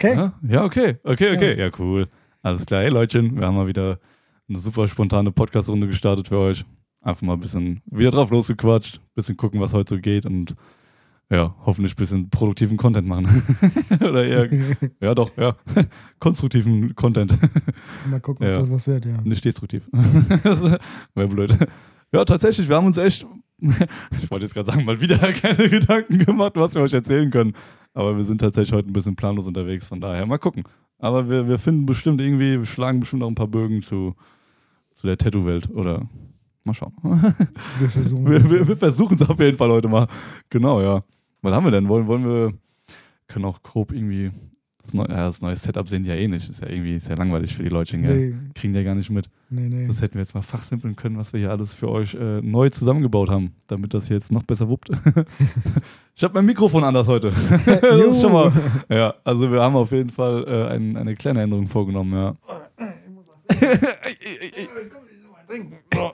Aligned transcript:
Okay. 0.00 0.14
Ja, 0.14 0.32
ja, 0.48 0.64
okay, 0.64 0.96
okay, 1.02 1.34
okay. 1.36 1.58
Ja. 1.58 1.70
cool. 1.78 2.06
Alles 2.42 2.64
klar. 2.66 2.82
Hey 2.82 2.90
Leutchen, 2.90 3.36
wir 3.36 3.46
haben 3.46 3.56
mal 3.56 3.66
wieder 3.66 3.98
eine 4.48 4.58
super 4.60 4.86
spontane 4.86 5.32
Podcast-Runde 5.32 5.88
gestartet 5.88 6.28
für 6.28 6.38
euch. 6.38 6.64
Einfach 7.00 7.22
mal 7.22 7.32
ein 7.32 7.40
bisschen 7.40 7.80
wieder 7.86 8.12
drauf 8.12 8.30
losgequatscht, 8.30 8.98
ein 8.98 9.14
bisschen 9.16 9.36
gucken, 9.36 9.60
was 9.60 9.72
heute 9.74 9.96
so 9.96 10.00
geht 10.00 10.24
und 10.24 10.54
ja, 11.30 11.52
hoffentlich 11.66 11.94
ein 11.94 11.96
bisschen 11.96 12.30
produktiven 12.30 12.76
Content 12.76 13.08
machen. 13.08 13.42
Oder 14.00 14.24
eher, 14.24 14.48
ja 15.00 15.14
doch, 15.16 15.36
ja, 15.36 15.56
konstruktiven 16.20 16.94
Content. 16.94 17.36
Mal 18.08 18.20
gucken, 18.20 18.46
ob 18.46 18.52
Ja. 18.52 18.58
das 18.60 18.70
was 18.70 18.86
wird, 18.86 19.04
ja. 19.04 19.20
Nicht 19.24 19.44
destruktiv. 19.44 19.88
Wäre 19.92 21.28
blöd. 21.28 21.58
Ja, 22.12 22.24
tatsächlich, 22.24 22.68
wir 22.68 22.76
haben 22.76 22.86
uns 22.86 22.98
echt, 22.98 23.26
ich 23.60 24.30
wollte 24.30 24.46
jetzt 24.46 24.54
gerade 24.54 24.70
sagen, 24.70 24.84
mal 24.84 25.00
wieder 25.00 25.18
keine 25.32 25.68
Gedanken 25.68 26.18
gemacht, 26.18 26.52
was 26.56 26.74
wir 26.74 26.82
euch 26.82 26.92
erzählen 26.94 27.30
können. 27.30 27.54
Aber 27.94 28.16
wir 28.16 28.24
sind 28.24 28.40
tatsächlich 28.40 28.72
heute 28.72 28.88
ein 28.88 28.92
bisschen 28.92 29.16
planlos 29.16 29.46
unterwegs, 29.46 29.86
von 29.86 30.00
daher 30.00 30.24
mal 30.26 30.38
gucken. 30.38 30.64
Aber 30.98 31.28
wir, 31.28 31.48
wir 31.48 31.58
finden 31.58 31.86
bestimmt 31.86 32.20
irgendwie, 32.20 32.58
wir 32.58 32.66
schlagen 32.66 33.00
bestimmt 33.00 33.22
auch 33.22 33.28
ein 33.28 33.34
paar 33.34 33.48
Bögen 33.48 33.82
zu, 33.82 34.14
zu 34.94 35.06
der 35.06 35.16
Tattoo-Welt. 35.16 35.70
Oder 35.70 36.08
mal 36.64 36.74
schauen. 36.74 36.92
Wir 37.78 37.88
versuchen 37.88 38.26
Wir, 38.30 38.50
wir, 38.50 38.68
wir 38.68 38.76
versuchen 38.76 39.14
es 39.14 39.28
auf 39.28 39.38
jeden 39.38 39.56
Fall 39.56 39.70
heute 39.70 39.88
mal. 39.88 40.08
Genau, 40.50 40.80
ja. 40.80 41.02
Was 41.42 41.52
haben 41.52 41.64
wir 41.64 41.70
denn? 41.70 41.88
Wollen, 41.88 42.06
wollen 42.06 42.24
wir, 42.24 42.52
können 43.28 43.44
auch 43.44 43.62
grob 43.62 43.92
irgendwie, 43.92 44.32
das 44.88 44.94
neue, 44.94 45.08
ja, 45.08 45.24
das 45.26 45.42
neue 45.42 45.56
Setup 45.56 45.88
sehen 45.88 46.02
die 46.02 46.08
ja 46.08 46.14
eh 46.14 46.28
nicht. 46.28 46.48
Ist 46.48 46.62
ja 46.62 46.68
irgendwie 46.68 46.98
sehr 46.98 47.16
langweilig 47.16 47.54
für 47.54 47.62
die 47.62 47.68
Leute? 47.68 47.96
Nee, 47.98 48.34
Kriegen 48.54 48.72
die 48.72 48.78
ja 48.78 48.84
gar 48.84 48.94
nicht 48.94 49.10
mit. 49.10 49.28
nee, 49.50 49.68
nee. 49.68 49.86
Das 49.86 50.00
hätten 50.00 50.14
wir 50.14 50.20
jetzt 50.20 50.34
mal 50.34 50.42
fachsimpeln 50.42 50.96
können, 50.96 51.18
was 51.18 51.32
wir 51.32 51.40
hier 51.40 51.50
alles 51.50 51.74
für 51.74 51.90
euch 51.90 52.14
äh, 52.14 52.40
neu 52.40 52.70
zusammengebaut 52.70 53.28
haben, 53.28 53.52
damit 53.66 53.92
das 53.92 54.08
hier 54.08 54.16
jetzt 54.16 54.32
noch 54.32 54.42
besser 54.44 54.68
wuppt. 54.68 54.90
ich 56.14 56.24
habe 56.24 56.34
mein 56.34 56.46
Mikrofon 56.46 56.84
anders 56.84 57.06
heute. 57.08 57.30
das 57.66 58.16
ist 58.16 58.22
schon 58.22 58.32
mal. 58.32 58.52
Ja, 58.88 59.14
also 59.24 59.50
wir 59.52 59.60
haben 59.60 59.76
auf 59.76 59.92
jeden 59.92 60.10
Fall 60.10 60.44
äh, 60.48 60.74
ein, 60.74 60.96
eine 60.96 61.14
kleine 61.14 61.42
Änderung 61.42 61.66
vorgenommen, 61.66 62.12
ja. 62.14 62.36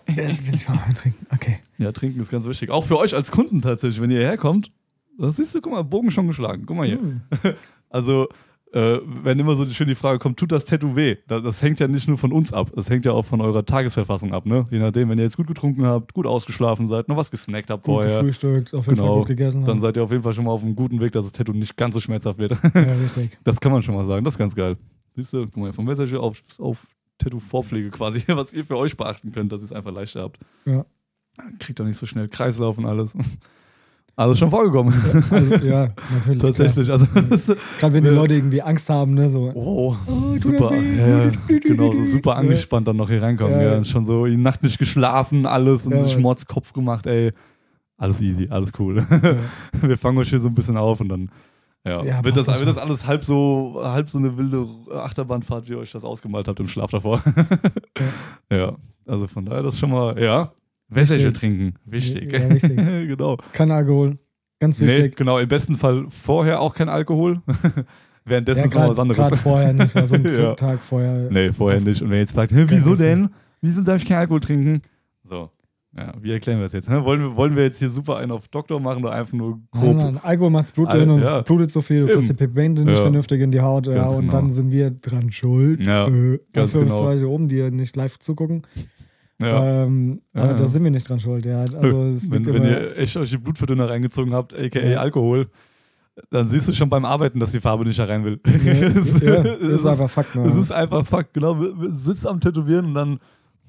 Ja, 0.08 0.22
jetzt 0.22 0.46
will 0.46 0.54
ich 0.54 0.68
mal 0.68 0.94
trinken. 0.94 1.26
Okay. 1.32 1.58
ja, 1.78 1.92
trinken 1.92 2.20
ist 2.20 2.30
ganz 2.30 2.46
wichtig. 2.46 2.70
Auch 2.70 2.84
für 2.84 2.98
euch 2.98 3.14
als 3.14 3.30
Kunden 3.30 3.62
tatsächlich, 3.62 4.00
wenn 4.00 4.10
ihr 4.10 4.18
hierher 4.18 4.38
kommt. 4.38 4.70
Das 5.18 5.36
siehst 5.36 5.54
du, 5.54 5.60
guck 5.60 5.72
mal, 5.72 5.84
Bogen 5.84 6.10
schon 6.10 6.26
geschlagen. 6.26 6.64
Guck 6.66 6.76
mal 6.76 6.86
hier. 6.86 6.98
Hm. 6.98 7.20
Also, 7.90 8.26
äh, 8.74 9.00
wenn 9.22 9.38
immer 9.38 9.54
so 9.54 9.68
schön 9.70 9.86
die 9.88 9.94
Frage 9.94 10.18
kommt, 10.18 10.38
tut 10.38 10.50
das 10.52 10.64
Tattoo 10.64 10.96
weh? 10.96 11.16
Das, 11.28 11.42
das 11.42 11.62
hängt 11.62 11.78
ja 11.80 11.86
nicht 11.88 12.08
nur 12.08 12.18
von 12.18 12.32
uns 12.32 12.52
ab, 12.52 12.70
das 12.74 12.90
hängt 12.90 13.04
ja 13.04 13.12
auch 13.12 13.24
von 13.24 13.40
eurer 13.40 13.64
Tagesverfassung 13.64 14.32
ab, 14.34 14.46
ne? 14.46 14.66
Je 14.70 14.78
nachdem, 14.80 15.08
wenn 15.08 15.18
ihr 15.18 15.24
jetzt 15.24 15.36
gut 15.36 15.46
getrunken 15.46 15.86
habt, 15.86 16.12
gut 16.12 16.26
ausgeschlafen 16.26 16.86
seid, 16.88 17.08
noch 17.08 17.16
was 17.16 17.30
gesnackt 17.30 17.70
habt 17.70 17.84
Gut 17.84 17.94
vorher, 17.94 18.18
gefrühstückt, 18.18 18.74
auf 18.74 18.86
jeden 18.86 18.96
Fall 18.96 19.06
Genau. 19.06 19.18
gut 19.20 19.28
gegessen. 19.28 19.64
dann 19.64 19.80
seid 19.80 19.96
ihr 19.96 20.02
auf 20.02 20.10
jeden 20.10 20.22
Fall 20.24 20.34
schon 20.34 20.44
mal 20.44 20.50
auf 20.50 20.62
einem 20.62 20.74
guten 20.74 21.00
Weg, 21.00 21.12
dass 21.12 21.24
das 21.24 21.32
Tattoo 21.32 21.52
nicht 21.52 21.76
ganz 21.76 21.94
so 21.94 22.00
schmerzhaft 22.00 22.38
wird. 22.38 22.52
ja, 22.74 22.80
richtig. 22.94 23.38
Das 23.44 23.60
kann 23.60 23.70
man 23.72 23.82
schon 23.82 23.94
mal 23.94 24.04
sagen, 24.06 24.24
das 24.24 24.34
ist 24.34 24.38
ganz 24.38 24.54
geil. 24.54 24.76
Siehst 25.14 25.32
du, 25.32 25.44
guck 25.44 25.56
mal, 25.56 25.72
vom 25.72 25.84
Message 25.84 26.14
auf, 26.14 26.42
auf 26.58 26.86
Tattoo-Vorpflege 27.18 27.90
quasi, 27.90 28.24
was 28.28 28.52
ihr 28.52 28.64
für 28.64 28.76
euch 28.76 28.96
beachten 28.96 29.30
könnt, 29.32 29.52
dass 29.52 29.60
ihr 29.62 29.66
es 29.66 29.72
einfach 29.72 29.92
leichter 29.92 30.22
habt. 30.22 30.38
Ja. 30.64 30.84
Kriegt 31.60 31.78
doch 31.78 31.84
nicht 31.84 31.98
so 31.98 32.06
schnell 32.06 32.28
Kreislauf 32.28 32.78
und 32.78 32.86
alles. 32.86 33.16
Alles 34.16 34.38
schon 34.38 34.50
vorgekommen. 34.50 34.94
Also, 35.30 35.54
ja, 35.56 35.88
natürlich. 36.12 36.38
Tatsächlich. 36.38 36.90
Also, 36.90 37.06
Gerade 37.78 37.94
wenn 37.94 38.04
die 38.04 38.10
Ja. 38.10 38.14
Leute 38.14 38.34
irgendwie 38.34 38.62
Angst 38.62 38.88
haben, 38.88 39.14
ne, 39.14 39.28
so. 39.28 39.50
Oh, 39.54 39.96
Oh, 40.06 40.36
super. 40.36 40.72
Ja, 40.76 41.24
ja, 41.24 41.32
genau, 41.58 41.92
so 41.92 42.02
super 42.04 42.30
Ja. 42.32 42.36
angespannt 42.36 42.86
dann 42.86 42.96
noch 42.96 43.08
hier 43.10 43.20
reinkommen. 43.22 43.60
Ja. 43.60 43.74
Ja. 43.74 43.84
Schon 43.84 44.06
so 44.06 44.26
die 44.26 44.36
Nacht 44.36 44.62
nicht 44.62 44.78
geschlafen, 44.78 45.46
alles 45.46 45.86
und 45.86 45.92
Ja, 45.92 46.00
sich. 46.02 46.16
Mordskopf 46.18 46.72
gemacht, 46.72 47.06
ey. 47.06 47.32
Alles 47.96 48.20
easy, 48.20 48.48
alles 48.50 48.72
cool. 48.78 49.04
Ja. 49.10 49.36
Wir 49.88 49.96
fangen 49.96 50.18
euch 50.18 50.28
hier 50.28 50.38
so 50.38 50.48
ein 50.48 50.54
bisschen 50.54 50.76
auf 50.76 51.00
und 51.00 51.08
dann 51.08 51.30
ja, 51.86 52.02
Ja, 52.02 52.24
wird, 52.24 52.36
das 52.36 52.46
wird 52.46 52.68
das 52.68 52.78
alles 52.78 53.06
halb 53.06 53.24
so, 53.24 53.80
halb 53.82 54.08
so 54.10 54.18
eine 54.18 54.36
wilde 54.38 54.66
Achterbahnfahrt, 54.92 55.68
wie 55.68 55.72
ihr 55.72 55.78
euch 55.78 55.92
das 55.92 56.04
ausgemalt 56.04 56.48
habt 56.48 56.58
im 56.60 56.68
Schlaf 56.68 56.90
davor. 56.90 57.22
ja. 58.50 58.76
also 59.06 59.26
von 59.26 59.44
daher 59.44 59.62
das 59.62 59.78
schon 59.78 59.90
mal, 59.90 60.18
ja. 60.22 60.52
Wässerchen 60.88 61.34
trinken, 61.34 61.74
wichtig. 61.84 62.30
Ja, 62.32 62.48
wichtig. 62.50 62.76
genau. 63.08 63.36
Kein 63.52 63.70
Alkohol. 63.70 64.18
Ganz 64.60 64.80
Nee, 64.80 64.86
wichtig. 64.86 65.16
genau, 65.16 65.38
im 65.38 65.48
besten 65.48 65.74
Fall 65.74 66.06
vorher 66.08 66.60
auch 66.60 66.74
kein 66.74 66.88
Alkohol. 66.88 67.42
Währenddessen 68.26 68.60
ja, 68.60 68.66
ist 68.66 68.74
noch 68.74 68.88
was 68.88 68.96
gerade 68.96 69.02
anderes. 69.26 69.40
vorher 69.42 69.72
nicht, 69.72 69.96
also 69.96 70.14
einen 70.14 70.26
Ja. 70.28 70.54
Tag 70.54 70.80
vorher. 70.80 71.28
Nee, 71.30 71.52
vorher 71.52 71.80
nicht. 71.80 72.00
Und 72.00 72.10
wenn 72.10 72.18
jetzt 72.18 72.36
hä, 72.36 72.46
wieso 72.68 72.94
denn? 72.96 73.28
Wieso 73.60 73.82
darf 73.82 73.96
ich 74.02 74.08
keinen 74.08 74.18
Alkohol 74.18 74.40
trinken? 74.40 74.82
So. 75.28 75.50
Ja, 75.96 76.12
wie 76.20 76.32
erklären 76.32 76.58
wir 76.58 76.64
das 76.64 76.72
jetzt? 76.72 76.88
hä? 76.88 77.04
Wollen 77.04 77.20
wir, 77.20 77.36
wollen 77.36 77.54
wir 77.54 77.64
jetzt 77.64 77.78
hier 77.78 77.88
super 77.90 78.16
einen 78.16 78.32
auf 78.32 78.48
Doktor 78.48 78.80
machen 78.80 79.04
oder 79.04 79.12
einfach 79.12 79.32
nur 79.34 79.60
grob? 79.70 79.96
Mann, 79.96 80.18
Alkohol 80.22 80.50
macht's 80.50 80.72
Blut 80.72 80.88
Al- 80.88 80.98
drin 81.00 81.10
und 81.10 81.20
ja. 81.22 81.38
es 81.40 81.44
blutet 81.44 81.70
so 81.70 81.82
viel, 81.82 82.06
du 82.06 82.12
kriegst 82.12 82.30
die. 82.30 82.34
Pigmente 82.34 82.82
nicht 82.84 82.96
Ja. 82.96 83.02
vernünftig 83.02 83.40
in 83.40 83.50
die 83.52 83.60
Haut, 83.60 83.86
ja, 83.86 84.06
und 84.08 84.22
genau. 84.22 84.32
dann 84.32 84.50
sind 84.50 84.72
wir 84.72 84.90
dran 84.90 85.30
schuld. 85.30 85.84
Ja, 85.84 86.08
äh, 86.08 86.40
ganz 86.52 86.74
Anführungszeichen 86.74 87.26
oben, 87.26 87.46
die 87.48 87.70
nicht 87.70 87.94
live 87.94 88.18
zugucken. 88.18 88.62
Ja. 89.40 89.84
Ähm, 89.84 90.20
aber 90.32 90.48
ja. 90.48 90.54
da 90.54 90.66
sind 90.66 90.84
wir 90.84 90.90
nicht 90.90 91.08
dran 91.08 91.20
schuld, 91.20 91.46
ja. 91.46 91.60
Also 91.60 92.04
es 92.04 92.30
wenn, 92.30 92.46
wenn 92.46 92.64
ihr 92.64 92.96
echt 92.96 93.16
euch 93.16 93.30
die 93.30 93.38
Blutverdünner 93.38 93.88
reingezogen 93.88 94.32
habt, 94.32 94.54
aka. 94.54 94.78
Alkohol, 94.78 95.48
dann 96.30 96.46
siehst 96.46 96.68
du 96.68 96.72
schon 96.72 96.88
beim 96.88 97.04
Arbeiten, 97.04 97.40
dass 97.40 97.50
die 97.50 97.60
Farbe 97.60 97.84
nicht 97.84 97.98
da 97.98 98.04
rein 98.04 98.24
will. 98.24 98.40
ja, 98.44 99.42
es 99.44 99.80
ist 99.80 99.86
einfach 99.86 100.10
Fakt. 100.10 100.34
Ne? 100.36 100.46
ist 100.48 100.72
einfach 100.72 101.06
Fakt, 101.06 101.34
genau. 101.34 101.56
Sitzt 101.90 102.26
am 102.26 102.40
Tätowieren 102.40 102.86
und 102.86 102.94
dann, 102.94 103.18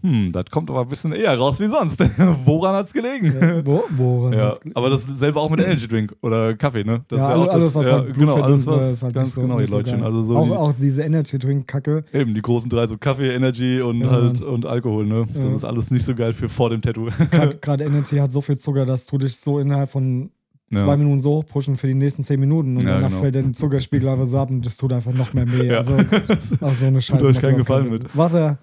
hm, 0.06 0.32
das 0.32 0.46
kommt 0.52 0.70
aber 0.70 0.82
ein 0.82 0.88
bisschen 0.88 1.12
eher 1.14 1.36
raus 1.38 1.60
wie 1.60 1.68
sonst. 1.68 2.00
Woran 2.46 2.76
hat's 2.76 2.94
gelegen? 2.94 3.34
Ja, 3.42 3.66
wo, 3.66 3.84
woran 3.92 4.34
Ja, 4.34 4.48
hat's 4.50 4.60
ge- 4.62 4.72
aber 4.76 4.90
das 4.90 5.04
selbe 5.04 5.40
auch 5.40 5.50
mit 5.50 5.60
Energy 5.62 5.88
Drink 5.88 6.14
oder 6.22 6.54
Kaffee, 6.56 6.84
ne? 6.84 7.04
Das 7.08 7.20
ja, 7.20 7.28
ist 7.28 7.34
alles, 7.34 7.50
alles, 7.50 7.76
was 7.76 7.88
ja, 7.88 7.94
halt 7.94 8.14
genau, 8.18 8.36
alles 8.42 8.64
verdünnt, 8.64 8.84
was 8.84 8.94
ist 8.94 9.04
halt 9.04 9.16
ganz 9.16 9.34
so, 9.34 9.42
genau, 9.42 9.60
die 9.60 9.66
so 9.66 9.78
Leutchen. 9.78 10.04
Also 10.04 10.22
so 10.22 10.36
auch, 10.38 10.46
die, 10.46 10.52
auch 10.52 10.74
diese 10.74 11.04
Energy 11.04 11.38
Drink 11.40 11.68
Kacke. 11.68 12.04
eben 12.14 12.34
die 12.34 12.42
großen 12.42 12.70
drei, 12.70 12.88
so 12.88 12.98
Kaffee, 12.98 13.34
Energy 13.34 13.82
und 13.82 14.02
Ja, 14.02 14.12
halt 14.12 14.40
Mann. 14.42 14.50
und 14.50 14.66
Alkohol, 14.66 15.06
ne? 15.06 15.26
Das 15.34 15.44
Ja. 15.44 15.56
ist 15.56 15.64
alles 15.66 15.90
nicht 15.92 16.06
so 16.06 16.14
geil 16.16 16.34
für 16.34 16.50
vor 16.50 16.70
dem 16.70 16.82
Tattoo. 16.82 17.10
Gerade 17.62 17.84
Energy 17.84 18.18
hat 18.18 18.32
so 18.32 18.42
viel 18.42 18.58
Zucker, 18.58 18.86
dass 18.86 19.06
du 19.08 19.18
dich 19.18 19.36
so 19.38 19.60
innerhalb 19.60 19.90
von 19.90 20.30
Ja. 20.72 20.80
zwei 20.80 20.98
Minuten 20.98 21.20
so 21.20 21.32
hochpushen 21.38 21.76
für 21.76 21.88
die 21.88 21.94
nächsten 21.96 22.24
zehn 22.24 22.40
Minuten 22.40 22.76
und 22.78 22.84
Ja, 22.84 22.96
danach 22.96 23.10
genau. 23.10 23.22
fällt 23.22 23.36
der 23.36 23.52
Zuckerspiegel 23.52 24.10
einfach 24.10 24.26
so 24.26 24.38
ab 24.40 24.50
und 24.50 24.66
das 24.66 24.78
tut 24.78 24.92
einfach 24.94 25.14
noch 25.14 25.34
mehr 25.34 25.52
weh. 25.52 25.68
Ja. 25.68 25.78
Also 25.78 25.96
auch 26.62 26.74
so 26.74 26.86
eine 26.88 27.02
Scheiße. 27.02 27.24
euch 27.26 27.36
macht 27.36 27.42
keinen 27.44 27.58
Gefallen 27.58 27.90
mit. 27.90 28.16
Wasser 28.18 28.58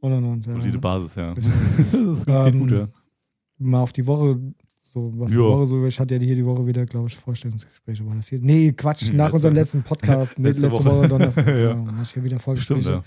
und 0.00 0.12
und 0.12 0.24
und. 0.24 0.46
Ja. 0.46 0.52
Solide 0.54 0.78
Basis, 0.78 1.14
ja. 1.16 1.34
Das 1.76 1.94
ist- 1.94 2.26
geht 2.26 2.28
Ähm, 2.28 2.60
gut, 2.60 2.70
ja. 2.70 2.88
Mal 3.58 3.80
auf 3.82 3.92
die 3.92 4.06
Woche, 4.06 4.38
so 4.82 5.12
was 5.16 5.30
die 5.32 5.36
Ja. 5.38 5.42
Woche 5.44 5.66
so, 5.66 5.84
ich 5.86 5.98
hatte 5.98 6.14
ja 6.14 6.20
hier 6.20 6.34
die 6.36 6.44
Woche 6.46 6.66
wieder, 6.66 6.86
glaube 6.86 7.08
ich, 7.08 7.16
Vorstellungsgespräche. 7.16 8.06
War 8.06 8.14
das 8.14 8.28
hier? 8.28 8.38
Nee, 8.40 8.72
Quatsch, 8.72 9.08
Hm, 9.08 9.16
nach 9.16 9.24
letzte- 9.26 9.34
unserem 9.36 9.54
letzten 9.54 9.82
Podcast, 9.82 10.38
nee, 10.38 10.48
letzte 10.48 10.62
letzte, 10.62 10.84
Woche. 10.84 10.98
Woche, 10.98 11.08
Donnerstag. 11.08 11.46
Ja. 11.58 11.72
genau, 11.74 12.02
ich 12.02 12.10
hier 12.10 12.22
wieder 12.24 12.38
Stimmt, 12.38 12.42
Vorgespräche. 12.42 12.90
ja. 12.90 13.02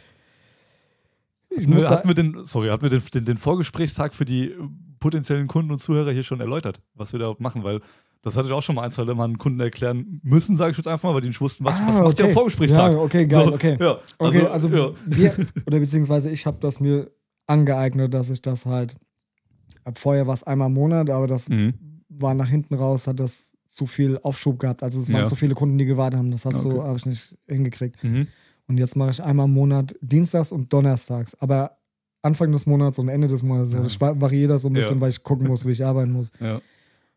Ich 1.50 1.68
muss 1.68 1.90
hatten 1.90 2.08
wir 2.08 2.16
den, 2.16 2.44
sorry, 2.44 2.70
hatten 2.70 2.84
wir 2.84 2.90
den, 2.90 3.02
den, 3.14 3.26
den 3.26 3.38
Vorgesprächstag 3.38 4.14
für 4.14 4.24
die 4.26 4.52
äh, 4.52 4.56
potenziellen 5.00 5.48
Kunden 5.48 5.72
und 5.72 5.80
Zuhörer 5.80 6.12
hier 6.12 6.24
schon 6.24 6.40
erläutert, 6.40 6.80
was 6.96 7.12
wir 7.12 7.20
da 7.20 7.36
machen, 7.40 7.64
weil 7.64 7.82
das 8.24 8.38
hatte 8.38 8.48
ich 8.48 8.54
auch 8.54 8.62
schon 8.62 8.76
mal 8.76 8.84
ein, 8.84 8.92
zwei 8.92 9.06
Mal 9.06 9.24
einen 9.24 9.38
Kunden 9.38 9.60
erklären 9.60 10.20
müssen, 10.24 10.56
sage 10.56 10.72
ich 10.72 10.78
jetzt 10.78 10.88
einfach 10.88 11.10
mal, 11.10 11.16
weil 11.16 11.22
die 11.22 11.28
nicht 11.30 11.42
wussten, 11.42 11.64
was, 11.66 11.76
was 11.88 11.96
Ah, 11.98 12.04
macht 12.04 12.20
ihr 12.20 12.26
am 12.26 12.30
okay. 12.30 12.34
Vorgesprächstag? 12.34 12.92
Ja, 12.94 12.98
okay, 13.00 13.26
geil, 13.26 13.48
So, 13.48 13.54
okay. 13.54 13.78
Ja, 13.80 13.98
Okay, 14.20 14.46
also, 14.48 14.68
ja. 14.70 14.92
wir, 15.06 15.48
oder 15.66 15.80
beziehungsweise 15.80 16.30
ich 16.30 16.46
habe 16.46 16.58
das 16.60 16.80
mir 16.80 17.12
angeeignet, 17.48 18.14
dass 18.14 18.30
ich 18.30 18.42
das 18.42 18.66
halt, 18.66 18.96
ab 19.84 19.98
vorher 19.98 20.28
war 20.28 20.34
es 20.34 20.44
einmal 20.44 20.68
im 20.68 20.74
Monat, 20.74 21.10
aber 21.10 21.28
das 21.28 21.50
Mhm. 21.50 21.74
war 22.10 22.34
nach 22.34 22.50
hinten 22.50 22.76
raus, 22.76 23.08
hat 23.08 23.20
das 23.20 23.58
zu 23.68 23.86
viel 23.86 24.20
Aufschub 24.22 24.60
gehabt. 24.60 24.84
Also 24.84 25.00
es 25.00 25.12
waren 25.12 25.22
Ja. 25.22 25.26
zu 25.26 25.36
viele 25.36 25.56
Kunden, 25.56 25.78
die 25.78 25.86
gewartet 25.86 26.18
haben. 26.20 26.30
Das 26.32 26.46
hast 26.46 26.64
du, 26.64 26.72
Okay. 26.72 26.88
habe 26.88 26.98
ich 26.98 27.06
nicht 27.06 27.38
hingekriegt. 27.48 28.04
Mhm. 28.04 28.28
Und 28.68 28.78
jetzt 28.78 28.96
mache 28.98 29.10
ich 29.12 29.24
einmal 29.24 29.46
im 29.48 29.54
Monat 29.54 29.96
Dienstags 30.02 30.52
und 30.52 30.72
Donnerstags. 30.74 31.36
Aber 31.36 31.78
Anfang 32.22 32.52
des 32.52 32.66
Monats 32.66 33.00
und 33.00 33.08
Ende 33.10 33.28
des 33.28 33.42
Monats. 33.44 33.74
Also 33.74 33.88
ich 33.88 34.00
va- 34.00 34.20
variiere 34.20 34.50
das 34.50 34.62
so 34.64 34.68
ein 34.70 34.74
bisschen, 34.74 34.96
Ja. 34.98 35.02
weil 35.02 35.10
ich 35.10 35.24
gucken 35.24 35.48
muss, 35.48 35.66
wie 35.66 35.72
ich 35.72 35.84
arbeiten 35.84 36.12
muss. 36.12 36.32
Ja. 36.40 36.62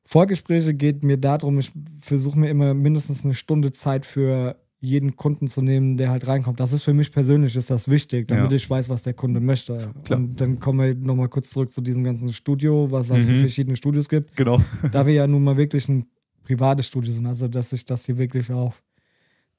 Vorgespräche 0.04 0.74
geht 0.74 1.02
mir 1.02 1.16
darum, 1.16 1.58
ich 1.58 1.72
versuche 2.00 2.38
mir 2.38 2.48
immer 2.50 2.74
mindestens 2.74 3.24
eine 3.24 3.34
Stunde 3.34 3.72
Zeit 3.72 4.04
für 4.04 4.56
jeden 4.80 5.16
Kunden 5.16 5.46
zu 5.48 5.62
nehmen, 5.62 5.96
der 5.96 6.10
halt 6.10 6.28
reinkommt. 6.28 6.60
Das 6.60 6.74
ist 6.74 6.82
für 6.82 6.92
mich 6.92 7.10
persönlich 7.10 7.56
ist 7.56 7.70
das 7.70 7.88
wichtig, 7.90 8.28
damit 8.28 8.50
Ja. 8.50 8.56
ich 8.56 8.68
weiß, 8.68 8.90
was 8.90 9.02
der 9.02 9.14
Kunde 9.14 9.40
möchte. 9.40 9.90
Klar. 10.04 10.18
Und 10.18 10.38
dann 10.42 10.60
kommen 10.60 10.80
wir 10.80 10.94
nochmal 10.94 11.30
kurz 11.30 11.48
zurück 11.50 11.72
zu 11.72 11.80
diesem 11.80 12.04
ganzen 12.04 12.30
Studio, 12.34 12.90
was 12.90 13.06
es 13.06 13.12
halt 13.12 13.22
für 13.22 13.32
Mhm. 13.32 13.38
verschiedene 13.38 13.76
Studios 13.76 14.10
gibt. 14.10 14.36
Genau. 14.36 14.60
Da 14.92 15.06
wir 15.06 15.14
ja 15.14 15.26
nun 15.26 15.42
mal 15.42 15.56
wirklich 15.56 15.88
ein 15.88 16.04
privates 16.42 16.86
Studio 16.88 17.10
sind, 17.12 17.24
also 17.24 17.48
dass 17.48 17.72
ich 17.72 17.86
das 17.86 18.04
hier 18.04 18.18
wirklich 18.18 18.52
auf 18.52 18.82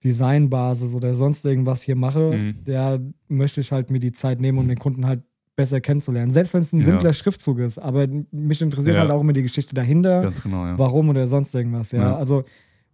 Designbasis 0.03 0.94
oder 0.94 1.13
sonst 1.15 1.44
irgendwas 1.45 1.81
hier 1.81 1.95
mache, 1.95 2.31
Mhm. 2.38 2.56
da 2.65 3.00
möchte 3.27 3.62
ich 3.62 3.71
halt 3.71 3.89
mir 3.89 4.00
die 4.00 4.12
Zeit 4.12 4.39
nehmen, 4.39 4.59
um 4.59 4.68
den 4.68 4.77
Kunden 4.77 5.07
halt 5.07 5.24
besser 5.55 5.79
kennenzulernen. 5.81 6.31
Selbst 6.31 6.53
wenn 6.53 6.61
es 6.61 6.73
ein 6.73 6.79
Ja. 6.79 6.85
simpler 6.85 7.13
Schriftzug 7.13 7.59
ist, 7.59 7.77
aber 7.79 8.07
mich 8.31 8.61
interessiert 8.61 8.95
Ja. 8.97 9.01
halt 9.03 9.11
auch 9.11 9.21
immer 9.21 9.33
die 9.33 9.43
Geschichte 9.43 9.73
dahinter, 9.73 10.21
Ganz 10.23 10.43
genau, 10.43 10.65
ja. 10.65 10.77
warum 10.79 11.09
oder 11.09 11.27
sonst 11.27 11.53
irgendwas, 11.55 11.91
ja. 11.91 12.01
Ja. 12.01 12.15
Also 12.17 12.43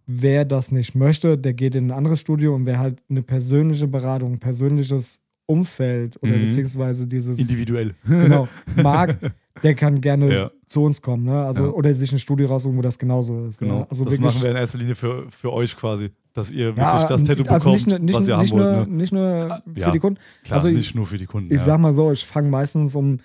wer 0.06 0.44
das 0.44 0.72
nicht 0.72 0.94
möchte, 0.94 1.38
der 1.38 1.54
geht 1.54 1.74
in 1.74 1.88
ein 1.88 1.90
anderes 1.90 2.20
Studio 2.20 2.54
und 2.54 2.66
wer 2.66 2.78
halt 2.78 3.00
eine 3.08 3.22
persönliche 3.22 3.88
Beratung, 3.88 4.34
ein 4.34 4.38
persönliches 4.40 5.22
Umfeld 5.46 6.22
oder 6.22 6.36
Mhm. 6.36 6.46
beziehungsweise 6.46 7.06
dieses 7.06 7.38
Individuell. 7.38 7.94
genau 8.06 8.48
mag, 8.76 9.18
der 9.62 9.74
kann 9.74 10.00
gerne 10.00 10.32
Ja. 10.34 10.50
zu 10.66 10.84
uns 10.84 11.02
kommen, 11.02 11.24
ne? 11.24 11.42
Also 11.44 11.64
Ja. 11.64 11.70
oder 11.70 11.92
sich 11.94 12.12
ein 12.12 12.18
Studio 12.18 12.46
raussuchen, 12.46 12.76
wo 12.78 12.82
das 12.82 12.98
genauso 12.98 13.46
ist. 13.46 13.58
Genau. 13.58 13.80
Ja? 13.80 13.86
Also 13.90 14.04
das 14.04 14.12
wirklich, 14.14 14.20
machen 14.20 14.42
wir 14.42 14.50
in 14.50 14.56
erster 14.56 14.78
Linie 14.78 14.94
für, 14.94 15.26
für 15.30 15.52
euch 15.52 15.76
quasi. 15.76 16.10
Dass 16.34 16.50
ihr 16.50 16.76
wirklich 16.76 17.04
das 17.08 17.24
Tattoo 17.24 17.42
bekommt, 17.44 17.50
also 17.50 17.70
nicht 17.72 17.86
nur, 17.88 17.98
nicht, 17.98 18.14
was 18.14 18.28
ihr 18.28 18.36
nicht 18.38 18.52
haben 18.52 18.58
wollt. 18.60 18.76
nur, 18.76 18.86
Ne? 18.86 18.92
nicht 18.96 19.12
nur 19.12 19.62
für 19.74 19.80
Ja, 19.80 19.90
die 19.90 19.98
Kunden. 19.98 20.18
Klar, 20.44 20.56
also 20.56 20.68
ich- 20.68 20.76
nicht 20.76 20.94
nur 20.94 21.06
für 21.06 21.18
die 21.18 21.26
Kunden. 21.26 21.52
Ich 21.52 21.60
ja. 21.60 21.64
sag 21.66 21.80
mal 21.80 21.92
so, 21.94 22.10
ich 22.12 22.24
fange 22.24 22.48
meistens 22.48 22.94
um 22.96 23.18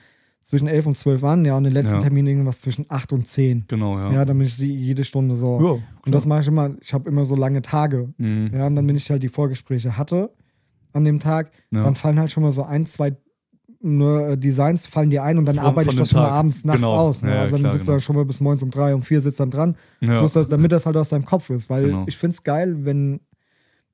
zwischen 0.44 0.68
11 0.68 0.86
und 0.86 0.98
12 0.98 1.24
an, 1.26 1.44
ja, 1.44 1.58
und 1.58 1.66
den 1.66 1.74
letzten 1.74 1.96
Ja. 1.96 2.02
Termin 2.04 2.26
irgendwas 2.28 2.62
zwischen 2.62 2.86
8 2.88 3.12
und 3.14 3.28
10. 3.28 3.66
Genau, 3.68 3.98
ja. 3.98 4.12
Ja, 4.14 4.26
damit 4.26 4.48
ich 4.48 4.56
sie 4.56 4.74
jede 4.74 5.04
Stunde 5.04 5.36
so. 5.36 5.60
Ja, 5.62 5.72
und 6.06 6.16
das 6.16 6.26
mache 6.26 6.40
ich 6.42 6.48
immer, 6.48 6.72
ich 6.82 6.94
habe 6.94 7.10
immer 7.10 7.26
so 7.26 7.36
lange 7.36 7.62
Tage. 7.62 8.14
Mhm. 8.18 8.52
Ja, 8.54 8.68
und 8.68 8.76
dann, 8.76 8.88
wenn 8.88 8.96
ich 8.96 9.10
halt 9.12 9.24
die 9.24 9.28
Vorgespräche 9.30 9.98
hatte 9.98 10.30
an 10.94 11.04
dem 11.04 11.20
Tag, 11.20 11.52
Ja. 11.72 11.84
dann 11.84 11.96
fallen 11.96 12.18
halt 12.18 12.32
schon 12.32 12.44
mal 12.44 12.52
so 12.52 12.64
ein, 12.64 12.86
zwei 12.86 13.16
nur, 13.82 14.30
äh, 14.30 14.38
Designs 14.38 14.88
fallen 14.88 15.10
dir 15.10 15.24
ein 15.24 15.38
und 15.38 15.46
dann 15.46 15.60
arbeite 15.60 15.90
ich 15.92 15.96
das 15.96 16.10
schon 16.10 16.20
mal 16.22 16.30
abends, 16.30 16.66
nachts 16.66 16.82
Genau. 16.82 16.94
aus. 16.94 17.22
Ne? 17.22 17.32
Ja, 17.32 17.42
also 17.42 17.52
dann 17.56 17.62
klar, 17.62 17.72
sitzt 17.74 17.84
du 17.84 17.86
genau. 17.92 17.96
dann 17.98 18.02
schon 18.02 18.16
mal 18.16 18.26
bis 18.26 18.40
morgens 18.40 18.64
um 18.64 18.72
drei, 18.72 18.94
um 18.96 19.02
vier 19.02 19.22
sitzt 19.22 19.40
dann 19.40 19.52
dran. 19.52 19.76
Ja. 20.02 20.18
Bloß 20.18 20.34
das, 20.34 20.50
damit 20.50 20.72
das 20.72 20.86
halt 20.86 20.98
aus 20.98 21.10
deinem 21.10 21.26
Kopf 21.26 21.50
ist. 21.50 21.70
Weil 21.70 21.86
Genau. 21.86 22.04
ich 22.08 22.18
finde 22.18 22.32
es 22.34 22.44
geil, 22.44 22.86
wenn 22.86 23.20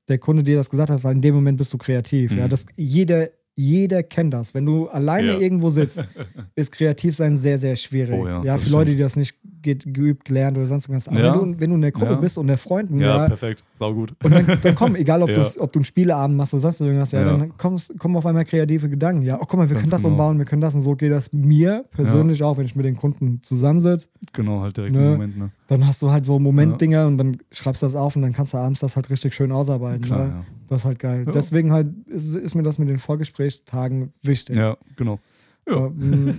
der 0.08 0.18
Kunde 0.18 0.42
dir 0.42 0.56
das 0.56 0.70
gesagt 0.70 0.90
hat, 0.90 1.02
weil 1.04 1.14
in 1.14 1.20
dem 1.22 1.34
Moment 1.34 1.58
bist 1.58 1.72
du 1.72 1.78
kreativ. 1.78 2.32
Mhm. 2.32 2.38
Ja, 2.38 2.48
das, 2.48 2.66
jeder, 2.76 3.28
jeder 3.56 4.02
kennt 4.02 4.34
das. 4.34 4.52
Wenn 4.54 4.66
du 4.66 4.88
alleine 4.88 5.32
Ja. 5.34 5.38
irgendwo 5.38 5.68
sitzt, 5.68 6.02
ist 6.56 6.72
kreativ 6.72 7.14
sein 7.14 7.36
sehr, 7.38 7.58
sehr 7.58 7.76
schwierig. 7.76 8.18
Oh 8.20 8.26
ja, 8.26 8.42
ja, 8.42 8.58
für 8.58 8.70
Leute, 8.70 8.90
die 8.92 8.96
das 8.96 9.16
nicht 9.16 9.36
ge 9.62 9.76
geübt, 9.76 10.24
gelernt 10.26 10.56
oder 10.58 10.66
sonst 10.66 10.86
irgendwas. 10.86 11.08
Aber 11.08 11.20
Ja. 11.20 11.34
wenn, 11.40 11.52
du, 11.52 11.60
wenn 11.60 11.70
du 11.70 11.76
in 11.76 11.82
der 11.82 11.92
Gruppe 11.92 12.16
bist 12.16 12.36
und 12.36 12.48
der 12.48 12.58
Freunden, 12.58 12.98
ja, 12.98 13.18
ja, 13.22 13.26
perfekt. 13.26 13.62
Sau 13.78 13.94
gut. 13.94 14.12
und 14.22 14.30
dann, 14.34 14.58
dann 14.60 14.74
komm, 14.74 14.94
egal 14.96 15.22
ob, 15.22 15.30
ob 15.58 15.72
du 15.72 15.78
einen 15.78 15.84
Spieleabend 15.84 16.36
machst 16.36 16.52
oder 16.54 16.60
sonst 16.62 16.80
irgendwas, 16.80 17.12
ja, 17.12 17.20
Ja. 17.22 17.36
dann 17.36 17.56
kommst, 17.56 17.98
kommen 17.98 18.16
auf 18.16 18.26
einmal 18.26 18.44
kreative 18.44 18.88
Gedanken. 18.88 19.22
Ja, 19.22 19.36
oh, 19.40 19.44
guck 19.46 19.54
mal, 19.58 19.68
wir 19.68 19.74
Ganz 19.74 19.82
können 19.82 19.90
das 19.92 20.02
genau. 20.02 20.12
umbauen, 20.14 20.38
wir 20.38 20.44
können 20.46 20.60
das 20.60 20.74
und 20.74 20.80
so 20.82 20.94
geht 20.96 21.12
das 21.12 21.32
mir 21.32 21.84
persönlich 21.92 22.42
auch, 22.42 22.58
wenn 22.58 22.66
ich 22.66 22.74
mit 22.76 22.84
den 22.84 22.96
Kunden 22.96 23.40
zusammensitze. 23.42 24.08
Genau, 24.32 24.60
halt 24.60 24.76
direkt 24.76 24.94
Ne? 24.94 25.04
im 25.04 25.10
Moment. 25.12 25.38
Ne? 25.38 25.50
Dann 25.66 25.86
hast 25.86 26.02
du 26.02 26.10
halt 26.10 26.26
so 26.26 26.38
Momentdinger 26.38 27.06
und 27.06 27.16
dann 27.16 27.38
schreibst 27.50 27.82
du 27.82 27.86
das 27.86 27.94
auf 27.94 28.16
und 28.16 28.22
dann 28.22 28.32
kannst 28.34 28.52
du 28.52 28.58
abends 28.58 28.80
das 28.80 28.96
halt 28.96 29.08
richtig 29.08 29.34
schön 29.34 29.50
ausarbeiten. 29.50 30.02
Klar, 30.04 30.24
ne? 30.26 30.30
ja. 30.30 30.44
Das 30.68 30.82
ist 30.82 30.84
halt 30.84 30.98
geil. 30.98 31.24
Ja. 31.26 31.32
Deswegen 31.32 31.72
halt 31.72 31.88
ist, 32.06 32.34
ist 32.36 32.54
mir 32.54 32.62
das 32.62 32.76
mit 32.78 32.88
den 32.88 32.98
Vorgesprächstagen 32.98 34.12
wichtig. 34.22 34.56
Ja, 34.56 34.76
genau. 34.96 35.20
Ja. 35.66 35.86
Ähm, 35.86 36.38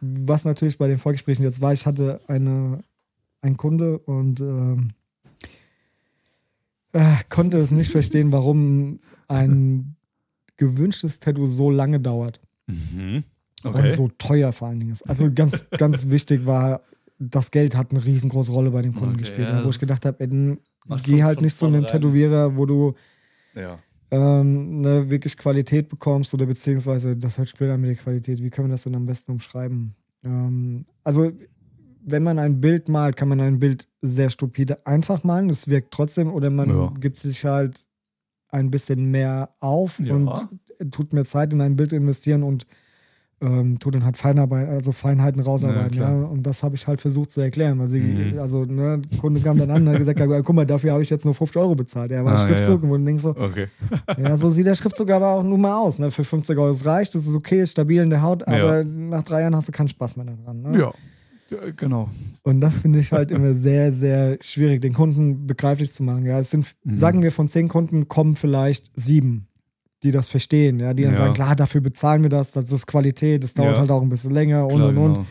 Was 0.00 0.44
natürlich 0.44 0.78
bei 0.78 0.88
den 0.88 0.98
Vorgesprächen 0.98 1.44
jetzt 1.44 1.60
war, 1.60 1.72
ich 1.72 1.86
hatte 1.86 2.20
eine, 2.26 2.82
einen 3.42 3.56
Kunde 3.56 3.98
und 3.98 4.40
ähm, 4.40 4.88
äh, 6.92 7.14
konnte 7.28 7.58
es 7.58 7.70
nicht 7.70 7.90
verstehen, 7.90 8.32
warum 8.32 9.00
ein 9.28 9.94
gewünschtes 10.56 11.20
Tattoo 11.20 11.46
so 11.46 11.70
lange 11.70 12.00
dauert 12.00 12.40
Mhm. 12.66 13.24
und 13.64 13.74
Okay. 13.74 13.90
so 13.90 14.08
teuer 14.16 14.52
vor 14.52 14.68
allen 14.68 14.78
Dingen 14.80 14.92
ist. 14.92 15.02
Also 15.08 15.30
ganz, 15.32 15.68
ganz 15.70 16.08
wichtig 16.10 16.46
war, 16.46 16.82
das 17.20 17.50
Geld 17.50 17.76
hat 17.76 17.90
eine 17.92 18.02
riesengroße 18.04 18.50
Rolle 18.50 18.70
bei 18.70 18.82
den 18.82 18.92
Kunden 18.94 19.10
Okay, 19.14 19.18
gespielt. 19.18 19.48
ja, 19.48 19.62
wo 19.62 19.66
das 19.68 19.76
ich 19.76 19.80
gedacht 19.80 20.06
habe, 20.06 20.58
geh 21.04 21.22
halt 21.22 21.40
nicht 21.42 21.56
zu 21.58 21.66
einem. 21.66 21.86
Tätowierer, 21.86 22.56
wo 22.56 22.64
du 22.66 22.94
Ja. 23.54 23.78
ähm, 24.10 24.80
ne, 24.80 25.10
wirklich 25.10 25.36
Qualität 25.36 25.88
bekommst 25.88 26.32
oder 26.34 26.46
beziehungsweise, 26.46 27.16
das 27.16 27.38
hört 27.38 27.48
sich 27.48 27.56
blöd 27.56 27.70
an 27.70 27.80
mit 27.80 27.90
der 27.90 27.96
Qualität, 27.96 28.42
wie 28.42 28.50
können 28.50 28.68
wir 28.68 28.72
das 28.72 28.84
denn 28.84 28.94
am 28.96 29.06
besten 29.06 29.32
umschreiben? 29.32 29.94
Ähm, 30.24 30.86
also, 31.04 31.30
wenn 32.02 32.22
man 32.22 32.38
ein 32.38 32.60
Bild 32.60 32.88
malt, 32.88 33.16
kann 33.16 33.28
man 33.28 33.40
ein 33.40 33.58
Bild 33.58 33.86
sehr 34.00 34.30
stupide 34.30 34.84
einfach 34.86 35.22
malen, 35.22 35.50
es 35.50 35.68
wirkt 35.68 35.92
trotzdem 35.92 36.32
oder 36.32 36.48
man 36.48 36.70
Ja. 36.70 36.94
gibt 36.98 37.18
sich 37.18 37.44
halt 37.44 37.86
ein 38.48 38.70
bisschen 38.70 39.10
mehr 39.10 39.54
auf 39.60 40.00
Ja. 40.00 40.14
und 40.14 40.48
tut 40.90 41.12
mehr 41.12 41.26
Zeit 41.26 41.52
in 41.52 41.60
ein 41.60 41.76
Bild 41.76 41.92
investieren 41.92 42.42
und 42.42 42.66
ähm, 43.42 43.78
tut 43.78 43.94
dann 43.94 44.04
halt 44.04 44.16
Feinarbeit, 44.18 44.68
also 44.68 44.92
Feinheiten 44.92 45.40
rausarbeiten. 45.40 45.96
Ja, 45.96 46.10
Ja. 46.12 46.26
Und 46.26 46.42
das 46.44 46.62
habe 46.62 46.74
ich 46.74 46.86
halt 46.86 47.00
versucht 47.00 47.30
zu 47.30 47.40
erklären. 47.40 47.78
Weil 47.78 47.88
sie, 47.88 48.00
Mhm. 48.00 48.38
also 48.38 48.64
ne, 48.64 49.00
der 49.10 49.18
Kunde 49.18 49.40
kam 49.40 49.56
dann 49.58 49.70
an 49.70 49.82
und 49.82 49.88
hat 49.92 49.98
gesagt, 49.98 50.20
ja, 50.20 50.26
guck 50.42 50.54
mal, 50.54 50.66
dafür 50.66 50.92
habe 50.92 51.02
ich 51.02 51.10
jetzt 51.10 51.24
nur 51.24 51.32
50 51.34 51.56
Euro 51.60 51.74
bezahlt. 51.74 52.10
Ja, 52.10 52.24
war 52.24 52.34
Ah, 52.34 52.46
Schriftzug 52.46 52.82
ja. 52.82 52.88
und 52.90 53.04
denkst 53.06 53.22
so, 53.22 53.30
Okay. 53.30 53.68
ja, 54.18 54.36
so 54.36 54.50
sieht 54.50 54.66
der 54.66 54.74
Schriftzug 54.74 55.10
aber 55.10 55.28
auch 55.30 55.42
nun 55.42 55.60
mal 55.60 55.78
aus. 55.78 55.98
Ne? 55.98 56.10
Für 56.10 56.24
50 56.24 56.58
Euro, 56.58 56.70
es 56.70 56.84
reicht, 56.84 57.14
das 57.14 57.26
ist 57.26 57.34
okay, 57.34 57.60
ist 57.62 57.70
stabil 57.72 58.02
in 58.02 58.10
der 58.10 58.22
Haut, 58.22 58.46
aber 58.46 58.84
nach 58.84 59.22
drei 59.22 59.40
Jahren 59.40 59.56
hast 59.56 59.68
du 59.68 59.72
keinen 59.72 59.88
Spaß 59.88 60.16
mehr 60.16 60.26
daran. 60.26 60.60
Ne? 60.62 60.78
Ja. 60.78 60.92
ja. 61.50 61.58
Genau. 61.76 62.08
Und 62.42 62.60
das 62.60 62.76
finde 62.76 62.98
ich 63.00 63.10
halt 63.12 63.30
immer 63.30 63.54
sehr, 63.54 63.90
sehr 63.92 64.36
schwierig, 64.40 64.80
den 64.82 64.92
Kunden 64.92 65.46
begreiflich 65.46 65.92
zu 65.92 66.02
machen. 66.02 66.24
Ja, 66.26 66.38
es 66.38 66.50
sind, 66.50 66.66
Mhm. 66.84 66.96
sagen 66.96 67.22
wir, 67.22 67.32
von 67.32 67.48
zehn 67.48 67.68
Kunden 67.68 68.06
kommen 68.08 68.36
vielleicht 68.36 68.90
sieben, 68.94 69.46
die 70.02 70.10
das 70.12 70.28
verstehen, 70.28 70.80
ja, 70.80 70.94
die 70.94 71.02
dann 71.04 71.12
Ja. 71.12 71.18
sagen, 71.18 71.34
klar, 71.34 71.54
dafür 71.56 71.80
bezahlen 71.80 72.22
wir 72.22 72.30
das, 72.30 72.52
das 72.52 72.70
ist 72.72 72.86
Qualität, 72.86 73.42
das 73.44 73.54
dauert 73.54 73.76
Ja. 73.76 73.80
halt 73.80 73.90
auch 73.90 74.02
ein 74.02 74.08
bisschen 74.08 74.32
länger 74.32 74.66
und 74.66 74.76
Klar, 74.76 74.88
und 74.88 74.98
und. 74.98 75.14
genau. 75.14 75.26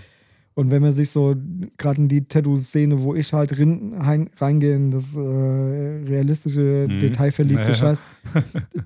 Und 0.56 0.72
wenn 0.72 0.82
man 0.82 0.92
sich 0.92 1.10
so, 1.10 1.36
gerade 1.78 2.02
in 2.02 2.10
die 2.10 2.26
Tattoo-Szene, 2.28 3.02
wo 3.02 3.16
ich 3.16 3.32
halt 3.32 3.58
rin, 3.58 3.96
hein, 4.06 4.30
reingehe, 4.40 4.76
in 4.76 4.92
das 4.92 5.16
äh, 5.16 5.22
realistische, 5.22 6.86
Mhm. 6.90 7.00
detailverliebte 7.00 7.70
Ja. 7.70 7.74
Scheiß, 7.74 8.04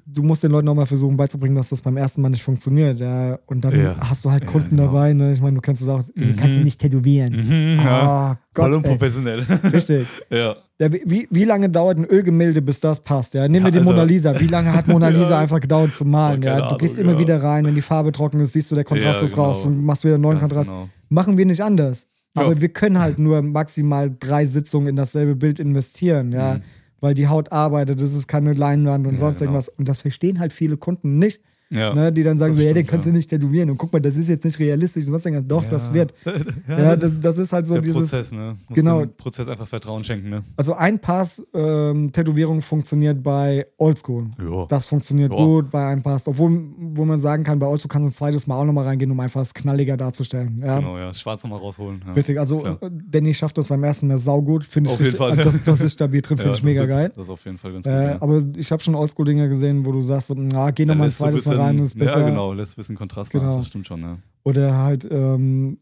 du 0.05 0.21
musst 0.21 0.43
den 0.43 0.51
Leuten 0.51 0.67
auch 0.69 0.75
mal 0.75 0.85
versuchen 0.85 1.17
beizubringen, 1.17 1.55
dass 1.55 1.69
das 1.69 1.81
beim 1.81 1.97
ersten 1.97 2.21
Mal 2.21 2.29
nicht 2.29 2.43
funktioniert. 2.43 2.99
Ja. 2.99 3.39
Und 3.47 3.63
dann 3.65 3.79
Ja. 3.79 3.95
hast 3.99 4.23
du 4.23 4.29
halt 4.31 4.45
Kunden 4.45 4.71
genau. 4.75 4.85
dabei, 4.87 5.13
ne? 5.13 5.31
ich 5.31 5.41
meine, 5.41 5.55
du 5.55 5.61
kennst 5.61 5.81
es 5.81 5.89
auch, 5.89 6.03
Mhm. 6.15 6.35
kannst 6.35 6.57
du 6.57 6.61
nicht 6.61 6.79
tätowieren. 6.79 7.35
Mhm, 7.35 7.79
ja. 7.83 8.01
Ah, 8.01 8.37
Voll 8.53 8.71
Gott, 8.71 8.71
ey. 8.71 8.75
unprofessionell. 8.91 9.39
Richtig. 9.71 10.07
ja. 10.29 10.55
Ja, 10.79 10.91
wie- 10.91 11.27
wie, 11.29 11.43
lange 11.43 11.69
dauert 11.69 11.97
ein 11.99 12.05
Ölgemälde, 12.05 12.61
bis 12.61 12.79
das 12.79 12.99
passt? 13.01 13.35
Ja? 13.35 13.47
Nehmen 13.47 13.65
wir 13.65 13.67
Ja, 13.67 13.71
die 13.71 13.77
also- 13.79 13.91
Mona 13.91 14.03
Lisa. 14.03 14.39
Wie 14.39 14.47
lange 14.47 14.73
hat 14.73 14.87
Mona 14.87 15.07
Lisa 15.09 15.29
Ja. 15.31 15.39
einfach 15.39 15.59
gedauert 15.61 15.93
zu 15.93 16.03
malen? 16.03 16.41
Keine 16.41 16.61
Ja? 16.61 16.69
Du 16.69 16.77
gehst 16.77 16.95
Ahnung, 16.97 17.11
immer 17.11 17.19
ja. 17.19 17.27
wieder 17.27 17.43
rein, 17.43 17.65
wenn 17.65 17.75
die 17.75 17.81
Farbe 17.81 18.11
trocken 18.11 18.39
ist, 18.39 18.53
siehst 18.53 18.71
du, 18.71 18.75
der 18.75 18.83
Kontrast 18.83 19.19
Ja, 19.19 19.25
ist 19.25 19.37
raus 19.37 19.63
genau. 19.63 19.75
und 19.77 19.85
machst 19.85 20.03
wieder 20.03 20.15
einen 20.15 20.23
neuen 20.23 20.39
Ganz 20.39 20.49
Kontrast. 20.51 20.69
Genau. 20.69 20.89
Machen 21.09 21.37
wir 21.37 21.45
nicht 21.45 21.61
anders. 21.63 22.07
Ja. 22.35 22.41
Aber 22.43 22.59
wir 22.59 22.69
können 22.69 22.97
halt 22.99 23.19
nur 23.19 23.41
maximal 23.43 24.11
drei 24.19 24.45
Sitzungen 24.45 24.87
in 24.87 24.95
dasselbe 24.95 25.35
Bild 25.35 25.59
investieren, 25.59 26.31
ja. 26.31 26.55
Mhm. 26.55 26.61
Weil 26.99 27.13
die 27.13 27.27
Haut 27.27 27.51
arbeitet, 27.51 28.01
das 28.01 28.13
ist 28.13 28.27
keine 28.27 28.53
Leinwand 28.53 29.05
und 29.05 29.13
Ja, 29.13 29.19
sonst 29.19 29.39
genau. 29.39 29.51
irgendwas. 29.51 29.69
Und 29.69 29.87
das 29.87 30.01
verstehen 30.01 30.39
halt 30.39 30.53
viele 30.53 30.77
Kunden 30.77 31.19
nicht, 31.19 31.41
Ja. 31.73 31.93
ne? 31.93 32.11
die 32.11 32.23
dann 32.23 32.37
sagen 32.37 32.51
Das 32.51 32.57
so, 32.57 32.63
ja, 32.63 32.69
den 32.69 32.75
stimmt, 32.83 32.89
kannst 32.89 33.05
ja. 33.05 33.11
du 33.11 33.17
nicht 33.17 33.29
tätowieren. 33.29 33.69
Und 33.69 33.77
guck 33.77 33.91
mal, 33.93 33.99
das 33.99 34.15
ist 34.15 34.29
jetzt 34.29 34.43
nicht 34.45 34.59
realistisch 34.59 35.05
und 35.05 35.11
sonst 35.11 35.25
irgendwas. 35.25 35.47
Doch, 35.47 35.65
das 35.65 35.87
Ja. 35.87 35.93
wird. 35.93 36.13
ja, 36.67 36.95
das 36.95 37.13
das, 37.13 37.21
das 37.21 37.37
ist 37.37 37.53
halt 37.53 37.67
so 37.67 37.73
der 37.75 37.81
dieses. 37.83 37.97
Prozess, 38.09 38.31
ne? 38.31 38.55
Muss 38.67 38.75
Genau. 38.75 39.01
dem 39.01 39.15
Prozess 39.15 39.47
einfach 39.47 39.67
Vertrauen 39.67 40.03
schenken, 40.03 40.29
ne? 40.29 40.43
Also 40.57 40.73
ein 40.73 40.99
Pass 40.99 41.45
ähm, 41.53 42.11
Tätowierung 42.11 42.61
funktioniert 42.61 43.21
bei 43.23 43.65
Oldschool. 43.77 44.27
Ja. 44.41 44.65
Das 44.67 44.85
funktioniert 44.85 45.31
Ja. 45.31 45.37
gut 45.37 45.69
bei 45.69 45.87
einem 45.87 46.01
Pass. 46.01 46.27
Obwohl, 46.27 46.61
wo 46.77 47.05
man 47.05 47.19
sagen 47.19 47.43
kann, 47.43 47.59
bei 47.59 47.67
Oldschool 47.67 47.89
kannst 47.89 48.05
du 48.07 48.09
ein 48.09 48.13
zweites 48.13 48.47
Mal 48.47 48.57
auch 48.57 48.65
nochmal 48.65 48.85
reingehen, 48.85 49.11
um 49.11 49.19
einfach 49.19 49.41
es 49.41 49.53
knalliger 49.53 49.97
darzustellen. 49.97 50.61
Ja, 50.65 50.79
Genau, 50.79 50.97
ja. 50.97 51.07
Das 51.07 51.19
Schwarz 51.19 51.43
nochmal 51.43 51.59
rausholen. 51.59 52.01
Richtig. 52.15 52.39
Also, 52.39 52.57
Klar. 52.59 52.77
äh, 52.81 52.89
Danny 53.09 53.33
schafft 53.33 53.57
das 53.57 53.67
beim 53.67 53.83
ersten 53.83 54.07
Mal 54.07 54.17
saugut. 54.17 54.65
Finde 54.65 54.89
ich 54.89 54.93
Auf 54.93 54.99
jeden 54.99 55.11
richtig, 55.11 55.17
Fall. 55.17 55.35
Das, 55.37 55.63
das 55.63 55.81
ist 55.81 55.93
stabil 55.93 56.21
drin, 56.21 56.37
finde 56.39 56.53
ich 56.55 56.63
mega 56.63 56.81
das 56.85 56.89
ist, 56.89 56.95
geil. 56.95 57.11
Das 57.15 57.23
ist 57.25 57.29
auf 57.29 57.45
jeden 57.45 57.57
Fall 57.57 57.73
ganz 57.73 57.85
gut. 57.85 57.93
Äh, 57.93 58.17
aber 58.19 58.41
ich 58.57 58.71
habe 58.71 58.81
schon 58.83 58.95
Oldschool-Dinger 58.95 59.47
gesehen, 59.47 59.85
wo 59.85 59.91
du 59.91 60.01
sagst, 60.01 60.33
na, 60.35 60.71
geh 60.71 60.85
nochmal 60.85 61.07
ein 61.07 61.11
zweites 61.11 61.45
Mal 61.45 61.57
rein, 61.63 61.79
ist 61.79 61.97
besser. 61.97 62.21
Ja, 62.21 62.29
genau, 62.29 62.53
lässt 62.53 62.73
ein 62.73 62.77
bisschen 62.77 62.95
Kontrast 62.95 63.31
Genau. 63.31 63.43
nach, 63.45 63.57
das 63.57 63.67
stimmt 63.67 63.87
schon, 63.87 64.01
ja. 64.01 64.17
Oder 64.43 64.77
halt, 64.77 65.07
ähm, 65.09 65.77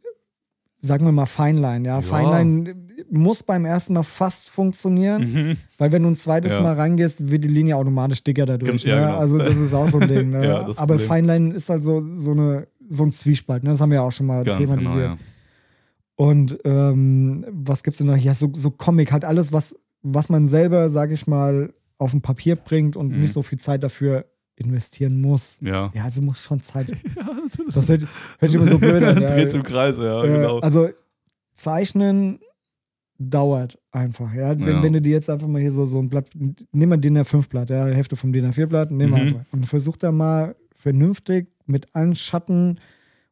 sagen 0.80 1.06
wir 1.06 1.12
mal 1.12 1.26
Feinline. 1.26 1.86
Ja, 1.88 1.96
Ja. 1.96 2.02
Feinline 2.02 2.76
muss 3.10 3.44
beim 3.44 3.66
ersten 3.66 3.94
Mal 3.94 4.04
fast 4.04 4.50
funktionieren. 4.50 5.32
Mhm. 5.34 5.58
Weil 5.78 5.92
wenn 5.92 6.04
du 6.04 6.10
ein 6.10 6.16
zweites 6.16 6.56
Ja. 6.56 6.62
Mal 6.62 6.76
reingehst, 6.76 7.30
wird 7.30 7.44
die 7.44 7.48
Linie 7.50 7.76
automatisch 7.78 8.24
dicker 8.24 8.46
dadurch. 8.46 8.84
Ja, 8.84 8.96
ne? 8.96 9.02
genau. 9.08 9.18
Also 9.18 9.38
das 9.38 9.58
ist 9.58 9.74
auch 9.74 9.88
so 9.88 10.00
ein 10.00 10.08
Ding. 10.08 10.30
Ne? 10.32 10.60
Aber 10.78 10.96
Problem. 10.96 11.00
Feinline 11.00 11.54
ist 11.54 11.70
halt 11.70 11.84
so, 11.84 12.04
so, 12.16 12.32
eine, 12.32 12.68
so 12.90 13.04
ein 13.04 13.12
Zwiespalt. 13.12 13.64
Ne? 13.64 13.72
Das 13.72 13.82
haben 13.82 13.90
wir 13.90 13.96
ja 13.96 14.02
auch 14.02 14.12
schon 14.12 14.26
mal 14.28 14.44
Ganz 14.44 14.58
genau, 14.58 14.70
thematisiert. 14.76 15.06
ja. 15.06 15.18
Und 16.16 16.60
ähm, 16.66 17.46
was 17.50 17.84
gibt's 17.84 17.98
denn 17.98 18.08
noch? 18.08 18.18
Ja, 18.18 18.34
so, 18.34 18.52
so 18.54 18.70
Comic, 18.72 19.12
halt 19.12 19.26
alles, 19.26 19.52
was, 19.54 19.76
was 20.04 20.30
man 20.30 20.46
selber, 20.46 20.90
sag 20.90 21.12
ich 21.12 21.26
mal, 21.28 21.74
auf 21.98 22.14
ein 22.14 22.22
Papier 22.22 22.56
bringt 22.56 22.96
und 22.96 23.12
Mhm. 23.12 23.20
nicht 23.22 23.34
so 23.34 23.42
viel 23.44 23.60
Zeit 23.60 23.84
dafür 23.84 24.26
investieren 24.62 25.20
muss. 25.22 25.58
Ja. 25.62 25.92
Ja, 25.94 26.04
also 26.06 26.22
muss 26.22 26.44
schon 26.44 26.62
Zeit. 26.62 26.88
Das 27.74 27.88
hört, 27.90 28.08
hört 28.40 28.54
immer 28.54 28.68
so 28.68 28.78
blöd 28.80 29.04
an. 29.04 29.22
Ja. 29.22 29.28
Dreht 29.28 29.54
im 29.54 29.64
Kreis, 29.64 29.98
ja, 29.98 30.24
Äh, 30.24 30.28
genau. 30.28 30.60
Also 30.60 30.90
Zeichnen 31.54 32.40
dauert 33.20 33.78
einfach. 33.92 34.34
Ja? 34.34 34.50
Wenn, 34.60 34.68
Ja. 34.68 34.84
wenn 34.84 34.94
du 34.94 35.02
dir 35.02 35.12
jetzt 35.12 35.30
einfach 35.30 35.48
mal 35.48 35.62
hier 35.62 35.72
so, 35.72 35.86
so 35.86 36.00
ein 36.00 36.10
Blatt, 36.10 36.30
nimm 36.72 36.90
mal 36.90 36.98
DIN 36.98 37.18
A5-Blatt, 37.18 37.70
ja, 37.70 37.86
Hälfte 37.86 38.16
vom 38.16 38.34
DIN 38.34 38.52
A4-Blatt, 38.52 38.92
nimm 38.92 39.10
Mhm. 39.12 39.16
einfach. 39.16 39.42
Und 39.52 39.66
versuch 39.68 39.98
da 39.98 40.12
mal 40.12 40.56
vernünftig 40.74 41.48
mit 41.66 41.94
allen 41.96 42.16
Schatten 42.16 42.80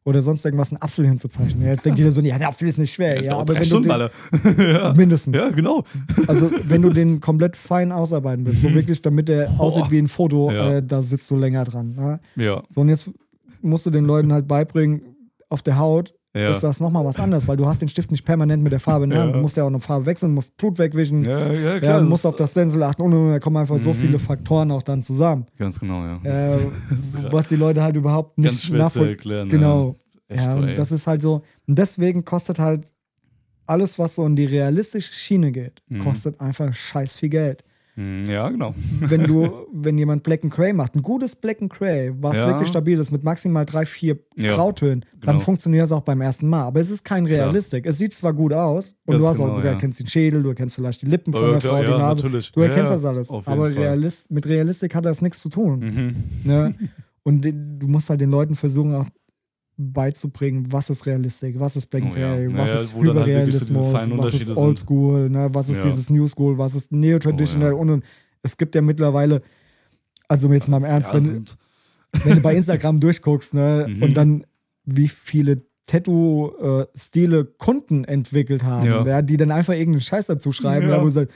oder 0.04 0.22
sonst 0.22 0.44
irgendwas 0.44 0.70
einen 0.72 0.80
Apfel 0.80 1.06
hinzuzeichnen. 1.06 1.62
Ja, 1.64 1.72
jetzt 1.72 1.84
denkt 1.84 1.98
jeder 1.98 2.10
so, 2.12 2.20
ja, 2.22 2.38
der 2.38 2.48
Apfel 2.48 2.68
ist 2.68 2.78
nicht 2.78 2.92
schwer. 2.94 3.22
Ja, 3.22 3.32
dauert 3.32 3.50
aber 3.50 3.58
wenn 3.58 3.64
Stunden, 3.66 3.88
du 3.88 4.10
den, 4.54 4.68
ja. 4.74 4.94
mindestens. 4.94 5.36
ja, 5.36 5.50
genau. 5.50 5.84
Also 6.26 6.50
wenn 6.64 6.80
du 6.82 6.90
den 6.90 7.20
komplett 7.20 7.54
fein 7.56 7.92
ausarbeiten 7.92 8.46
willst, 8.46 8.62
so 8.62 8.72
wirklich, 8.72 9.02
damit 9.02 9.28
der 9.28 9.46
Boah. 9.48 9.60
aussieht 9.60 9.90
wie 9.90 9.98
ein 9.98 10.08
Foto, 10.08 10.50
Ja. 10.50 10.76
äh, 10.78 10.82
da 10.82 11.02
sitzt 11.02 11.30
du 11.30 11.36
länger 11.36 11.64
dran. 11.64 11.94
Ne? 11.96 12.20
Ja, 12.36 12.62
So, 12.70 12.80
und 12.80 12.88
jetzt 12.88 13.10
musst 13.60 13.84
du 13.84 13.90
den 13.90 14.04
Leuten 14.06 14.32
halt 14.32 14.48
beibringen, 14.48 15.02
auf 15.50 15.60
der 15.62 15.78
Haut 15.78 16.14
ja. 16.34 16.50
ist 16.50 16.62
das 16.62 16.80
nochmal 16.80 17.04
was 17.04 17.18
anderes, 17.18 17.48
weil 17.48 17.56
du 17.56 17.66
hast 17.66 17.80
den 17.82 17.88
Stift 17.88 18.10
nicht 18.10 18.24
permanent 18.24 18.62
mit 18.62 18.72
der 18.72 18.80
Farbe 18.80 19.04
in 19.04 19.10
der 19.10 19.20
Hand. 19.20 19.30
Ja. 19.30 19.36
Du 19.36 19.42
musst 19.42 19.56
ja 19.56 19.64
auch 19.64 19.68
eine 19.68 19.80
Farbe 19.80 20.06
wechseln, 20.06 20.32
musst 20.32 20.56
Blut 20.56 20.78
wegwischen, 20.78 21.24
ja, 21.24 21.38
ja, 21.38 21.52
ja, 21.52 21.78
klar. 21.80 22.00
du 22.00 22.06
musst 22.06 22.24
auf 22.26 22.36
das 22.36 22.52
Stencil 22.52 22.82
achten 22.82 23.02
und, 23.02 23.12
und 23.12 23.30
da 23.32 23.38
kommen 23.38 23.56
einfach 23.56 23.78
so 23.78 23.90
Mhm. 23.90 23.94
viele 23.94 24.18
Faktoren 24.18 24.70
auch 24.70 24.82
dann 24.82 25.02
zusammen, 25.02 25.46
Ganz 25.58 25.80
genau, 25.80 26.04
ja. 26.04 26.20
äh, 26.54 26.58
was 27.30 27.48
die 27.48 27.56
Leute 27.56 27.82
halt 27.82 27.96
überhaupt 27.96 28.36
Ganz 28.36 28.52
nicht 28.52 28.60
zu 28.66 28.74
nachvollziehen. 28.74 29.10
erklären. 29.10 29.48
Genau. 29.48 29.96
Ja. 30.28 30.36
Echt 30.36 30.44
Ja, 30.44 30.52
so, 30.52 30.66
das 30.66 30.92
ist 30.92 31.06
halt 31.08 31.22
so. 31.22 31.42
Und 31.66 31.76
deswegen 31.78 32.24
kostet 32.24 32.58
halt 32.60 32.86
alles, 33.66 33.98
was 33.98 34.14
so 34.16 34.26
in 34.26 34.36
die 34.36 34.44
realistische 34.44 35.12
Schiene 35.12 35.52
geht, 35.52 35.82
Mhm. 35.88 36.00
kostet 36.00 36.40
einfach 36.40 36.72
scheiß 36.72 37.16
viel 37.16 37.28
Geld. 37.30 37.64
Hm, 38.00 38.24
Ja, 38.28 38.48
genau. 38.48 38.74
wenn 39.00 39.24
du, 39.24 39.66
wenn 39.72 39.98
jemand 39.98 40.22
Black 40.22 40.42
and 40.42 40.52
Cray 40.52 40.72
macht, 40.72 40.94
ein 40.94 41.02
gutes 41.02 41.36
Black 41.36 41.60
and 41.60 41.70
Cray, 41.72 42.12
was 42.20 42.36
Ja. 42.38 42.46
wirklich 42.48 42.68
stabil 42.68 42.98
ist, 42.98 43.10
mit 43.10 43.22
maximal 43.22 43.66
drei, 43.66 43.84
vier 43.84 44.18
Ja, 44.36 44.54
Grautönen, 44.54 45.04
dann 45.20 45.34
genau. 45.36 45.38
funktioniert 45.44 45.82
das 45.82 45.92
auch 45.92 46.00
beim 46.02 46.20
ersten 46.20 46.48
Mal. 46.48 46.62
Aber 46.64 46.80
es 46.80 46.90
ist 46.90 47.04
kein 47.04 47.26
Realistik. 47.26 47.84
Es 47.86 47.98
sieht 47.98 48.14
zwar 48.14 48.32
gut 48.32 48.52
aus 48.52 48.94
und 49.04 49.12
Ganz 49.14 49.22
du 49.22 49.28
hast 49.28 49.36
genau, 49.38 49.50
auch, 49.52 49.56
du 49.60 49.64
ja. 49.66 49.72
erkennst 49.72 50.00
den 50.00 50.06
Schädel, 50.06 50.42
du 50.42 50.48
erkennst 50.48 50.74
vielleicht 50.74 51.02
die 51.02 51.06
Lippen 51.06 51.32
von 51.32 51.42
Ja, 51.42 51.50
der 51.52 51.60
Frau, 51.60 51.80
die 51.82 51.90
ja, 51.90 51.98
Nase. 51.98 52.22
natürlich. 52.24 52.52
Du 52.52 52.60
erkennst 52.62 52.90
Ja, 52.90 52.96
das 52.96 53.04
alles. 53.04 53.30
Aber. 53.30 53.74
Realist, 53.74 54.30
mit 54.30 54.46
Realistik 54.46 54.94
hat 54.94 55.04
das 55.04 55.20
nichts 55.20 55.40
zu 55.40 55.48
tun. 55.50 55.80
Mhm. 55.80 56.48
Ne? 56.50 56.74
Und 57.22 57.42
du 57.44 57.86
musst 57.86 58.08
halt 58.08 58.22
den 58.22 58.30
Leuten 58.30 58.54
versuchen, 58.54 58.94
auch 58.94 59.06
beizubringen, 59.80 60.66
was 60.70 60.90
ist 60.90 61.06
Realistik, 61.06 61.58
was 61.58 61.74
ist 61.76 61.86
Black 61.86 62.02
Oh 62.04 62.16
ja. 62.16 62.34
Cray, 62.34 62.50
Ja, 62.50 62.56
was 62.58 62.68
ja, 62.70 62.74
ist 62.76 62.94
halt 62.94 63.04
so 63.04 63.10
Hyperrealismus, 63.10 63.92
was 64.10 64.34
ist 64.34 64.48
Oldschool, 64.56 65.30
ne? 65.30 65.48
was 65.52 65.68
ist 65.70 65.78
Ja. 65.78 65.84
dieses 65.90 66.10
New 66.10 66.28
School, 66.28 66.58
was 66.58 66.74
ist 66.74 66.92
Neo-Traditional 66.92 67.72
Oh 67.72 67.76
ja. 67.76 67.80
und, 67.80 67.90
und 67.90 68.04
es 68.42 68.56
gibt 68.56 68.74
ja 68.74 68.82
mittlerweile, 68.82 69.42
also 70.28 70.52
jetzt 70.52 70.68
mal 70.68 70.76
im 70.78 70.84
Ernst, 70.84 71.12
wenn, 71.14 71.44
wenn 72.24 72.36
du 72.36 72.40
bei 72.42 72.54
Instagram 72.54 73.00
durchguckst 73.00 73.54
ne, 73.54 73.86
Mhm. 73.88 74.02
und 74.02 74.14
dann 74.14 74.44
wie 74.84 75.08
viele 75.08 75.62
Tattoo-Stile 75.86 77.44
Kunden 77.58 78.04
entwickelt 78.04 78.62
haben, 78.64 79.26
die 79.26 79.36
dann 79.36 79.50
einfach 79.50 79.72
irgendeinen 79.74 80.02
Scheiß 80.02 80.26
dazu 80.26 80.52
schreiben, 80.52 80.88
wo 80.88 81.00
du 81.04 81.10
sagst, 81.10 81.34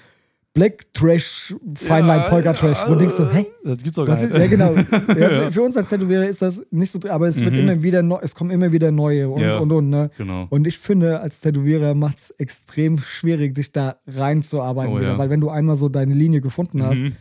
Black 0.54 0.84
Trash, 0.94 1.52
Fine 1.75 2.02
Line 2.06 2.26
Polka 2.28 2.52
Trash, 2.52 2.78
wo 2.87 2.92
du 2.92 3.00
denkst 3.00 3.14
so, 3.16 3.28
hey, 3.28 3.44
Das 3.64 3.76
gibt's 3.78 3.96
doch 3.96 4.06
gar 4.06 4.16
nicht. 4.20 4.32
ja, 4.32 4.46
genau. 4.46 4.73
Ja, 4.75 4.84
Ja. 5.18 5.28
für, 5.28 5.50
für 5.50 5.62
uns 5.62 5.76
als 5.76 5.88
Tätowierer 5.88 6.26
ist 6.28 6.42
das 6.42 6.62
nicht 6.70 6.92
so, 6.92 7.00
aber 7.08 7.26
es 7.26 7.40
wird 7.40 7.52
Mhm. 7.54 7.58
immer 7.58 7.82
wieder 7.82 8.04
neu, 8.04 8.18
es 8.23 8.37
kommen 8.37 8.50
immer 8.52 8.70
wieder 8.70 8.92
neue 8.92 9.28
und 9.28 9.40
Ja. 9.42 9.58
und 9.58 9.73
und. 9.73 9.90
Ne? 9.90 10.11
Genau. 10.16 10.46
Und 10.50 10.66
ich 10.68 10.78
finde, 10.78 11.18
als 11.20 11.40
Tätowierer 11.40 11.94
macht 11.94 12.18
es 12.18 12.30
extrem 12.38 12.99
schwierig, 12.99 13.56
dich 13.56 13.73
da 13.73 13.96
reinzuarbeiten 14.06 14.92
Oh, 14.94 14.99
wieder, 15.00 15.08
ja. 15.12 15.18
weil 15.18 15.28
wenn 15.28 15.40
du 15.40 15.50
einmal 15.50 15.75
so 15.75 15.88
deine 15.88 16.14
Linie 16.14 16.40
gefunden 16.40 16.84
hast, 16.84 17.00
Mhm. 17.02 17.16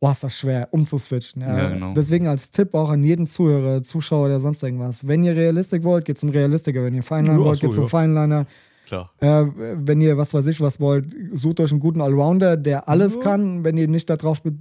oh, 0.00 0.10
ist 0.10 0.24
das 0.24 0.38
schwer, 0.38 0.68
umzuswitchen. 0.70 1.42
Ja. 1.42 1.58
Ja, 1.58 1.68
genau. 1.68 1.92
Deswegen 1.92 2.26
als 2.26 2.50
Tipp 2.50 2.72
auch 2.72 2.88
an 2.88 3.02
jeden 3.02 3.26
Zuhörer, 3.26 3.82
Zuschauer 3.82 4.24
oder 4.26 4.40
sonst 4.40 4.62
irgendwas. 4.62 5.06
Wenn 5.06 5.22
ihr 5.24 5.36
Realistik 5.36 5.84
wollt, 5.84 6.06
geht 6.06 6.16
zum 6.18 6.30
Realistiker. 6.30 6.82
Wenn 6.82 6.94
ihr 6.94 7.02
Feinliner 7.02 7.38
Ja, 7.38 7.44
wollt, 7.44 7.58
so, 7.58 7.66
geht 7.66 7.74
zum 7.74 7.84
ja. 7.84 7.88
Feinliner. 7.90 8.46
Klar. 8.88 9.12
Äh, 9.18 9.46
wenn 9.76 10.00
ihr 10.00 10.16
was 10.16 10.34
weiß 10.34 10.46
ich 10.48 10.60
was 10.60 10.80
wollt, 10.80 11.14
sucht 11.32 11.60
euch 11.60 11.70
einen 11.70 11.80
guten 11.80 12.00
Allrounder, 12.00 12.56
der 12.56 12.88
alles 12.88 13.14
Ja. 13.16 13.20
kann. 13.22 13.64
Wenn 13.64 13.76
ihr 13.76 13.86
nicht 13.88 14.08
darauf 14.10 14.42
be 14.42 14.52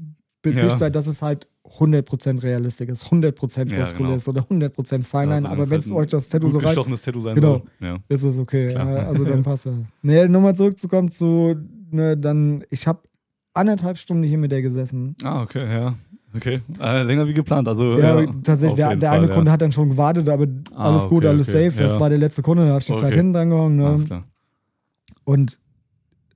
Ja. 0.46 0.70
seid, 0.70 0.96
dass 0.96 1.08
es 1.08 1.22
halt 1.22 1.48
100% 1.80 2.42
Realistik 2.44 2.88
ist, 2.90 3.12
100% 3.12 3.72
Ja, 3.72 3.80
Oldschool 3.80 3.98
genau. 4.06 4.16
ist 4.16 4.28
oder 4.30 4.42
100% 4.50 5.04
Feinline. 5.06 5.48
Also, 5.50 5.62
aber 5.62 5.70
wenn 5.70 5.80
es 5.80 5.90
halt 5.90 6.00
euch 6.00 6.08
das 6.08 6.30
Tattoo 6.30 6.48
gut 6.50 6.54
so 6.54 6.60
reicht, 6.60 7.04
Tattoo 7.04 7.20
sein 7.22 7.36
Genau. 7.36 7.64
soll. 7.80 7.88
Ja. 7.88 7.98
ist 8.08 8.24
es 8.24 8.40
okay. 8.40 8.70
Klar. 8.70 8.90
Ja, 8.92 9.08
also 9.08 9.26
dann 9.26 9.44
passt 9.44 9.66
das. 9.66 9.76
Nee, 10.02 10.28
nochmal 10.30 10.56
zurückzukommen 10.56 11.10
zu, 11.12 11.56
ne, 11.92 12.16
dann, 12.16 12.64
ich 12.70 12.88
habe 12.88 13.02
anderthalb 13.54 13.98
Stunden 13.98 14.24
hier 14.24 14.38
mit 14.38 14.52
der 14.52 14.62
gesessen. 14.62 15.16
Ah, 15.24 15.42
okay, 15.42 15.66
ja. 15.70 15.96
Okay. 16.38 16.62
Äh, 16.80 17.04
länger 17.04 17.28
wie 17.28 17.34
geplant. 17.34 17.68
Also, 17.68 17.98
Ja, 17.98 18.20
ja, 18.22 18.26
tatsächlich, 18.44 18.76
der, 18.76 18.96
der 18.96 19.10
Fall, 19.10 19.20
eine 19.20 19.28
ja. 19.28 19.34
Kunde 19.34 19.52
hat 19.52 19.62
dann 19.62 19.72
schon 19.72 19.90
gewartet, 19.90 20.28
aber 20.30 20.48
Ah, 20.76 20.90
alles 20.92 21.08
gut, 21.08 21.20
okay, 21.20 21.28
alles 21.28 21.50
okay, 21.50 21.70
safe. 21.70 21.84
Das 21.84 21.94
ja. 21.96 22.00
war 22.00 22.10
der 22.10 22.18
letzte 22.18 22.42
Kunde, 22.42 22.64
da 22.66 22.70
habe 22.72 22.80
ich 22.80 22.86
die 22.88 22.94
Zeit 22.94 23.04
Okay. 23.06 23.16
hinten 23.16 23.34
dran 23.34 23.50
gehauen. 23.50 23.80
Alles 23.82 24.02
Ne? 24.02 24.08
klar. 24.08 24.24
Und 25.24 25.60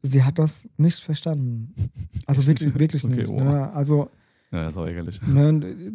sie 0.02 0.24
hat 0.24 0.38
das 0.40 0.68
nicht 0.78 1.00
verstanden. 1.00 1.74
Also 2.26 2.46
wirklich, 2.48 2.74
wirklich 2.80 3.04
nicht. 3.06 3.30
oh. 3.30 3.40
Ne? 3.40 3.72
Also 3.74 4.10
Ja, 4.52 4.68
ist 4.68 4.78
auch 4.78 4.86
ärgerlich. 4.86 5.22
ne, 5.26 5.94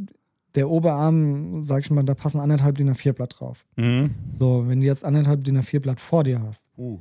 der 0.55 0.71
Oberarm, 0.71 1.61
sag 1.61 1.81
ich 1.85 1.91
mal, 1.91 2.03
da 2.03 2.15
passen 2.15 2.41
anderthalb 2.41 2.79
DIN 2.79 2.91
A4 2.91 3.13
Blatt 3.13 3.35
drauf. 3.39 3.67
Mhm. 3.77 4.11
So, 4.39 4.65
wenn 4.67 4.81
du 4.81 4.87
jetzt 4.87 5.05
anderthalb 5.05 5.45
DIN 5.45 5.59
A4 5.61 5.81
Blatt 5.81 6.01
vor 6.01 6.25
dir 6.25 6.41
hast, 6.41 6.71
Uh. 6.79 6.99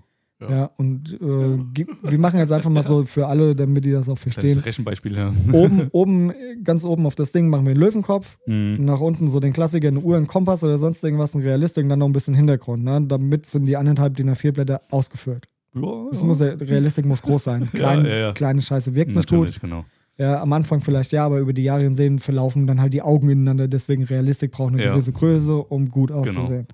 Ja, 0.50 0.56
Ja. 0.58 0.72
und 0.78 1.14
äh, 1.22 1.64
gib- 1.74 1.90
wir 2.04 2.20
machen 2.20 2.40
jetzt 2.40 2.52
einfach 2.52 2.70
mal 2.70 2.82
so 2.84 3.04
für 3.04 3.28
alle, 3.28 3.56
damit 3.56 3.86
die 3.86 3.92
das 3.92 4.08
auch 4.10 4.18
verstehen. 4.18 4.44
Kleines 4.52 4.66
Rechenbeispiel, 4.66 5.18
ja. 5.18 5.34
Oben, 5.52 5.88
oben, 5.92 6.34
ganz 6.64 6.84
oben 6.86 7.06
auf 7.06 7.16
das 7.16 7.32
Ding 7.32 7.50
machen 7.50 7.66
wir 7.66 7.72
einen 7.72 7.80
Löwenkopf. 7.82 8.38
Mhm. 8.48 8.78
Nach 8.86 9.00
unten 9.00 9.28
so 9.28 9.40
den 9.40 9.54
Klassiker, 9.54 9.88
eine 9.90 10.00
Uhr, 10.00 10.18
ein 10.18 10.28
Kompass 10.28 10.64
oder 10.64 10.78
sonst 10.78 11.04
irgendwas, 11.04 11.36
ein 11.36 11.42
Realistik 11.42 11.84
und 11.84 11.90
dann 11.90 12.00
noch 12.00 12.08
ein 12.08 12.14
bisschen 12.14 12.34
Hintergrund. 12.34 12.84
Ne? 12.84 13.02
Damit 13.08 13.46
sind 13.46 13.66
die 13.66 13.78
anderthalb 13.78 14.16
DIN 14.16 14.30
A4 14.30 14.52
Blätter 14.54 14.80
ausgefüllt. 14.92 15.46
Ja, 15.76 16.06
Das 16.10 16.20
ja. 16.22 16.26
muss 16.26 16.40
ja, 16.40 16.48
Realistik 16.54 17.06
muss 17.06 17.22
groß 17.22 17.44
sein. 17.44 17.70
Klein, 17.74 18.06
ja, 18.06 18.16
ja. 18.16 18.32
Kleine 18.34 18.62
Scheiße 18.62 18.96
wirkt 18.96 19.14
nicht 19.14 19.30
gut. 19.30 19.60
Genau. 19.60 19.84
Ja, 20.18 20.42
am 20.42 20.54
Anfang 20.54 20.80
vielleicht 20.80 21.12
ja, 21.12 21.26
aber 21.26 21.40
über 21.40 21.52
die 21.52 21.64
Jahre 21.64 21.82
hinweg 21.84 22.22
verlaufen 22.22 22.68
dann 22.68 22.80
halt 22.80 22.94
die 22.94 23.02
Augen 23.02 23.30
ineinander. 23.30 23.68
Deswegen 23.68 24.04
Realistik 24.06 24.52
braucht 24.52 24.70
eine 24.70 24.78
Ja. 24.78 24.84
Genau. 24.86 24.94
gewisse 24.96 25.12
Größe, 25.12 25.58
um 25.58 25.90
gut 25.92 26.10
auszusehen. 26.14 26.68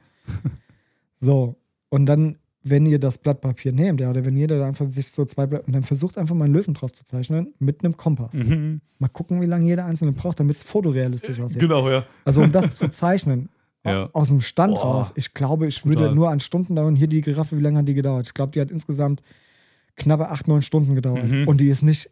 so, 1.17 1.55
und 1.89 2.05
dann, 2.05 2.37
wenn 2.63 2.85
ihr 2.85 2.99
das 2.99 3.17
Blatt 3.17 3.41
Papier 3.41 3.71
nehmt, 3.71 4.01
ja, 4.01 4.09
oder 4.09 4.23
wenn 4.23 4.37
jeder 4.37 4.59
da 4.59 4.67
einfach 4.67 4.89
sich 4.91 5.07
so 5.09 5.25
zwei 5.25 5.47
Blätter 5.47 5.65
und 5.65 5.73
dann 5.73 5.83
versucht 5.83 6.17
einfach 6.17 6.35
mal 6.35 6.45
einen 6.45 6.53
Löwen 6.53 6.73
drauf 6.75 6.91
zu 6.91 7.03
zeichnen 7.03 7.53
mit 7.59 7.83
einem 7.83 7.97
Kompass. 7.97 8.33
Mhm. 8.33 8.81
Mal 8.99 9.07
gucken, 9.07 9.41
wie 9.41 9.47
lange 9.47 9.65
jeder 9.65 9.85
einzelne 9.85 10.11
braucht, 10.11 10.39
damit 10.39 10.55
es 10.57 10.63
fotorealistisch 10.63 11.39
aussieht. 11.39 11.59
Genau, 11.59 11.89
ja. 11.89 12.05
Also 12.23 12.43
um 12.43 12.51
das 12.51 12.75
zu 12.75 12.89
zeichnen, 12.89 13.49
Ja. 13.83 14.09
aus 14.13 14.29
dem 14.29 14.41
Stand 14.41 14.75
Boah. 14.75 14.83
raus, 14.83 15.11
ich 15.15 15.33
glaube, 15.33 15.65
ich 15.65 15.83
würde 15.85 16.01
Total. 16.01 16.13
nur 16.13 16.29
an 16.29 16.39
Stunden 16.39 16.75
dauern. 16.75 16.95
Hier 16.95 17.07
die 17.07 17.21
Giraffe, 17.21 17.57
wie 17.57 17.61
lange 17.63 17.79
hat 17.79 17.87
die 17.87 17.95
gedauert? 17.95 18.27
Ich 18.27 18.35
glaube, 18.35 18.51
die 18.51 18.61
hat 18.61 18.69
insgesamt 18.69 19.23
knappe 19.95 20.29
acht, 20.29 20.47
neun 20.47 20.61
Stunden 20.61 20.93
gedauert. 20.93 21.27
Mhm. 21.27 21.47
Und 21.47 21.59
die 21.59 21.67
ist 21.69 21.81
nicht 21.81 22.11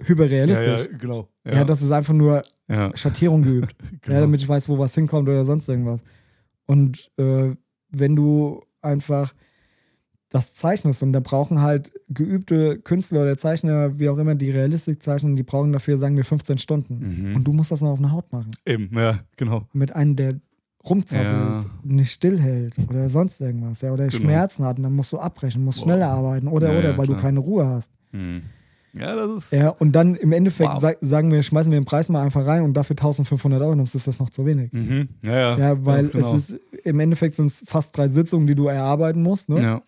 Ja, 0.00 0.06
hyperrealistisch. 0.06 0.88
ja, 0.90 0.96
genau. 0.96 1.28
Ja, 1.44 1.64
das 1.64 1.82
ist 1.82 1.90
einfach 1.92 2.14
nur 2.14 2.42
ja. 2.66 2.96
Schattierung 2.96 3.42
geübt, 3.42 3.76
genau. 4.00 4.14
ja, 4.14 4.20
damit 4.22 4.40
ich 4.40 4.48
weiß, 4.48 4.70
wo 4.70 4.78
was 4.78 4.94
hinkommt 4.94 5.28
oder 5.28 5.44
sonst 5.44 5.68
irgendwas. 5.68 6.02
Und 6.64 7.10
äh, 7.18 7.54
wenn 7.90 8.16
du 8.16 8.62
einfach 8.80 9.34
das 10.32 10.54
zeichnest 10.54 11.02
und 11.02 11.12
da 11.12 11.20
brauchen 11.20 11.60
halt 11.60 11.92
geübte 12.08 12.78
Künstler 12.78 13.20
oder 13.22 13.36
Zeichner, 13.36 13.98
wie 13.98 14.08
auch 14.08 14.16
immer, 14.18 14.34
die 14.34 14.50
Realistik 14.50 15.02
zeichnen, 15.02 15.36
die 15.36 15.42
brauchen 15.42 15.72
dafür, 15.72 15.98
sagen 15.98 16.16
wir, 16.16 16.24
15 16.24 16.58
Stunden. 16.58 17.28
Mhm. 17.30 17.36
Und 17.36 17.44
du 17.44 17.52
musst 17.52 17.70
das 17.70 17.82
noch 17.82 17.90
auf 17.90 17.98
eine 17.98 18.12
Haut 18.12 18.32
machen. 18.32 18.52
Eben, 18.64 18.90
ja, 18.98 19.20
genau. 19.36 19.66
Mit 19.74 19.94
einem, 19.94 20.16
der 20.16 20.32
rumzappelt, 20.88 21.64
Ja. 21.64 21.70
nicht 21.84 22.10
stillhält 22.12 22.74
oder 22.88 23.08
sonst 23.08 23.40
irgendwas, 23.40 23.82
ja, 23.82 23.92
oder 23.92 24.08
Genau. 24.08 24.22
Schmerzen 24.22 24.64
hat 24.64 24.78
und 24.78 24.82
dann 24.84 24.94
musst 24.94 25.12
du 25.12 25.18
abbrechen, 25.18 25.62
musst 25.64 25.78
Boah. 25.80 25.84
schneller 25.84 26.08
arbeiten 26.08 26.48
oder, 26.48 26.72
Ja, 26.72 26.78
oder, 26.78 26.98
weil 26.98 27.06
du 27.06 27.12
klar. 27.12 27.22
keine 27.22 27.38
Ruhe 27.38 27.66
hast. 27.66 27.90
Mhm. 28.12 28.42
Ja, 28.94 29.14
das 29.16 29.30
ist. 29.44 29.52
Ja, 29.52 29.68
und 29.70 29.92
dann 29.92 30.16
im 30.16 30.32
Endeffekt 30.32 30.70
Wow. 30.72 30.80
sa 30.80 30.92
sagen 31.00 31.30
wir, 31.30 31.42
schmeißen 31.42 31.70
wir 31.72 31.78
den 31.80 31.86
Preis 31.86 32.08
mal 32.10 32.22
einfach 32.22 32.44
rein 32.46 32.62
und 32.62 32.74
dafür 32.74 32.94
1500 32.96 33.62
Euro 33.62 33.74
nimmst, 33.74 33.94
ist 33.94 34.06
das 34.06 34.18
noch 34.18 34.28
zu 34.28 34.44
wenig. 34.44 34.70
Mhm. 34.72 35.08
Ja, 35.24 35.32
ja. 35.32 35.58
Ja, 35.58 35.86
weil 35.86 36.08
genau. 36.08 36.34
es 36.34 36.50
ist, 36.50 36.60
im 36.84 37.00
Endeffekt 37.00 37.36
sind 37.36 37.46
es 37.46 37.64
fast 37.66 37.96
drei 37.96 38.08
Sitzungen, 38.08 38.46
die 38.46 38.54
du 38.54 38.66
erarbeiten 38.66 39.22
musst. 39.22 39.48
Ne? 39.48 39.62
Ja. 39.62 39.82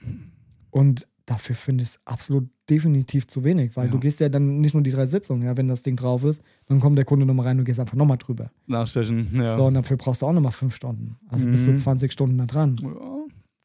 Und 0.74 1.06
dafür 1.26 1.54
finde 1.54 1.82
ich 1.82 1.90
es 1.90 2.00
absolut 2.04 2.48
definitiv 2.68 3.26
zu 3.28 3.44
wenig, 3.44 3.76
weil 3.76 3.86
Ja. 3.86 3.92
du 3.92 3.98
gehst 4.00 4.20
ja 4.20 4.28
dann 4.28 4.60
nicht 4.60 4.74
nur 4.74 4.82
die 4.82 4.90
drei 4.90 5.06
Sitzungen, 5.06 5.42
ja, 5.46 5.56
wenn 5.56 5.68
das 5.68 5.82
Ding 5.82 5.96
drauf 5.96 6.24
ist, 6.24 6.42
dann 6.66 6.80
kommt 6.80 6.98
der 6.98 7.04
Kunde 7.04 7.24
nochmal 7.26 7.46
rein 7.46 7.58
und 7.58 7.64
gehst 7.64 7.78
einfach 7.78 7.94
nochmal 7.94 8.18
drüber. 8.18 8.50
Nachstechen, 8.66 9.28
ja. 9.36 9.56
So, 9.56 9.66
und 9.66 9.74
dafür 9.74 9.96
brauchst 9.96 10.22
du 10.22 10.26
auch 10.26 10.32
nochmal 10.32 10.52
fünf 10.52 10.74
Stunden. 10.74 11.16
Also 11.28 11.48
bist 11.48 11.66
du 11.66 11.72
Mhm. 11.72 11.76
20 11.76 12.12
Stunden 12.12 12.38
da 12.38 12.46
dran. 12.46 12.76
ja. 12.82 12.90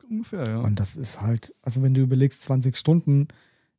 Ungefähr, 0.10 0.48
ja. 0.48 0.60
Und 0.60 0.80
das 0.80 0.96
ist 0.98 1.22
halt, 1.22 1.54
also 1.62 1.82
wenn 1.82 1.94
du 1.94 2.02
überlegst, 2.02 2.42
20 2.44 2.78
Stunden, 2.78 3.28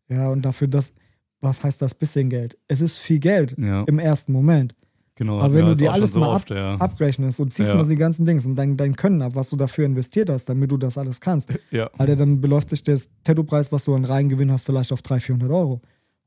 ja, 0.08 0.28
und 0.30 0.42
dafür 0.42 0.68
das, 0.68 0.92
was 1.40 1.62
heißt 1.64 1.80
das 1.82 1.94
bisschen 1.94 2.28
Geld? 2.30 2.58
Es 2.68 2.80
ist 2.80 2.98
viel 2.98 3.18
Geld 3.20 3.56
ja, 3.58 3.82
im 3.84 3.98
ersten 3.98 4.32
Moment. 4.32 4.74
Genau. 5.20 5.38
aber 5.40 5.54
wenn 5.54 5.66
du 5.66 5.74
dir 5.76 5.92
alles 5.92 6.12
so 6.12 6.18
mal 6.20 6.34
oft, 6.34 6.50
ja. 6.50 6.74
Abrechnest 6.76 7.38
und 7.38 7.52
ziehst 7.54 7.70
Ja. 7.70 7.76
mal 7.76 7.86
die 7.86 7.94
ganzen 7.94 8.24
Dings 8.26 8.44
und 8.46 8.56
dein, 8.56 8.76
dein 8.76 8.96
Können 8.96 9.22
ab, 9.22 9.36
was 9.36 9.50
du 9.50 9.56
dafür 9.56 9.86
investiert 9.86 10.28
hast, 10.28 10.46
damit 10.48 10.72
du 10.72 10.76
das 10.76 10.98
alles 10.98 11.20
kannst. 11.20 11.50
Ja. 11.70 11.88
Alter, 11.98 12.16
dann 12.16 12.40
beläuft 12.40 12.70
sich 12.70 12.82
der 12.82 12.98
Tattoo-Preis, 13.22 13.70
was 13.70 13.84
du 13.84 13.94
an 13.94 14.04
Reingewinn 14.04 14.50
hast, 14.50 14.66
vielleicht 14.66 14.92
auf 14.92 15.02
300, 15.02 15.22
400 15.22 15.50
Euro. 15.52 15.80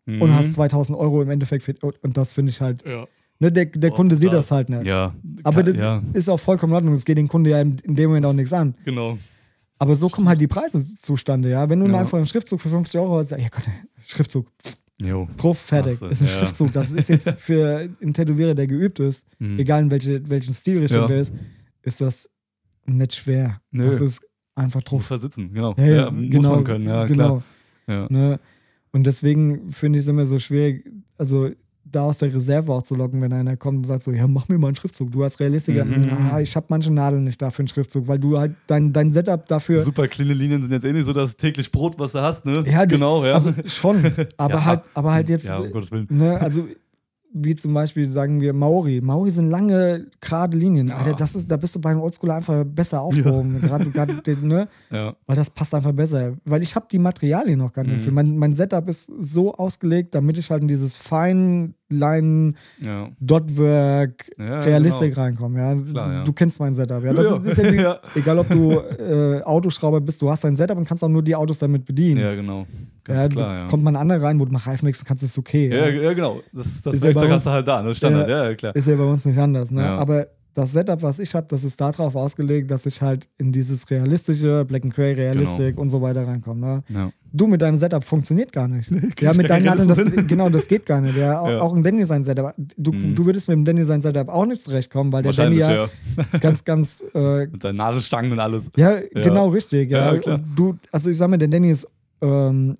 Mhm. 0.05 0.21
Und 0.21 0.33
hast 0.35 0.53
2000 0.53 0.97
Euro 0.97 1.21
im 1.21 1.29
Endeffekt. 1.29 1.63
Für, 1.63 1.75
und 2.01 2.15
das 2.17 2.31
finde 2.33 2.51
ich 2.51 2.61
halt. 2.61 2.83
Ja. 2.85 3.05
Ne, 3.39 3.51
der 3.51 3.65
der 3.65 3.91
Oh, 3.91 3.95
Kunde 3.95 4.15
sieht 4.15 4.31
das 4.31 4.51
halt 4.51 4.69
nicht. 4.69 4.85
Ja. 4.85 5.13
Aber 5.43 5.63
das 5.63 5.75
ja, 5.75 6.01
ist 6.13 6.29
auch 6.29 6.39
vollkommen 6.39 6.71
in 6.71 6.75
Ordnung. 6.75 6.93
Es 6.93 7.03
geht 7.03 7.17
den 7.17 7.27
Kunde 7.27 7.49
ja 7.49 7.59
in, 7.61 7.77
in 7.83 7.95
dem 7.95 8.09
Moment 8.09 8.25
auch 8.25 8.33
nichts 8.33 8.53
an. 8.53 8.75
genau. 8.85 9.17
Aber 9.79 9.95
so 9.95 10.07
kommen 10.07 10.29
halt 10.29 10.39
die 10.39 10.47
Preise 10.47 10.85
zustande, 10.95 11.49
ja. 11.49 11.69
Wenn 11.69 11.79
du 11.81 11.91
Ja. 11.91 11.99
einfach 11.99 12.17
einen 12.17 12.27
Schriftzug 12.27 12.61
für 12.61 12.69
50 12.69 13.01
Euro 13.01 13.17
hast, 13.17 13.31
ja 13.31 13.37
Gott, 13.49 13.63
Schriftzug, 14.07 14.47
Jo. 15.03 15.27
drauf, 15.37 15.59
fertig. 15.59 16.01
Ist 16.01 16.21
ein 16.21 16.27
ja. 16.27 16.33
Schriftzug. 16.37 16.71
Das 16.73 16.91
ist 16.91 17.09
jetzt 17.09 17.29
für 17.37 17.89
einen 18.01 18.13
Tätowierer, 18.13 18.55
der 18.55 18.67
geübt 18.67 18.99
ist, 18.99 19.27
Mhm. 19.39 19.59
egal 19.59 19.83
in 19.83 19.91
welche, 19.91 20.29
welchen 20.29 20.53
Stilrichtung 20.53 21.01
Ja. 21.01 21.07
der 21.07 21.21
ist, 21.21 21.33
ist 21.83 22.01
das 22.01 22.29
nicht 22.85 23.15
schwer. 23.15 23.61
Nö. 23.71 23.85
Das 23.85 24.01
ist 24.01 24.21
einfach 24.55 24.81
Muss 24.81 24.85
drauf. 24.85 25.09
halt 25.11 25.21
sitzen, 25.21 25.53
genau. 25.53 25.73
Ja, 25.77 25.85
ja, 25.85 26.11
muss 26.11 26.29
genau, 26.29 26.55
man 26.55 26.63
können, 26.63 26.85
ja, 26.87 27.05
genau. 27.05 27.43
klar. 27.85 28.09
Ne? 28.11 28.39
Und 28.91 29.05
deswegen 29.07 29.71
finde 29.71 29.99
ich 29.99 30.03
es 30.05 30.09
immer 30.09 30.25
so 30.25 30.37
schwierig, 30.39 30.85
also 31.17 31.49
da 31.95 32.03
aus 32.03 32.17
der 32.17 32.33
Reserve 32.33 32.71
auch 32.71 32.83
zu 32.83 32.95
locken, 32.95 33.21
wenn 33.21 33.31
einer 33.33 33.55
kommt 33.57 33.77
und 33.79 33.83
sagt 33.85 34.03
so, 34.03 34.11
ja, 34.11 34.27
mach 34.27 34.47
mir 34.49 34.57
mal 34.57 34.67
einen 34.67 34.75
Schriftzug. 34.75 35.11
Du 35.11 35.23
als 35.23 35.39
Realistiker, 35.39 35.85
Mhm. 35.85 36.01
ah, 36.31 36.39
ich 36.41 36.55
habe 36.55 36.65
manche 36.69 36.91
Nadeln 36.91 37.23
nicht 37.23 37.41
dafür 37.41 37.63
einen 37.63 37.67
Schriftzug, 37.69 38.07
weil 38.07 38.19
du 38.19 38.37
halt 38.37 38.53
dein, 38.67 38.91
dein 38.93 39.11
Setup 39.11 39.45
dafür, 39.47 39.79
Super 39.81 40.07
cleane 40.07 40.33
Linien 40.33 40.61
sind 40.61 40.71
jetzt 40.71 40.85
eh 40.85 40.93
nicht 40.93 41.05
so 41.05 41.13
das 41.13 41.35
täglich 41.37 41.71
Brot, 41.71 41.97
was 41.99 42.11
du 42.13 42.21
hast, 42.21 42.45
ne? 42.45 42.63
Ja, 42.65 42.85
genau, 42.85 43.23
ja. 43.25 43.33
also 43.33 43.51
schon, 43.65 44.03
aber 44.37 44.53
Ja. 44.55 44.65
halt, 44.65 44.81
aber 44.93 45.13
halt 45.13 45.29
jetzt, 45.29 45.47
ja, 45.49 45.57
um 45.59 45.71
Gottes 45.71 45.91
Willen. 45.91 46.07
ne, 46.09 46.39
also 46.41 46.67
wie 47.35 47.55
zum 47.55 47.73
Beispiel 47.73 48.11
sagen 48.11 48.41
wir 48.41 48.53
Maori. 48.53 49.01
Maori 49.01 49.31
sind 49.31 49.49
lange, 49.49 50.05
gerade 50.21 50.55
Linien. 50.55 50.89
Ja. 50.89 50.97
Alter, 50.97 51.13
das 51.13 51.33
ist, 51.33 51.49
da 51.49 51.57
bist 51.57 51.73
du 51.73 51.81
bei 51.81 51.89
einem 51.89 52.01
Oldschooler 52.01 52.35
einfach 52.35 52.63
besser 52.63 53.01
aufgehoben. 53.01 53.59
Gerade, 53.59 53.89
gerade, 53.89 54.21
den, 54.21 54.47
ne? 54.47 54.67
Ja. 54.91 55.15
Weil 55.25 55.35
das 55.35 55.49
passt 55.49 55.73
einfach 55.73 55.93
besser. 55.93 56.33
Weil 56.45 56.61
ich 56.61 56.75
habe 56.75 56.85
die 56.91 56.99
Materialien 56.99 57.57
noch 57.57 57.73
gar 57.73 57.81
nicht 57.85 57.93
Mhm. 57.93 57.97
dafür. 57.97 58.13
Mein, 58.13 58.37
mein 58.37 58.53
Setup 58.53 58.87
ist 58.87 59.11
so 59.17 59.51
ausgelegt, 59.55 60.13
damit 60.13 60.37
ich 60.37 60.51
halt 60.51 60.61
in 60.61 60.67
dieses 60.67 60.95
fein 60.95 61.73
Line, 61.99 62.53
Ja. 62.81 63.09
Dotwork, 63.19 64.29
Ja, 64.37 64.59
Realistik 64.61 65.11
genau. 65.13 65.21
reinkommen. 65.21 65.57
Ja? 65.57 65.91
Klar. 65.91 66.23
Du 66.23 66.33
kennst 66.33 66.59
mein 66.59 66.73
Setup. 66.73 67.03
Ja? 67.03 67.13
Das 67.13 67.31
Ist, 67.39 67.57
ist 67.59 67.71
ja. 67.79 67.99
egal 68.15 68.39
ob 68.39 68.49
du 68.49 68.71
äh, 68.73 69.41
Autoschrauber 69.43 70.01
bist, 70.01 70.21
du 70.21 70.29
hast 70.29 70.43
dein 70.43 70.55
Setup 70.55 70.77
und 70.77 70.87
kannst 70.87 71.03
auch 71.03 71.09
nur 71.09 71.23
die 71.23 71.35
Autos 71.35 71.59
damit 71.59 71.85
bedienen. 71.85 72.19
Ja, 72.21 72.33
genau. 72.35 72.65
Ganz 73.03 73.33
klar. 73.33 73.67
Kommt 73.67 73.83
mal 73.83 73.91
ein 73.91 73.95
anderer 73.97 74.21
rein, 74.21 74.39
wo 74.39 74.45
du 74.45 74.51
mal 74.51 74.59
Reifen 74.59 74.87
wechseln 74.87 75.05
kannst, 75.07 75.23
ist 75.23 75.37
okay. 75.37 75.69
ja, 75.69 76.13
genau. 76.13 76.41
Das, 76.53 76.81
das 76.81 76.95
Ist 76.95 77.03
ja 77.03 77.11
bei 77.11 77.21
uns- 77.25 77.31
hast 77.33 77.45
du 77.47 77.51
halt 77.51 77.67
da, 77.67 77.81
ne? 77.81 77.93
Standard, 77.95 78.29
ja, 78.29 78.45
ja 78.49 78.55
klar. 78.55 78.75
Ist 78.75 78.87
ja 78.87 78.95
bei 78.95 79.03
uns 79.03 79.25
nicht 79.25 79.37
anders. 79.37 79.71
Ne? 79.71 79.83
Aber 79.85 80.27
das 80.53 80.71
Setup, 80.73 81.01
was 81.01 81.17
ich 81.19 81.33
habe, 81.33 81.47
das 81.49 81.63
ist 81.63 81.81
darauf 81.81 82.15
ausgelegt, 82.15 82.69
dass 82.69 82.85
ich 82.85 83.01
halt 83.01 83.27
in 83.37 83.51
dieses 83.51 83.89
realistische, 83.89 84.63
Black 84.65 84.83
and 84.83 84.93
Gray, 84.93 85.13
Realistik 85.13 85.69
Genau. 85.71 85.81
und 85.81 85.89
so 85.89 86.01
weiter 86.01 86.27
reinkomme. 86.27 86.61
Ne? 86.61 86.83
Ja. 86.89 87.11
Du 87.31 87.47
mit 87.47 87.61
deinem 87.63 87.75
Setup 87.75 88.03
funktioniert 88.03 88.51
gar 88.51 88.67
nicht. 88.67 88.89
krieg 89.15 89.21
ja, 89.21 89.33
mit 89.33 89.49
deinen 89.49 89.67
anderen, 89.67 89.89
das, 89.89 90.27
genau, 90.27 90.49
das 90.49 90.67
geht 90.67 90.85
gar 90.85 91.01
nicht. 91.01 91.17
Ja, 91.17 91.39
auch, 91.39 91.49
Ja. 91.49 91.59
auch 91.61 91.73
ein 91.75 91.81
Danny 91.81 92.05
sein 92.05 92.23
Setup. 92.23 92.53
Du, 92.77 92.91
Mhm. 92.93 93.15
du 93.15 93.25
würdest 93.25 93.47
mit 93.47 93.55
dem 93.57 93.65
Danny 93.65 93.83
sein 93.83 94.01
Setup 94.01 94.29
auch 94.29 94.45
nicht 94.45 94.63
zurechtkommen, 94.63 95.11
weil 95.11 95.23
der 95.23 95.33
Danny 95.33 95.55
ja, 95.57 95.71
ja. 95.73 95.89
ganz, 96.39 96.63
ganz 96.63 97.03
äh, 97.15 97.47
Mit 97.47 97.61
seinen 97.61 97.77
Nadelstangen 97.77 98.31
und 98.31 98.39
alles. 98.39 98.69
ja, 98.77 98.99
genau 99.13 99.47
richtig. 99.49 99.89
Ja. 99.89 100.15
Du, 100.55 100.77
also 100.91 101.09
ich 101.09 101.17
sag 101.17 101.29
mal, 101.29 101.37
der 101.37 101.47
Danny 101.47 101.71
ist 101.71 101.87
ähm, 102.21 102.75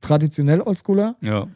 traditionell 0.00 0.60
Oldschooler 0.60 1.16
Ja. 1.20 1.46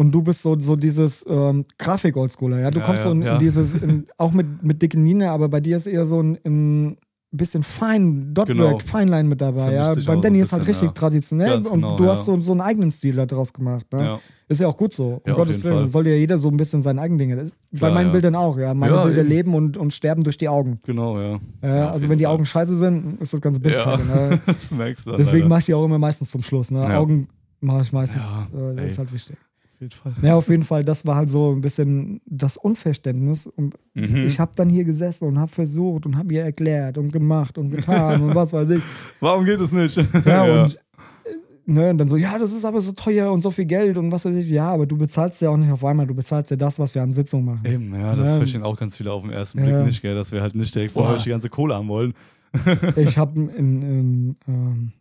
Und 0.00 0.12
du 0.12 0.22
bist 0.22 0.40
so, 0.42 0.58
so 0.58 0.76
dieses 0.76 1.26
ähm, 1.28 1.66
Grafik-Oldschooler. 1.78 2.58
Ja? 2.60 2.70
Du 2.70 2.78
Ja, 2.80 2.86
kommst 2.86 3.02
so 3.02 3.10
ja, 3.10 3.14
in, 3.14 3.22
ja. 3.22 3.36
dieses, 3.36 3.74
in, 3.74 4.06
auch 4.16 4.32
mit, 4.32 4.62
mit 4.62 4.80
dicken 4.80 5.04
Linien, 5.04 5.28
aber 5.28 5.50
bei 5.50 5.60
dir 5.60 5.76
ist 5.76 5.86
eher 5.86 6.06
so 6.06 6.22
ein, 6.22 6.38
ein 6.46 6.96
bisschen 7.30 7.62
fein, 7.62 8.32
Dotwork, 8.32 8.56
Genau. 8.56 8.78
Feinline 8.78 9.28
mit 9.28 9.42
dabei. 9.42 9.74
Ja? 9.74 9.92
Beim 9.94 10.02
so 10.02 10.20
Danny 10.22 10.38
ein 10.38 10.42
ist 10.42 10.52
halt 10.54 10.66
richtig 10.66 10.88
ja. 10.88 10.92
traditionell 10.92 11.50
Ganz 11.50 11.68
und 11.68 11.82
genau, 11.82 11.96
du 11.96 12.06
hast 12.06 12.24
so, 12.24 12.40
so 12.40 12.52
einen 12.52 12.62
eigenen 12.62 12.90
Stil 12.90 13.14
da 13.14 13.26
draus 13.26 13.52
gemacht. 13.52 13.86
Ne? 13.92 14.18
Ist 14.48 14.62
ja 14.62 14.68
auch 14.68 14.76
gut 14.78 14.94
so. 14.94 15.20
Um 15.24 15.34
Gottes 15.34 15.62
Willen. 15.62 15.86
Soll 15.86 16.08
ja 16.08 16.14
jeder 16.14 16.38
so 16.38 16.48
ein 16.48 16.56
bisschen 16.56 16.80
sein 16.80 16.98
eigen 16.98 17.18
Ding. 17.18 17.36
Das- 17.36 17.52
Klar, 17.76 17.90
bei 17.90 17.94
meinen. 17.94 18.10
Bildern 18.12 18.34
auch, 18.34 18.56
ja. 18.56 18.72
Meine 18.72 19.02
Bilder 19.04 19.20
eben. 19.20 19.28
leben 19.28 19.54
und, 19.54 19.76
und 19.76 19.92
sterben 19.92 20.22
durch 20.24 20.38
die 20.38 20.48
Augen. 20.48 20.80
Genau, 20.84 21.20
ja. 21.20 21.34
Auf 21.34 21.92
also 21.92 22.08
wenn 22.08 22.16
die 22.16 22.24
Fall. 22.24 22.32
Augen 22.34 22.46
scheiße 22.46 22.74
sind, 22.74 23.20
ist 23.20 23.34
das 23.34 23.40
ganze 23.42 23.60
Bild 23.60 23.76
kacke. 23.76 24.02
Ne? 24.02 24.40
das 24.46 24.70
merkst 24.70 25.06
du. 25.06 25.12
Deswegen 25.12 25.46
mache 25.46 25.60
ich 25.60 25.66
die 25.66 25.74
auch 25.74 25.84
immer 25.84 25.98
meistens 25.98 26.30
zum 26.30 26.42
Schluss. 26.42 26.70
Ne? 26.70 26.84
Augen 26.96 27.28
mache 27.60 27.82
ich 27.82 27.92
meistens. 27.92 28.22
Äh, 28.54 28.74
das 28.76 28.92
ist 28.92 28.98
halt 28.98 29.12
wichtig. 29.12 29.36
Auf 29.80 29.82
jeden 29.82 29.92
Fall. 29.94 30.14
Ja, 30.22 30.34
auf 30.36 30.48
jeden 30.50 30.62
Fall, 30.62 30.84
das 30.84 31.06
war 31.06 31.16
halt 31.16 31.30
so 31.30 31.52
ein 31.52 31.62
bisschen 31.62 32.20
das 32.26 32.56
Unverständnis. 32.58 33.46
Und 33.46 33.74
Mhm. 33.94 34.24
ich 34.24 34.38
habe 34.38 34.52
dann 34.54 34.68
hier 34.68 34.84
gesessen 34.84 35.24
und 35.26 35.38
habe 35.38 35.50
versucht 35.50 36.04
und 36.06 36.16
habe 36.18 36.34
ihr 36.34 36.42
erklärt 36.42 36.98
und 36.98 37.12
gemacht 37.12 37.56
und 37.56 37.70
getan 37.70 38.20
und 38.22 38.34
was 38.34 38.52
weiß 38.52 38.68
ich. 38.70 38.82
Warum 39.20 39.44
geht 39.44 39.60
es 39.60 39.72
nicht? 39.72 39.96
Ja, 40.26 40.42
und, 40.44 40.74
äh, 40.74 40.78
ne, 41.66 41.90
und 41.90 41.98
dann 41.98 42.08
so, 42.08 42.16
ja, 42.16 42.38
das 42.38 42.52
ist 42.52 42.64
aber 42.66 42.80
so 42.82 42.92
teuer 42.92 43.32
und 43.32 43.40
so 43.40 43.50
viel 43.50 43.64
Geld 43.64 43.96
und 43.96 44.12
was 44.12 44.24
weiß 44.26 44.36
ich. 44.36 44.50
Ja, 44.50 44.68
aber 44.70 44.86
du 44.86 44.96
bezahlst 44.98 45.40
ja 45.40 45.48
auch 45.50 45.56
nicht 45.56 45.70
auf 45.70 45.84
einmal, 45.84 46.06
du 46.06 46.14
bezahlst 46.14 46.50
ja 46.50 46.56
das, 46.58 46.78
was 46.78 46.94
wir 46.94 47.02
an 47.02 47.12
Sitzung 47.14 47.44
machen. 47.46 47.62
Eben, 47.64 47.94
ja, 47.94 48.14
das 48.14 48.28
Ja. 48.28 48.36
verstehen 48.36 48.62
auch 48.62 48.76
ganz 48.78 48.96
viele 48.98 49.10
auf 49.12 49.22
den 49.22 49.32
ersten 49.32 49.58
Ja. 49.58 49.64
Blick 49.64 49.86
nicht, 49.86 50.02
gell, 50.02 50.14
dass 50.14 50.30
wir 50.30 50.42
halt 50.42 50.54
nicht 50.54 50.74
direkt 50.74 50.92
vorher 50.92 51.16
die 51.18 51.30
ganze 51.30 51.48
Kohle 51.48 51.74
haben 51.74 51.88
wollen. 51.88 52.12
Ich 52.96 53.16
habe 53.16 53.40
ein, 53.40 53.48
ein 53.56 54.36
ähm, 54.48 54.92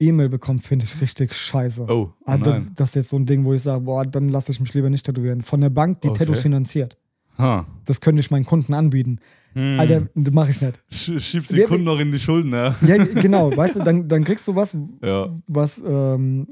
E-Mail 0.00 0.28
bekommen, 0.28 0.60
finde 0.60 0.84
ich 0.84 1.00
richtig 1.00 1.34
scheiße. 1.34 1.86
Oh, 1.88 2.10
das, 2.26 2.38
nein. 2.40 2.70
das 2.76 2.90
ist 2.90 2.94
jetzt 2.94 3.08
so 3.10 3.16
ein 3.16 3.26
Ding, 3.26 3.44
wo 3.44 3.52
ich 3.54 3.62
sage, 3.62 3.82
boah, 3.84 4.04
dann 4.04 4.28
lasse 4.28 4.52
ich 4.52 4.60
mich 4.60 4.72
lieber 4.74 4.90
nicht 4.90 5.04
tätowieren. 5.04 5.42
Von 5.42 5.60
der 5.60 5.70
Bank, 5.70 6.00
die 6.02 6.08
Okay. 6.08 6.18
Tattoos 6.20 6.40
finanziert. 6.40 6.96
Ha. 7.36 7.66
Das 7.84 8.00
könnte 8.00 8.20
ich 8.20 8.30
meinen 8.30 8.44
Kunden 8.46 8.74
anbieten. 8.74 9.18
Hm. 9.54 9.78
Alter, 9.80 10.08
das 10.14 10.34
mache 10.34 10.50
ich 10.50 10.60
nicht. 10.60 10.80
Sch 10.90 11.20
schiebst 11.20 11.50
die 11.50 11.56
Wir- 11.56 11.66
Kunden 11.66 11.84
noch 11.84 11.98
in 11.98 12.12
die 12.12 12.18
Schulden, 12.18 12.52
ja. 12.52 12.76
Ja, 12.86 12.96
genau, 13.04 13.56
weißt 13.56 13.76
du, 13.76 13.80
dann, 13.82 14.06
dann 14.08 14.24
kriegst 14.24 14.46
du 14.46 14.54
was, 14.54 14.76
Ja. 15.02 15.30
was, 15.46 15.82
ähm, 15.84 16.48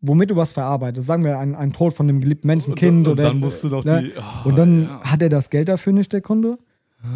womit 0.00 0.30
du 0.30 0.36
was 0.36 0.52
verarbeitest. 0.52 1.06
Sagen 1.06 1.24
wir 1.24 1.38
ein, 1.38 1.54
ein 1.54 1.72
Tod 1.72 1.92
von 1.94 2.08
einem 2.08 2.20
geliebten 2.20 2.46
Menschen, 2.48 2.74
Kind 2.74 3.06
und, 3.06 3.12
oder. 3.14 3.24
Und 3.28 3.34
dann 3.34 3.40
musst 3.40 3.62
du 3.62 3.68
noch 3.68 3.84
ne? 3.84 4.02
die. 4.04 4.12
Oh, 4.44 4.48
Und 4.48 4.58
dann 4.58 4.84
ja. 4.84 5.00
hat 5.02 5.22
er 5.22 5.28
das 5.28 5.50
Geld 5.50 5.68
dafür 5.68 5.92
nicht, 5.92 6.12
der 6.12 6.20
Kunde. 6.20 6.58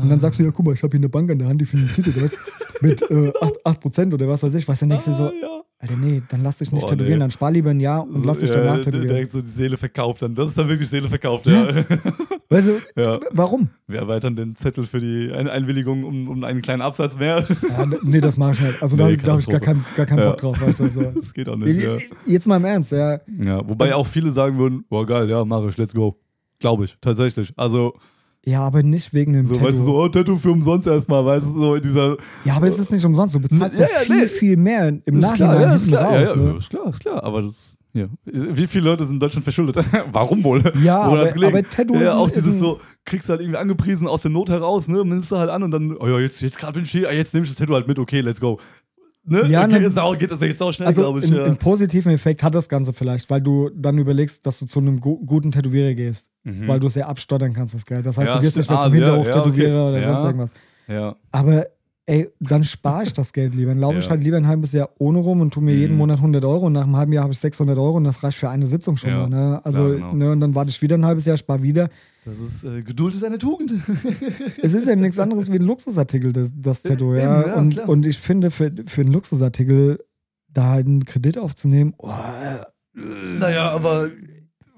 Und 0.01 0.11
dann 0.11 0.21
sagst 0.21 0.39
du, 0.39 0.45
ja, 0.45 0.53
guck 0.53 0.65
mal, 0.65 0.75
ich 0.75 0.83
habe 0.85 0.93
hier 0.93 1.01
eine 1.01 1.09
Bank 1.09 1.29
an 1.29 1.39
der 1.41 1.49
Hand, 1.49 1.61
die 1.61 1.65
finanziert 1.67 2.07
oder 2.07 2.23
was? 2.23 2.37
Mit 2.83 3.03
äh, 3.03 3.31
8%, 3.33 3.63
8% 3.65 4.15
oder 4.15 4.29
was 4.29 4.45
weiß 4.45 4.55
ich. 4.55 4.69
Was 4.69 4.79
der 4.79 4.87
nächste 4.89 5.13
so, 5.13 5.25
Ah, 5.25 5.33
ja. 5.43 5.62
Alter, 5.83 5.97
nee, 5.97 6.23
dann 6.29 6.43
lass 6.43 6.59
dich 6.59 6.71
nicht 6.71 6.83
Boah, 6.83 6.91
tätowieren, 6.91 7.19
nee. 7.19 7.25
dann 7.25 7.33
spar 7.33 7.51
lieber 7.51 7.71
ein 7.71 7.81
Jahr 7.81 8.07
und 8.07 8.25
lass 8.25 8.39
dich 8.39 8.51
ja, 8.51 8.57
danach 8.59 8.79
tätowieren. 8.79 9.09
Direkt 9.09 9.33
so 9.33 9.43
die 9.43 9.51
Seele 9.51 9.77
verkauft 9.77 10.23
dann. 10.23 10.37
Das 10.37 10.51
ist 10.51 10.57
dann 10.57 10.69
wirklich 10.69 10.89
Seele 10.89 11.09
verkauft, 11.09 11.45
ja. 11.47 11.85
Weißt 12.49 12.69
du, 12.69 12.81
ja. 12.95 13.19
warum? 13.33 13.69
Wir 13.89 13.99
erweitern 13.99 14.37
den 14.37 14.55
Zettel 14.55 14.87
für 14.87 15.01
die 15.01 15.33
Ein 15.33 15.49
Einwilligung 15.49 16.05
um, 16.05 16.29
um 16.29 16.45
einen 16.45 16.63
kleinen 16.63 16.83
Absatz 16.83 17.19
mehr. 17.19 17.49
Ja, 17.69 17.85
nee, 18.01 18.21
das 18.21 18.37
mach 18.37 18.53
ich 18.53 18.61
nicht. 18.61 18.81
Also 18.81 18.97
da, 18.97 19.09
Nee, 19.09 19.17
da 19.17 19.33
habe 19.33 19.41
ich 19.41 19.49
gar 19.49 19.59
keinen 19.59 19.85
gar 19.97 20.07
keinen 20.07 20.21
Ja. 20.21 20.27
Bock 20.27 20.37
drauf, 20.37 20.61
weißt 20.61 20.81
du. 20.81 20.89
So. 20.89 21.03
Das 21.15 21.35
geht 21.35 21.49
auch 21.49 21.57
nicht, 21.57 21.83
ja. 21.83 21.97
Jetzt 22.27 22.47
mal 22.47 22.59
im 22.59 22.65
Ernst, 22.65 22.93
ja. 22.93 23.21
ja. 23.43 23.69
Wobei 23.69 23.93
auch 23.97 24.07
viele 24.07 24.31
sagen 24.31 24.59
würden, 24.59 24.85
boah 24.89 25.05
geil, 25.05 25.29
ja, 25.29 25.45
mach 25.45 25.67
ich, 25.67 25.77
let's 25.79 25.95
go. 25.95 26.17
Glaube 26.61 26.85
ich, 26.85 26.97
tatsächlich. 27.01 27.53
Also, 27.57 27.95
Ja, 28.45 28.63
aber 28.63 28.83
nicht 28.83 29.15
wegen 29.15 29.35
dem 29.35 29.45
so, 29.45 29.55
Tattoo. 29.55 29.67
weißt 29.69 29.79
du, 29.79 29.83
so, 29.85 29.95
oh, 29.97 30.09
Tattoo 30.09 30.37
für 30.37 30.51
umsonst 30.51 30.89
erstmal, 30.89 31.25
weißt 31.25 31.47
du, 31.47 31.53
so 31.53 31.75
in 31.77 31.83
dieser. 31.83 32.17
Ja, 32.45 32.55
aber 32.57 32.67
es 32.67 32.79
ist 32.79 32.91
nicht 32.91 33.05
umsonst. 33.05 33.35
Du 33.37 33.41
bezahlst 33.41 33.79
ja, 33.79 33.87
Ja, 33.87 33.93
ja, 33.93 34.01
viel, 34.01 34.17
nee. 34.17 34.27
viel 34.27 34.57
mehr 34.57 34.89
im 34.89 35.01
Ist 35.05 35.21
Nachhinein 35.21 35.57
klar, 35.59 35.61
ja, 35.63 35.75
ist 35.75 35.83
hinten 35.83 35.97
klar, 35.97 36.05
raus. 36.05 36.29
ja, 36.29 36.37
ja, 36.37 36.37
ne? 36.53 36.59
ist 36.59 36.71
klar, 36.71 36.89
ist 36.89 37.01
klar. 37.01 37.23
Aber 37.23 37.43
das, 37.43 37.55
ja. 37.95 38.07
wie 38.25 38.67
viele 38.67 38.87
Leute 38.87 39.05
sind 39.05 39.15
in 39.17 39.21
Deutschland 39.21 39.45
verschuldet? 39.45 39.77
Warum 40.13 40.43
wohl? 40.43 40.61
Ja, 40.83 41.09
Woran 41.09 41.29
aber, 41.29 41.47
aber 41.47 41.63
Tattoo 41.63 41.95
Ja, 41.95 42.17
auch 42.17 42.31
dieses 42.31 42.59
so, 42.59 42.81
kriegst 43.05 43.29
du 43.29 43.33
halt 43.33 43.43
irgendwie 43.43 43.59
angepriesen 43.59 44.09
aus 44.09 44.23
der 44.23 44.33
Not 44.33 44.51
heraus, 44.51 44.89
ne? 44.89 45.05
Nimmst 45.05 45.31
du 45.31 45.37
halt 45.37 45.51
an 45.51 45.63
und 45.63 45.71
dann, 45.71 45.97
oh 45.97 46.09
ja, 46.09 46.19
jetzt, 46.19 46.41
jetzt 46.41 46.59
gerade 46.59 46.73
bin 46.73 46.83
ich 46.83 46.91
hier, 46.91 47.09
ah, 47.09 47.13
jetzt 47.13 47.35
nehme 47.35 47.45
ich 47.45 47.51
das 47.51 47.59
Tattoo 47.59 47.75
halt 47.75 47.87
mit, 47.87 47.99
okay, 48.01 48.23
let's 48.23 48.41
go. 48.41 48.59
Ne? 49.25 49.47
Ja, 49.47 49.61
okay, 49.65 49.79
ne- 49.79 50.17
geht 50.19 50.31
das 50.33 50.41
jetzt 50.41 50.61
auch 50.61 50.73
schnell, 50.73 50.89
Also 50.89 51.03
glaube 51.03 51.21
ich. 51.21 51.27
einen, 51.27 51.37
ja. 51.37 51.45
einen 51.45 51.57
positiven 51.57 52.11
Effekt 52.13 52.43
hat 52.43 52.55
das 52.57 52.69
Ganze 52.69 52.93
vielleicht, 52.93 53.31
weil 53.31 53.41
du 53.41 53.71
dann 53.71 53.97
überlegst, 53.99 54.45
dass 54.47 54.59
du 54.59 54.67
zu 54.67 54.81
einem 54.81 54.99
gu 55.01 55.25
guten 55.25 55.53
Tätowierer 55.53 55.95
gehst, 55.95 56.31
Mhm. 56.43 56.67
weil 56.67 56.81
du 56.81 56.89
sehr 56.89 57.09
abstottern 57.09 57.53
kannst, 57.53 57.73
das 57.75 57.87
Geld. 57.87 58.05
Das 58.05 58.19
heißt, 58.19 58.31
Ja, 58.31 58.35
du 58.37 58.41
gehst 58.43 58.53
stimmt. 58.53 58.69
nicht 58.69 58.71
mehr 58.71 58.81
zum 58.81 58.93
Ah, 58.93 58.97
ja, 58.97 59.05
Hinterhof-Tätowierer 59.05 59.69
ja, 59.75 59.81
okay. 59.83 59.89
oder 59.91 60.01
Ja. 60.01 60.07
sonst 60.13 60.25
irgendwas. 60.25 60.51
ja. 60.89 61.17
Aber 61.31 61.67
ey, 62.13 62.29
dann 62.41 62.63
spare 62.65 63.05
ich 63.05 63.13
das 63.13 63.33
Geld 63.33 63.55
lieber. 63.55 63.71
Dann 63.71 63.79
laufe 63.81 63.99
ich 63.99 64.05
Ja. 64.05 64.11
halt 64.11 64.23
lieber 64.23 64.37
ein 64.37 64.47
halbes 64.47 64.73
Jahr 64.73 64.91
ohne 64.99 65.19
rum 65.19 65.41
und 65.41 65.53
tu 65.55 65.61
mir 65.61 65.75
jeden 65.75 65.93
Mhm. 65.93 65.99
Monat 65.99 66.21
100 66.21 66.45
Euro 66.45 66.67
und 66.67 66.73
nach 66.75 66.85
einem 66.85 66.97
halben 66.97 67.13
Jahr 67.13 67.23
habe 67.25 67.33
ich 67.33 67.39
600 67.39 67.79
Euro 67.79 67.97
und 67.97 68.05
das 68.05 68.23
reicht 68.23 68.37
für 68.39 68.51
eine 68.51 68.67
Sitzung 68.67 68.97
schon 68.97 69.11
Ja, 69.11 69.27
mal. 69.27 69.29
Ne? 69.29 69.61
Also, 69.65 69.85
klar, 69.87 70.11
genau. 70.11 70.13
ne, 70.15 70.33
und 70.33 70.41
dann 70.41 70.55
warte 70.55 70.71
ich 70.71 70.83
wieder 70.83 70.97
ein 70.99 71.05
halbes 71.07 71.25
Jahr, 71.25 71.37
spare 71.37 71.63
wieder. 71.63 71.89
Das 72.25 72.39
ist, 72.39 72.65
äh, 72.65 72.83
Geduld 72.83 73.15
ist 73.15 73.25
eine 73.25 73.39
Tugend. 73.39 73.75
Es 74.63 74.75
ist 74.75 74.87
ja 74.87 74.95
nichts 74.95 75.19
anderes 75.19 75.51
wie 75.51 75.57
ein 75.57 75.63
Luxusartikel, 75.65 76.33
das, 76.33 76.53
das 76.55 76.83
Tattoo. 76.83 77.15
Ja? 77.15 77.41
Eben, 77.43 77.51
ja, 77.51 77.57
und, 77.57 77.71
klar. 77.71 77.89
und 77.89 78.07
ich 78.07 78.19
finde, 78.19 78.51
für, 78.51 78.71
für 78.87 79.01
einen 79.01 79.13
Luxusartikel 79.13 79.99
da 80.49 80.75
einen 80.75 81.05
Kredit 81.05 81.39
aufzunehmen, 81.39 81.95
oh, 81.99 82.11
naja, 83.41 83.71
aber 83.71 84.09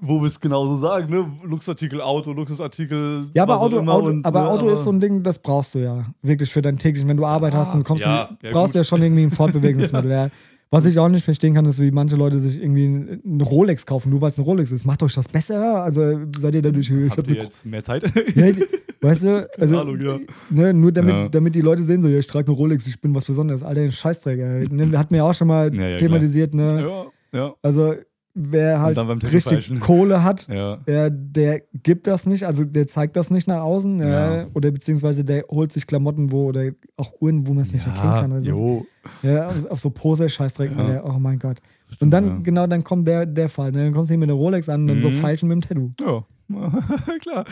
wo 0.01 0.21
wir 0.21 0.27
es 0.27 0.39
genauso 0.39 0.75
sagen, 0.75 1.09
ne? 1.09 1.31
Luxusartikel 1.43 2.01
Auto, 2.01 2.33
Luxusartikel. 2.33 3.29
Ja, 3.33 3.43
aber 3.43 3.59
Auto, 3.59 3.79
immer 3.79 3.93
Auto, 3.93 4.07
und, 4.09 4.25
aber 4.25 4.41
ne, 4.43 4.49
Auto 4.49 4.69
ist 4.69 4.83
so 4.83 4.91
ein 4.91 4.99
Ding, 4.99 5.23
das 5.23 5.39
brauchst 5.39 5.75
du 5.75 5.79
ja. 5.79 6.05
Wirklich 6.21 6.51
für 6.51 6.61
dein 6.61 6.77
täglichen. 6.77 7.09
Wenn 7.09 7.17
du 7.17 7.25
Arbeit 7.25 7.53
hast, 7.53 7.73
dann 7.73 7.83
kommst 7.83 8.05
ja, 8.05 8.29
du, 8.41 8.47
ja, 8.47 8.53
brauchst 8.53 8.73
du 8.75 8.79
ja 8.79 8.83
schon 8.83 9.01
irgendwie 9.01 9.23
ein 9.23 9.31
Fortbewegungsmittel. 9.31 10.11
ja. 10.11 10.29
Was 10.71 10.85
ich 10.85 10.97
auch 10.99 11.07
nicht 11.07 11.23
verstehen 11.23 11.53
kann, 11.53 11.65
ist, 11.65 11.79
wie 11.79 11.91
manche 11.91 12.15
Leute 12.15 12.39
sich 12.39 12.61
irgendwie 12.61 13.19
eine 13.23 13.43
Rolex 13.43 13.85
kaufen, 13.85 14.09
nur 14.09 14.19
weil 14.19 14.29
es 14.29 14.37
eine 14.37 14.45
Rolex 14.45 14.71
ist. 14.71 14.83
Macht 14.83 15.01
euch 15.03 15.13
das 15.13 15.27
besser? 15.27 15.83
Also 15.83 16.19
seid 16.37 16.55
ihr 16.55 16.61
dadurch, 16.61 16.89
ich 16.89 17.11
hab 17.11 17.17
Habt 17.17 17.27
ihr 17.27 17.35
eine 17.35 17.43
jetzt 17.43 17.65
mehr 17.65 17.83
Zeit? 17.83 18.03
ja, 18.35 18.51
weißt 19.01 19.23
du, 19.23 19.49
also, 19.57 19.79
Ahnung, 19.79 20.01
ja. 20.01 20.17
ne, 20.49 20.73
nur 20.73 20.91
damit, 20.91 21.13
Ja. 21.13 21.27
damit 21.29 21.55
die 21.55 21.61
Leute 21.61 21.83
sehen, 21.83 22.01
so, 22.01 22.07
ja, 22.07 22.17
ich 22.19 22.27
trage 22.27 22.47
eine 22.47 22.57
Rolex, 22.57 22.87
ich 22.87 22.99
bin 22.99 23.13
was 23.15 23.25
Besonderes. 23.25 23.63
Alter, 23.63 23.81
ein 23.81 23.91
Scheißträger. 23.91 24.67
Ne, 24.69 24.97
hat 24.97 25.11
mir 25.11 25.17
ja 25.17 25.23
auch 25.23 25.33
schon 25.33 25.47
mal 25.47 25.73
Ja, 25.73 25.89
ja, 25.89 25.97
thematisiert, 25.97 26.53
ne? 26.53 27.05
ja, 27.31 27.39
ja. 27.39 27.53
Also, 27.61 27.93
wer 28.35 28.81
halt 28.81 28.97
richtig 29.23 29.43
falschen. 29.43 29.79
Kohle 29.79 30.23
hat, 30.23 30.47
Ja. 30.49 30.77
ja, 30.87 31.09
der 31.09 31.61
gibt 31.83 32.05
das 32.05 32.25
nicht, 32.25 32.43
also 32.43 32.65
der 32.65 32.85
zeigt 32.85 33.15
das 33.15 33.31
nicht 33.31 33.47
nach 33.47 33.61
außen, 33.61 33.97
ja. 33.99 34.35
Ja. 34.37 34.47
oder 34.53 34.71
beziehungsweise 34.71 35.23
der 35.23 35.45
holt 35.49 35.71
sich 35.71 35.87
Klamotten, 35.87 36.31
wo 36.31 36.45
oder 36.47 36.71
auch 36.97 37.13
Uhren, 37.21 37.47
wo 37.47 37.53
man 37.53 37.63
es 37.63 37.71
nicht 37.71 37.87
erkennen 37.87 38.13
kann. 38.13 38.41
So. 38.41 38.85
Ja, 39.23 39.47
auf, 39.47 39.65
auf 39.71 39.79
so 39.79 39.89
Poser-Scheißdreck, 39.89 40.71
Ja. 40.77 41.03
Oh 41.05 41.17
mein 41.17 41.39
Gott. 41.39 41.57
Und 42.01 42.11
dann, 42.11 42.27
ja. 42.27 42.37
genau, 42.43 42.67
dann 42.67 42.83
kommt 42.83 43.07
der, 43.07 43.25
der 43.25 43.47
Fall. 43.47 43.71
Ne? 43.71 43.85
Dann 43.85 43.93
kommst 43.93 44.09
du 44.09 44.13
hier 44.13 44.19
mit 44.19 44.29
der 44.29 44.35
Rolex 44.35 44.67
an 44.69 44.81
und 44.81 44.87
dann 44.87 44.99
so 44.99 45.09
Mhm. 45.09 45.13
Feilschen 45.13 45.47
mit 45.49 45.55
dem 45.55 45.61
Tattoo. 45.61 45.91
Ja. 46.01 46.25
Klar. 47.21 47.45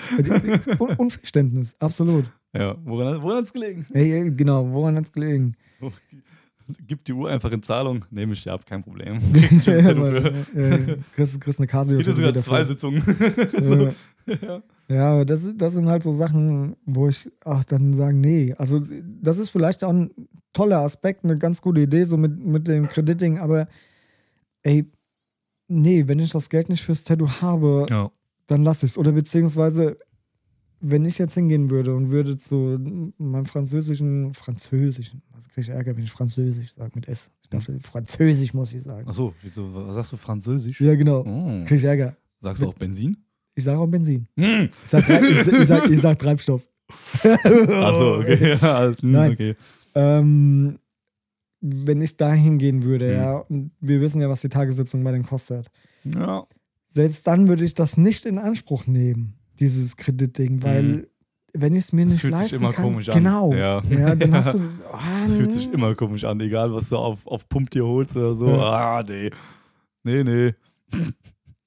Un 0.80 0.90
Unverständnis, 0.98 1.76
absolut. 1.80 2.26
Ja, 2.56 2.76
woran, 2.86 3.22
woran 3.24 3.38
hat 3.38 3.46
es 3.46 3.54
gelegen? 3.54 3.86
Ja, 3.94 4.02
ja, 4.02 4.30
genau, 4.30 4.72
woran 4.72 4.96
hat's 4.96 5.12
gelegen? 5.12 5.56
So, 6.68 6.74
gib 6.88 7.06
die 7.06 7.14
Uhr 7.14 7.30
einfach 7.30 7.52
in 7.52 7.64
Zahlung, 7.64 8.06
nehme 8.12 8.34
ich 8.34 8.44
dir 8.44 8.54
ab, 8.54 8.66
kein 8.66 8.84
Problem. 8.84 9.20
Kriegst 9.34 9.68
ja, 9.68 9.94
Mann, 9.94 10.46
äh, 10.56 10.98
kriegst, 11.16 11.40
kriegst 11.42 11.60
eine 11.60 11.68
Casio. 11.68 11.98
Geht 11.98 12.16
sogar 12.16 12.32
dafür. 12.32 12.42
zwei 12.42 12.66
Sitzungen. 12.66 13.04
Ja. 14.26 14.34
ja. 14.42 14.64
Ja, 14.90 15.12
aber 15.12 15.26
das, 15.26 15.50
das 15.56 15.74
sind 15.74 15.88
halt 15.88 16.04
so 16.04 16.12
Sachen, 16.12 16.76
wo 16.86 17.08
ich 17.08 17.32
auch 17.46 17.64
dann 17.64 17.94
sage, 17.94 18.16
nee. 18.16 18.54
Also, 18.58 18.82
das 19.22 19.38
ist 19.38 19.50
vielleicht 19.50 19.84
auch 19.84 19.90
ein 19.90 20.12
toller 20.52 20.80
Aspekt, 20.80 21.24
eine 21.24 21.38
ganz 21.38 21.62
gute 21.62 21.82
Idee, 21.82 22.04
so 22.04 22.18
mit, 22.18 22.38
mit 22.38 22.68
dem 22.68 22.88
Krediting, 22.90 23.40
aber 23.40 23.68
ey, 24.62 24.86
nee, 25.68 26.08
wenn 26.08 26.20
ich 26.20 26.32
das 26.32 26.50
Geld 26.50 26.70
nicht 26.70 26.84
fürs 26.84 27.04
Tattoo 27.04 27.30
habe, 27.42 27.86
ja. 27.90 28.12
dann 28.48 28.64
lass 28.64 28.84
ich's. 28.84 28.98
Oder 28.98 29.14
beziehungsweise, 29.14 29.98
wenn 30.86 31.06
ich 31.06 31.18
jetzt 31.18 31.34
hingehen 31.36 31.70
würde 31.70 31.96
und 31.96 32.12
würde 32.12 32.36
zu 32.36 32.78
meinem 33.18 33.46
französischen, 33.46 34.34
französischen, 34.34 35.22
was 35.32 35.48
kriege 35.48 35.62
ich 35.62 35.70
Ärger, 35.70 35.96
wenn 35.96 36.04
ich 36.04 36.12
französisch 36.12 36.74
sage 36.74 36.92
mit 36.96 37.08
S. 37.08 37.32
Ich 37.42 37.50
dachte, 37.50 37.80
französisch 37.80 38.54
muss 38.54 38.74
ich 38.74 38.84
sagen. 38.84 39.08
Achso, 39.08 39.34
wieso, 39.42 39.74
was 39.74 39.96
sagst 39.96 40.12
du, 40.12 40.18
Französisch? 40.18 40.82
Ja, 40.82 40.96
genau. 40.96 41.22
Oh. 41.22 41.64
Kriege 41.64 41.76
ich 41.78 41.84
Ärger. 41.86 42.18
Sagst 42.42 42.62
du 42.62 42.68
auch 42.68 42.74
Benzin? 42.74 43.16
Ich 43.56 43.64
sage 43.64 43.80
auch 43.80 43.88
Benzin. 43.88 44.28
Hm. 44.36 44.70
Ich 44.84 44.90
sag, 44.90 45.06
Treib, 45.06 45.24
ich, 45.24 45.48
ich, 45.48 45.68
sag, 45.68 45.90
ich 45.90 46.02
sag 46.02 46.20
Treibstoff. 46.20 46.68
Achso, 47.24 48.20
okay. 48.20 48.54
Also, 48.62 49.02
hm, 49.02 49.12
Nein. 49.12 49.32
okay. 49.32 49.56
Ähm, 49.96 50.80
wenn 51.62 52.02
ich 52.02 52.18
da 52.18 52.34
hingehen 52.34 52.84
würde, 52.84 53.08
Mhm. 53.08 53.14
ja, 53.16 53.38
und 53.38 53.72
wir 53.80 54.02
wissen 54.02 54.20
ja, 54.22 54.28
was 54.28 54.42
die 54.42 54.50
Tagessitzung 54.50 55.04
bei 55.04 55.12
denen 55.14 55.26
kostet. 55.26 55.70
Ja. 56.04 56.46
Selbst 56.90 57.26
dann 57.26 57.48
würde 57.48 57.64
ich 57.64 57.74
das 57.74 57.96
nicht 57.96 58.26
in 58.26 58.38
Anspruch 58.38 58.86
nehmen, 58.86 59.36
dieses 59.60 59.96
Kreditding, 59.98 60.64
weil 60.64 60.84
Mhm. 60.84 61.08
wenn 61.54 61.74
ich 61.74 61.80
es 61.84 61.94
mir 61.94 62.06
Das 62.06 62.14
nicht 62.14 62.22
fühlt 62.22 62.34
sich 62.38 62.42
leisten 62.52 62.56
immer 62.58 62.72
kann, 62.74 62.86
komisch 62.92 63.10
an. 63.10 63.16
genau, 63.16 63.54
Ja. 63.54 63.82
dann 64.16 64.34
hast 64.34 64.54
du, 64.56 64.60
ah, 64.92 65.00
Das 65.24 65.36
fühlt 65.36 65.52
sich 65.52 65.72
immer 65.72 65.94
komisch 65.96 66.24
an, 66.24 66.40
egal 66.42 66.74
was 66.74 66.90
du 66.90 66.98
auf, 66.98 67.26
auf 67.28 67.48
Pump 67.50 67.70
dir 67.72 67.86
holst 67.86 68.16
oder 68.16 68.36
so. 68.36 68.48
Ja. 68.48 68.98
Ah, 69.00 69.04
nee. 69.08 69.30
Nee, 70.04 70.24
nee. 70.24 70.54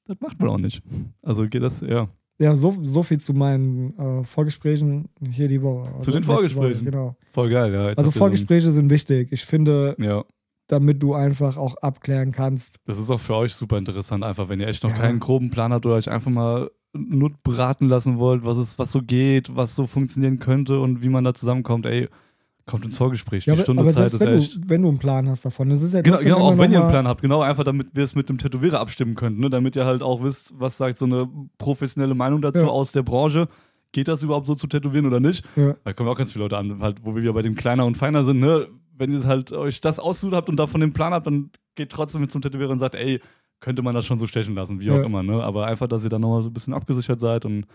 Das 0.07 0.17
macht 0.21 0.39
man 0.39 0.49
auch 0.51 0.59
nicht. 0.59 0.83
Also 1.23 1.49
geht 1.49 1.63
das, 1.63 1.81
ja. 1.81 2.09
ja, 2.39 2.55
so, 2.55 2.77
so 2.83 3.03
viel 3.03 3.19
zu 3.19 3.35
meinen 3.35 3.99
äh, 3.99 4.25
Vorgesprächen 4.25 5.09
hier 5.31 5.49
die 5.49 5.63
Woche. 5.63 5.89
Also 5.91 6.03
Zu 6.03 6.11
den 6.13 6.23
Vorgesprächen. 6.25 6.75
Woche, 6.81 6.85
genau. 6.85 7.17
Voll 7.33 7.51
geil, 7.51 7.73
ja. 7.73 7.87
Also 7.97 8.11
Vorgespräche 8.11 8.71
sind 8.71 8.91
wichtig. 8.91 9.29
Ich 9.33 9.45
finde, 9.45 9.97
ja. 9.99 10.25
damit 10.69 11.03
du 11.03 11.15
einfach 11.15 11.57
auch 11.57 11.77
abklären 11.79 12.31
kannst. 12.33 12.77
Das 12.87 12.99
ist 12.99 13.11
auch 13.11 13.21
für 13.21 13.35
euch 13.35 13.55
super 13.55 13.79
interessant, 13.79 14.23
einfach 14.23 14.49
wenn 14.49 14.61
ihr 14.61 14.69
echt 14.69 14.83
noch 14.85 14.91
Ja. 14.91 14.97
keinen 14.99 15.19
groben 15.21 15.51
Plan 15.51 15.73
habt 15.73 15.87
oder 15.87 15.97
euch 15.97 16.11
einfach 16.11 16.31
mal 16.31 16.71
nur 16.97 17.33
beraten 17.45 17.89
lassen 17.89 18.19
wollt, 18.19 18.45
was 18.45 18.57
es, 18.57 18.79
was 18.79 18.93
so 18.93 19.03
geht, 19.03 19.55
was 19.55 19.75
so 19.75 19.87
funktionieren 19.87 20.39
könnte 20.39 20.81
und 20.81 21.03
wie 21.03 21.09
man 21.09 21.25
da 21.25 21.35
zusammenkommt, 21.35 21.87
ey, 21.87 22.09
kommt 22.67 22.85
ins 22.85 22.97
Vorgespräch. 22.97 23.45
Die 23.45 23.51
Ja, 23.51 23.55
aber, 23.55 23.63
Stunde 23.63 23.83
aber 23.83 23.91
Zeit 23.93 24.07
ist 24.07 24.19
wenn 24.21 24.39
echt. 24.39 24.57
du, 24.57 24.61
wenn 24.69 24.83
du 24.83 24.89
einen 24.89 24.99
Plan 24.99 25.29
hast 25.29 25.45
davon, 25.45 25.69
das 25.71 25.83
ist 25.83 25.95
ja 25.95 26.01
Genau, 26.03 26.19
genau 26.19 26.39
auch 26.41 26.59
wenn 26.59 26.73
ihr 26.73 26.81
einen 26.81 26.91
Plan 26.91 27.07
habt, 27.07 27.23
genau, 27.23 27.41
einfach 27.41 27.63
damit 27.65 27.89
wir 27.95 28.03
es 28.03 28.15
mit 28.15 28.29
dem 28.29 28.39
Tätowierer 28.39 28.81
abstimmen 28.81 29.15
könnt, 29.15 29.39
ne? 29.39 29.49
damit 29.51 29.77
ihr 29.77 29.85
halt 29.87 30.03
auch 30.03 30.23
wisst, 30.23 30.53
was 30.59 30.77
sagt 30.77 30.99
so 30.99 31.05
eine 31.05 31.29
professionelle 31.59 32.15
Meinung 32.15 32.43
dazu 32.43 32.61
Ja. 32.63 32.67
aus 32.69 32.93
der 32.93 33.03
Branche. 33.03 33.49
Geht 33.93 34.09
das 34.09 34.23
überhaupt 34.25 34.47
so 34.47 34.55
zu 34.57 34.67
tätowieren 34.67 35.07
oder 35.07 35.21
nicht? 35.21 35.45
Ja. 35.55 35.77
Da 35.85 35.93
kommen 35.93 36.09
auch 36.09 36.19
ganz 36.19 36.33
viele 36.33 36.45
Leute 36.45 36.59
an, 36.59 36.81
halt, 36.83 36.99
wo 37.05 37.15
wir 37.15 37.23
wieder 37.23 37.33
bei 37.33 37.43
dem 37.43 37.55
kleiner 37.55 37.87
und 37.87 37.97
feiner 37.97 38.25
sind, 38.25 38.41
ne? 38.41 38.67
Wenn 38.99 39.13
ihr 39.13 39.23
halt 39.25 39.53
euch 39.53 39.81
das 39.81 40.01
ausgesucht 40.01 40.35
habt 40.35 40.49
und 40.49 40.57
davon 40.57 40.81
den 40.81 40.93
Plan 40.93 41.13
habt, 41.13 41.27
dann 41.27 41.51
geht 41.77 41.91
trotzdem 41.91 42.23
mit 42.23 42.33
zum 42.33 42.41
Tätowierer 42.43 42.71
und 42.71 42.79
sagt, 42.81 42.95
ey, 42.95 43.21
könnte 43.61 43.83
man 43.83 43.95
das 43.95 44.05
schon 44.07 44.19
so 44.19 44.27
stechen 44.27 44.55
lassen, 44.55 44.81
wie 44.81 44.87
Ja. 44.87 44.95
auch 45.01 45.05
immer, 45.05 45.23
ne? 45.23 45.43
Aber 45.43 45.67
einfach, 45.67 45.89
dass 45.89 46.05
ihr 46.05 46.11
dann 46.11 46.21
nochmal 46.21 46.43
so 46.43 46.49
ein 46.49 46.53
bisschen 46.53 46.75
abgesichert 46.75 47.21
seid 47.21 47.45
und 47.45 47.67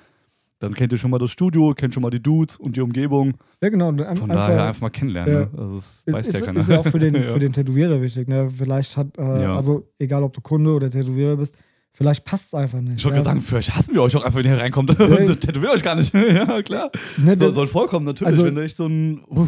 dann 0.59 0.75
kennt 0.75 0.91
ihr 0.91 0.99
schon 0.99 1.09
mal 1.09 1.17
das 1.17 1.31
Studio, 1.31 1.73
kennt 1.73 1.95
schon 1.95 2.03
mal 2.03 2.11
die 2.11 2.21
Dudes 2.21 2.55
und 2.55 2.75
die 2.75 2.81
Umgebung. 2.81 3.33
Ja, 3.63 3.69
genau. 3.69 3.87
Von 3.87 4.01
einfach, 4.01 4.27
daher 4.27 4.65
einfach 4.65 4.81
mal 4.81 4.89
kennenlernen, 4.91 5.33
Ja. 5.33 5.39
ne? 5.41 5.49
Also 5.57 5.75
das 5.75 6.03
ist, 6.05 6.13
weiß 6.13 6.27
ist, 6.27 6.33
ja 6.39 6.45
keiner. 6.45 6.59
ist 6.59 6.69
ja 6.69 6.79
auch 6.79 6.85
für 6.87 6.99
den, 6.99 7.15
Ja. 7.23 7.23
für 7.23 7.39
den 7.39 7.51
Tätowierer 7.51 7.99
wichtig. 7.99 8.27
Ne? 8.27 8.47
Vielleicht 8.55 8.95
hat, 8.95 9.17
äh, 9.17 9.41
Ja. 9.43 9.55
also 9.55 9.87
egal 9.97 10.21
ob 10.23 10.33
du 10.33 10.41
Kunde 10.41 10.71
oder 10.71 10.87
Tätowierer 10.91 11.35
bist, 11.37 11.57
vielleicht 11.93 12.25
passt 12.25 12.45
es 12.45 12.53
einfach 12.53 12.79
nicht. 12.79 12.97
Ich 12.99 13.05
wollte 13.05 13.17
ja. 13.17 13.23
gerade 13.23 13.33
sagen, 13.37 13.41
für 13.41 13.55
euch 13.55 13.73
hassen 13.75 13.95
wir 13.95 14.03
euch 14.03 14.15
auch 14.15 14.23
einfach, 14.23 14.37
wenn 14.37 14.45
ihr 14.45 14.59
reinkommt. 14.59 14.91
Ja. 14.99 15.05
und 15.27 15.41
tätowiert 15.41 15.71
euch 15.71 15.81
gar 15.83 15.95
nicht. 15.95 16.13
ja, 16.13 16.61
klar. 16.61 16.91
Ne, 17.17 17.35
das, 17.35 17.55
soll 17.55 17.65
vorkommen, 17.65 18.05
natürlich. 18.05 18.27
also- 18.31 18.45
wenn 18.45 18.53
du 18.53 18.61
echt 18.63 18.77
so 18.77 18.85
einen 18.85 19.23
uh, 19.31 19.47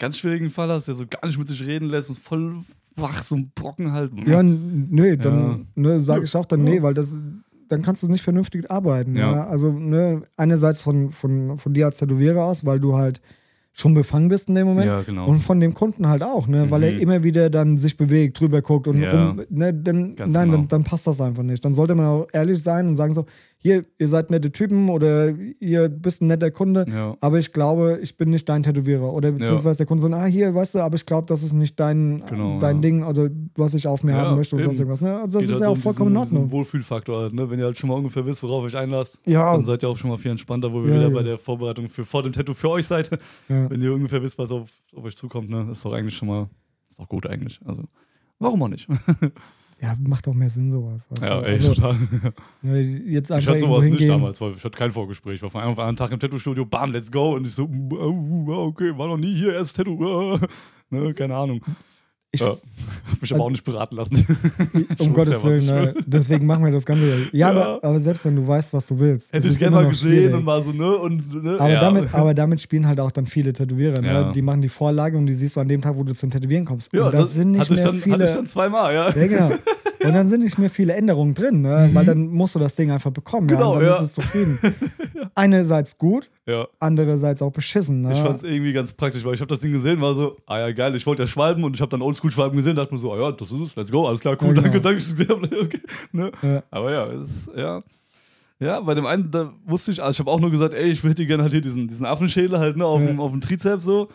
ganz 0.00 0.18
schwierigen 0.18 0.50
Fall 0.50 0.68
hast, 0.70 0.88
der 0.88 0.96
so 0.96 1.06
gar 1.06 1.24
nicht 1.28 1.38
mit 1.38 1.46
sich 1.46 1.62
reden 1.64 1.88
lässt 1.88 2.08
und 2.10 2.18
voll 2.18 2.56
wach, 3.00 3.22
so 3.22 3.36
ein 3.36 3.50
Brocken 3.54 3.92
halt. 3.92 4.12
ja, 4.26 4.40
n- 4.40 4.88
nö, 4.90 5.16
dann 5.16 5.66
ne, 5.74 6.00
sage 6.00 6.20
Ja. 6.20 6.24
ich 6.24 6.36
auch 6.36 6.44
dann, 6.46 6.62
nee, 6.64 6.82
weil 6.82 6.94
das, 6.94 7.14
dann 7.68 7.82
kannst 7.82 8.02
du 8.02 8.08
nicht 8.08 8.22
vernünftig 8.22 8.70
arbeiten. 8.70 9.16
Ja. 9.16 9.32
Ja. 9.32 9.46
Also 9.46 9.70
ne, 9.72 10.22
einerseits 10.36 10.82
von, 10.82 11.10
von, 11.10 11.58
von 11.58 11.72
dir 11.74 11.86
als 11.86 11.98
Tätowierer 11.98 12.44
aus, 12.44 12.64
weil 12.66 12.80
du 12.80 12.96
halt 12.96 13.20
schon 13.72 13.94
befangen 13.94 14.28
bist 14.28 14.48
in 14.48 14.56
dem 14.56 14.66
Moment. 14.66 14.86
Ja, 14.88 15.02
genau. 15.02 15.28
Und 15.28 15.38
von 15.38 15.60
dem 15.60 15.74
Kunden 15.74 16.08
halt 16.08 16.24
auch, 16.24 16.48
ne? 16.48 16.70
weil 16.72 16.82
er 16.82 16.92
Mhm. 16.94 16.98
immer 16.98 17.22
wieder 17.22 17.48
dann 17.50 17.78
sich 17.78 17.96
bewegt, 17.96 18.40
drüber 18.40 18.62
guckt 18.62 18.88
und 18.88 18.98
Ja. 18.98 19.28
rum, 19.28 19.42
ne? 19.48 19.72
dann, 19.72 20.16
Ganz 20.16 20.34
nein, 20.34 20.46
genau. 20.50 20.58
dann, 20.62 20.68
dann 20.68 20.84
passt 20.84 21.06
das 21.06 21.20
einfach 21.20 21.44
nicht. 21.44 21.64
Dann 21.64 21.72
sollte 21.72 21.94
man 21.94 22.06
auch 22.06 22.26
ehrlich 22.32 22.60
sein 22.60 22.88
und 22.88 22.96
sagen 22.96 23.14
so, 23.14 23.26
hier, 23.62 23.84
ihr 23.98 24.08
seid 24.08 24.30
nette 24.30 24.50
Typen 24.52 24.88
oder 24.88 25.34
ihr 25.60 25.90
bist 25.90 26.22
ein 26.22 26.28
netter 26.28 26.50
Kunde, 26.50 26.86
ja. 26.88 27.14
aber 27.20 27.38
ich 27.38 27.52
glaube, 27.52 27.98
ich 28.02 28.16
bin 28.16 28.30
nicht 28.30 28.48
dein 28.48 28.62
Tätowierer. 28.62 29.12
Oder 29.12 29.32
beziehungsweise 29.32 29.76
der 29.76 29.86
Kunde 29.86 30.00
so, 30.02 30.08
ah, 30.08 30.24
hier, 30.24 30.54
weißt 30.54 30.76
du, 30.76 30.78
aber 30.80 30.94
ich 30.94 31.04
glaube, 31.04 31.26
das 31.26 31.42
ist 31.42 31.52
nicht 31.52 31.78
dein, 31.78 32.22
Genau, 32.26 32.58
dein 32.58 32.76
ja. 32.76 32.80
Ding 32.80 33.04
oder 33.04 33.28
was 33.56 33.74
ich 33.74 33.86
auf 33.86 34.02
mir 34.02 34.12
Ja, 34.12 34.18
haben 34.22 34.36
möchte 34.36 34.56
oder 34.56 34.64
eben. 34.64 34.74
sonst 34.74 34.80
irgendwas. 34.80 35.02
Ne? 35.02 35.20
Also 35.20 35.38
das 35.38 35.46
Geht 35.46 35.56
ist 35.56 35.60
halt 35.60 35.68
ja 35.68 35.74
so 35.74 35.78
auch 35.78 35.82
vollkommen 35.82 36.12
in 36.12 36.16
Ordnung. 36.16 36.50
Wohlfühlfaktor 36.50 37.20
halt, 37.20 37.34
ne? 37.34 37.50
Wenn 37.50 37.58
ihr 37.58 37.66
halt 37.66 37.76
schon 37.76 37.90
mal 37.90 37.96
ungefähr 37.96 38.24
wisst, 38.24 38.42
worauf 38.42 38.62
ihr 38.62 38.66
euch 38.68 38.76
einlasst, 38.78 39.20
Ja, 39.26 39.52
dann 39.52 39.66
seid 39.66 39.82
ihr 39.82 39.90
auch 39.90 39.96
schon 39.98 40.08
mal 40.08 40.16
viel 40.16 40.30
entspannter, 40.30 40.72
wo 40.72 40.82
wir 40.82 40.88
Ja, 40.88 40.96
wieder 40.96 41.08
ja. 41.08 41.14
bei 41.14 41.22
der 41.22 41.38
Vorbereitung 41.38 41.90
für 41.90 42.06
vor 42.06 42.22
dem 42.22 42.32
Tattoo 42.32 42.54
für 42.54 42.70
euch 42.70 42.86
seid. 42.86 43.10
ja. 43.50 43.68
Wenn 43.70 43.82
ihr 43.82 43.92
ungefähr 43.92 44.22
wisst, 44.22 44.38
was 44.38 44.50
auf, 44.52 44.70
auf 44.96 45.04
euch 45.04 45.16
zukommt, 45.18 45.50
ne? 45.50 45.68
Ist 45.70 45.84
doch 45.84 45.92
eigentlich 45.92 46.16
schon 46.16 46.28
mal, 46.28 46.48
ist 46.88 46.98
doch 46.98 47.08
gut 47.08 47.26
eigentlich. 47.26 47.60
Also, 47.66 47.82
warum 48.38 48.62
auch 48.62 48.68
nicht? 48.68 48.88
ja, 49.82 49.96
macht 49.98 50.28
auch 50.28 50.34
mehr 50.34 50.50
Sinn 50.50 50.70
sowas. 50.70 51.08
Ja, 51.22 51.40
du? 51.40 51.46
ey, 51.46 51.52
also, 51.52 51.74
total. 51.74 51.96
ne, 52.62 52.80
jetzt 52.80 53.30
Ich 53.30 53.48
hatte 53.48 53.60
sowas 53.60 53.86
nicht 53.86 54.08
damals, 54.08 54.40
weil 54.40 54.52
ich 54.52 54.64
hatte 54.64 54.76
kein 54.76 54.90
Vorgespräch. 54.90 55.36
Ich 55.36 55.42
war 55.42 55.50
von 55.50 55.62
einem 55.62 55.72
auf 55.72 55.78
anderen 55.78 55.96
Tag 55.96 56.12
im 56.12 56.20
Tattoo-Studio, 56.20 56.66
bam, 56.66 56.92
let's 56.92 57.10
go. 57.10 57.34
Und 57.34 57.46
ich 57.46 57.54
so, 57.54 57.64
oh, 57.64 58.66
okay, 58.68 58.96
war 58.96 59.08
noch 59.08 59.16
nie 59.16 59.34
hier, 59.34 59.54
erst 59.54 59.76
Tattoo. 59.76 60.38
ne, 60.90 61.14
keine 61.14 61.34
Ahnung. 61.34 61.62
Ich, 62.32 62.40
Ja. 62.40 62.56
Hab 63.10 63.20
mich 63.20 63.34
aber 63.34 63.44
auch 63.44 63.50
nicht 63.50 63.64
beraten 63.64 63.96
lassen. 63.96 64.26
um 64.98 65.12
Gottes 65.12 65.42
Willen, 65.42 65.66
ne? 65.66 65.94
deswegen 66.06 66.46
machen 66.46 66.64
wir 66.64 66.70
das 66.70 66.86
Ganze. 66.86 67.06
Ja, 67.06 67.16
Ja. 67.32 67.50
Aber, 67.50 67.80
aber 67.82 67.98
selbst 67.98 68.24
wenn 68.24 68.36
du 68.36 68.46
weißt, 68.46 68.72
was 68.72 68.86
du 68.86 69.00
willst, 69.00 69.32
Hätte 69.32 69.38
es 69.38 69.44
ich 69.46 69.50
ist 69.52 69.58
gerne 69.58 69.76
immer 69.76 69.82
mal 69.84 69.90
gesehen 69.90 70.10
schwierig. 70.12 70.34
und 70.34 70.44
mal 70.44 70.62
so, 70.62 70.70
ne? 70.70 70.96
Und, 70.96 71.42
ne? 71.44 71.56
Aber, 71.58 71.70
ja. 71.70 71.80
damit, 71.80 72.14
aber 72.14 72.34
damit 72.34 72.60
spielen 72.60 72.86
halt 72.86 73.00
auch 73.00 73.10
dann 73.10 73.26
viele 73.26 73.52
Tätowierer. 73.52 74.00
Ne? 74.00 74.32
Die 74.34 74.42
machen 74.42 74.62
die 74.62 74.68
Vorlage 74.68 75.16
und 75.18 75.26
die 75.26 75.34
siehst 75.34 75.56
du 75.56 75.60
an 75.60 75.68
dem 75.68 75.82
Tag, 75.82 75.96
wo 75.96 76.04
du 76.04 76.14
zum 76.14 76.30
Tätowieren 76.30 76.64
kommst. 76.64 76.92
ja, 76.92 77.06
und 77.06 77.14
das, 77.14 77.34
sind 77.34 77.52
nicht 77.52 77.68
mehr 77.70 77.84
dann, 77.84 77.96
viele. 77.96 78.14
Hatte 78.14 78.24
ich 78.24 78.32
dann 78.32 78.46
zweimal, 78.46 78.94
ja. 78.94 79.10
ja, 79.10 79.26
genau. 79.26 79.50
Und 80.02 80.14
dann 80.14 80.28
sind 80.28 80.42
nicht 80.42 80.58
mehr 80.58 80.70
viele 80.70 80.94
Änderungen 80.94 81.34
drin, 81.34 81.62
ne? 81.62 81.90
weil 81.92 82.06
dann 82.06 82.28
musst 82.28 82.54
du 82.54 82.58
das 82.58 82.74
Ding 82.74 82.90
einfach 82.90 83.10
bekommen. 83.10 83.48
Genau, 83.48 83.72
ja, 83.72 83.78
und 83.78 83.82
dann 83.82 83.90
ja. 83.90 83.96
ist 83.96 84.02
es 84.02 84.12
zufrieden. 84.14 84.58
Einerseits 85.34 85.98
gut, 85.98 86.30
ja. 86.46 86.66
andererseits 86.78 87.42
auch 87.42 87.52
beschissen. 87.52 88.00
Ne? 88.00 88.12
Ich 88.12 88.18
fand 88.18 88.38
es 88.38 88.42
irgendwie 88.42 88.72
ganz 88.72 88.92
praktisch, 88.92 89.24
weil 89.24 89.34
ich 89.34 89.40
habe 89.40 89.48
das 89.48 89.60
Ding 89.60 89.72
gesehen, 89.72 90.00
war 90.00 90.14
so, 90.14 90.36
ah 90.46 90.58
ja, 90.58 90.72
geil, 90.72 90.94
ich 90.94 91.06
wollte 91.06 91.22
ja 91.22 91.26
schwalben 91.26 91.64
und 91.64 91.74
ich 91.74 91.82
habe 91.82 91.90
dann 91.90 92.02
Oldschool-Schwalben 92.02 92.56
gesehen, 92.56 92.76
dachte 92.76 92.94
mir 92.94 93.00
so, 93.00 93.12
ah 93.12 93.20
ja, 93.20 93.32
das 93.32 93.52
ist 93.52 93.60
es, 93.60 93.76
let's 93.76 93.90
go, 93.92 94.06
alles 94.06 94.20
klar, 94.20 94.36
cool, 94.40 94.54
genau. 94.54 94.62
danke, 94.62 94.80
danke, 94.80 95.02
habe, 95.28 95.62
okay, 95.62 95.80
ne? 96.12 96.32
Ja. 96.42 96.62
Aber 96.70 96.92
ja, 96.92 97.06
es 97.06 97.30
ist, 97.30 97.50
ja. 97.56 97.80
Ja, 98.58 98.80
bei 98.80 98.94
dem 98.94 99.06
einen, 99.06 99.30
da 99.30 99.54
wusste 99.64 99.90
ich, 99.90 100.02
also 100.02 100.12
ich 100.12 100.18
habe 100.18 100.30
auch 100.30 100.40
nur 100.40 100.50
gesagt, 100.50 100.74
ey, 100.74 100.90
ich 100.90 101.02
hätte 101.02 101.26
gerne 101.26 101.42
halt 101.42 101.52
hier 101.52 101.62
diesen, 101.62 101.88
diesen 101.88 102.04
Affenschädel 102.04 102.58
halt, 102.58 102.76
ne, 102.76 102.84
auf, 102.84 103.00
Ja. 103.00 103.06
dem, 103.06 103.20
auf 103.20 103.30
dem 103.30 103.40
Trizeps 103.40 103.84
so. 103.84 104.08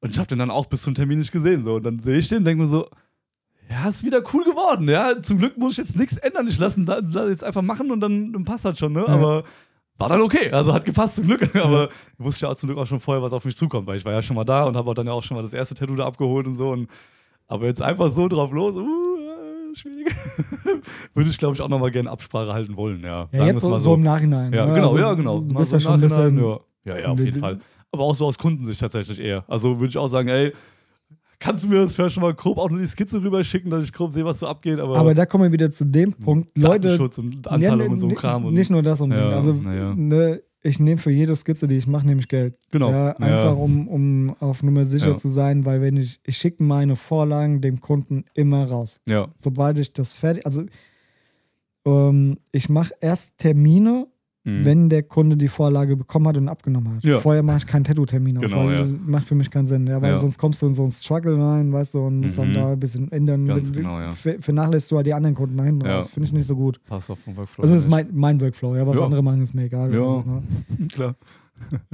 Und 0.00 0.10
ich 0.10 0.18
habe 0.18 0.28
den 0.28 0.38
dann 0.38 0.50
auch 0.50 0.66
bis 0.66 0.82
zum 0.82 0.94
Termin 0.94 1.20
nicht 1.20 1.32
gesehen, 1.32 1.64
so. 1.64 1.76
Und 1.76 1.84
dann 1.84 1.98
sehe 2.00 2.18
ich 2.18 2.28
den, 2.28 2.44
denke 2.44 2.64
mir 2.64 2.68
so, 2.68 2.88
ja, 3.68 3.88
ist 3.88 4.04
wieder 4.04 4.22
cool 4.32 4.44
geworden, 4.44 4.88
ja. 4.88 5.20
Zum 5.22 5.38
Glück 5.38 5.56
muss 5.58 5.72
ich 5.72 5.78
jetzt 5.78 5.96
nichts 5.96 6.16
ändern, 6.16 6.46
ich 6.46 6.58
lasse 6.58 6.80
ihn 6.80 6.86
jetzt 7.28 7.44
einfach 7.44 7.62
machen 7.62 7.90
und 7.90 8.00
dann, 8.00 8.32
dann 8.32 8.44
passt 8.44 8.64
das 8.64 8.78
schon, 8.78 8.92
ne. 8.92 9.00
Ja. 9.00 9.08
Aber 9.08 9.44
war 9.98 10.10
dann 10.10 10.20
okay, 10.20 10.50
also 10.50 10.74
hat 10.74 10.84
gepasst 10.84 11.16
zum 11.16 11.24
Glück. 11.24 11.54
Aber 11.56 11.88
wusste 12.18 12.46
ja 12.46 12.52
auch 12.52 12.56
zum 12.56 12.68
Glück 12.68 12.78
auch 12.78 12.86
schon 12.86 13.00
vorher, 13.00 13.22
was 13.22 13.32
auf 13.32 13.44
mich 13.44 13.56
zukommt, 13.56 13.86
weil 13.86 13.96
ich 13.96 14.04
war 14.04 14.12
ja 14.12 14.20
schon 14.20 14.36
mal 14.36 14.44
da 14.44 14.64
und 14.64 14.76
habe 14.76 14.90
auch 14.90 14.94
dann 14.94 15.06
ja 15.06 15.12
auch 15.12 15.22
schon 15.22 15.36
mal 15.36 15.42
das 15.42 15.54
erste 15.54 15.74
Tattoo 15.74 15.96
da 15.96 16.06
abgeholt 16.06 16.46
und 16.46 16.54
so. 16.54 16.70
Und, 16.70 16.88
aber 17.46 17.66
jetzt 17.66 17.80
einfach 17.80 18.10
so 18.10 18.28
drauf 18.28 18.52
los, 18.52 18.76
uh, 18.76 19.74
schwierig. 19.74 20.14
Würde 21.14 21.30
ich, 21.30 21.38
glaube 21.38 21.54
ich, 21.54 21.62
auch 21.62 21.68
nochmal 21.68 21.90
gerne 21.90 22.10
Absprache 22.10 22.52
halten 22.52 22.76
wollen, 22.76 23.00
ja. 23.00 23.28
Ja, 23.32 23.46
jetzt 23.46 23.62
so, 23.62 23.70
mal 23.70 23.80
so 23.80 23.94
im 23.94 24.02
Nachhinein. 24.02 24.52
ja, 24.52 24.66
ne? 24.66 24.74
genau, 24.74 24.88
Also, 24.88 24.98
ja, 24.98 25.14
genau. 25.14 25.40
Du 25.40 25.54
bist 25.54 25.70
so 25.70 25.76
ja 25.76 25.80
schon 25.80 25.94
ein 25.94 26.00
bisschen. 26.00 26.44
ja. 26.44 26.58
ja, 26.84 26.98
ja, 26.98 27.08
auf 27.08 27.18
jeden 27.18 27.40
Fall. 27.40 27.60
Aber 27.90 28.04
auch 28.04 28.14
so 28.14 28.26
aus 28.26 28.36
Kundensicht 28.36 28.80
tatsächlich 28.80 29.18
eher. 29.18 29.44
Also 29.48 29.80
würde 29.80 29.88
ich 29.88 29.98
auch 29.98 30.08
sagen, 30.08 30.28
ey, 30.28 30.52
kannst 31.38 31.64
du 31.64 31.68
mir 31.68 31.76
das 31.80 31.94
vielleicht 31.94 32.14
schon 32.14 32.22
mal 32.22 32.34
grob 32.34 32.58
auch 32.58 32.70
nur 32.70 32.80
die 32.80 32.86
Skizze 32.86 33.22
rüberschicken, 33.22 33.70
dass 33.70 33.84
ich 33.84 33.92
grob 33.92 34.12
sehe, 34.12 34.24
was 34.24 34.38
so 34.38 34.46
abgeht. 34.46 34.78
Aber, 34.80 34.96
Aber 34.96 35.14
da 35.14 35.26
kommen 35.26 35.44
wir 35.44 35.52
wieder 35.52 35.70
zu 35.70 35.84
dem 35.84 36.12
Punkt. 36.12 36.56
Leute, 36.56 36.88
Datenschutz 36.88 37.18
und 37.18 37.46
Anzahlung 37.48 37.86
Ja, 37.86 37.92
und 37.92 38.00
so 38.00 38.08
Kram. 38.08 38.44
Und, 38.46 38.54
Nicht 38.54 38.70
nur 38.70 38.82
das 38.82 39.00
unbedingt. 39.00 39.30
Ja, 39.30 39.36
also, 39.36 39.52
ja. 39.52 39.94
ne, 39.94 40.42
ich 40.62 40.80
nehme 40.80 40.98
für 40.98 41.10
jede 41.12 41.36
Skizze, 41.36 41.68
die 41.68 41.76
ich 41.76 41.86
mache, 41.86 42.06
nehme 42.06 42.20
ich 42.20 42.28
Geld. 42.28 42.56
Genau. 42.72 42.90
Ja, 42.90 43.06
Ja. 43.08 43.16
einfach 43.18 43.56
um, 43.56 43.86
um 43.86 44.36
auf 44.40 44.62
Nummer 44.62 44.84
sicher 44.84 45.10
Ja. 45.10 45.16
zu 45.16 45.28
sein, 45.28 45.64
weil 45.64 45.80
wenn 45.80 45.96
ich, 45.96 46.18
ich 46.24 46.36
schicke 46.38 46.62
meine 46.64 46.96
Vorlagen 46.96 47.60
dem 47.60 47.80
Kunden 47.80 48.24
immer 48.34 48.66
raus. 48.66 49.00
ja, 49.08 49.28
Sobald 49.36 49.78
ich 49.78 49.92
das 49.92 50.14
fertig, 50.14 50.44
also 50.44 50.64
ähm, 51.84 52.38
ich 52.52 52.68
mache 52.68 52.94
erst 53.00 53.38
Termine, 53.38 54.06
Mhm. 54.46 54.64
wenn 54.64 54.88
der 54.88 55.02
Kunde 55.02 55.36
die 55.36 55.48
Vorlage 55.48 55.96
bekommen 55.96 56.28
hat 56.28 56.36
und 56.36 56.48
abgenommen 56.48 56.94
hat. 56.96 57.04
Ja. 57.04 57.18
Vorher 57.18 57.42
mache 57.42 57.56
ich 57.58 57.66
keinen 57.66 57.82
Tattoo-Termin 57.84 58.38
aus, 58.38 58.52
Genau, 58.52 58.64
weil 58.66 58.72
ja. 58.74 58.78
das 58.78 58.94
macht 59.04 59.24
für 59.26 59.34
mich 59.34 59.50
keinen 59.50 59.66
Sinn. 59.66 59.86
Ja, 59.88 60.00
weil 60.00 60.12
Ja. 60.12 60.18
sonst 60.18 60.38
kommst 60.38 60.62
du 60.62 60.66
in 60.68 60.74
so 60.74 60.82
einen 60.82 60.92
Struggle 60.92 61.36
rein, 61.36 61.72
weißt 61.72 61.94
du, 61.94 61.98
und 62.00 62.20
musst 62.20 62.38
dann 62.38 62.50
Mhm. 62.50 62.54
da 62.54 62.72
ein 62.72 62.78
bisschen 62.80 63.10
ändern. 63.10 63.44
Ganz 63.46 63.72
genau, 63.72 63.98
ja. 64.00 64.06
ver- 64.12 64.38
Vernachlässigst 64.38 64.92
du 64.92 64.96
halt 64.96 65.06
die 65.06 65.14
anderen 65.14 65.34
Kunden 65.34 65.56
dahin. 65.56 65.80
Ja. 65.80 65.96
Das 65.96 66.10
finde 66.10 66.28
ich 66.28 66.32
nicht 66.32 66.46
so 66.46 66.54
gut. 66.56 66.80
passt 66.86 67.10
auf 67.10 67.18
den 67.24 67.36
Workflow. 67.36 67.62
Also 67.62 67.74
das 67.74 67.82
ist 67.84 67.88
nicht. 67.90 68.12
mein, 68.12 68.16
mein 68.18 68.40
Workflow, 68.40 68.76
ja. 68.76 68.86
Was 68.86 68.98
Ja. 68.98 69.04
andere 69.04 69.22
machen, 69.22 69.42
ist 69.42 69.52
mir 69.52 69.64
egal. 69.64 69.92
Ja. 69.92 70.00
Also, 70.00 70.22
ne? 70.24 70.42
Klar. 70.92 71.14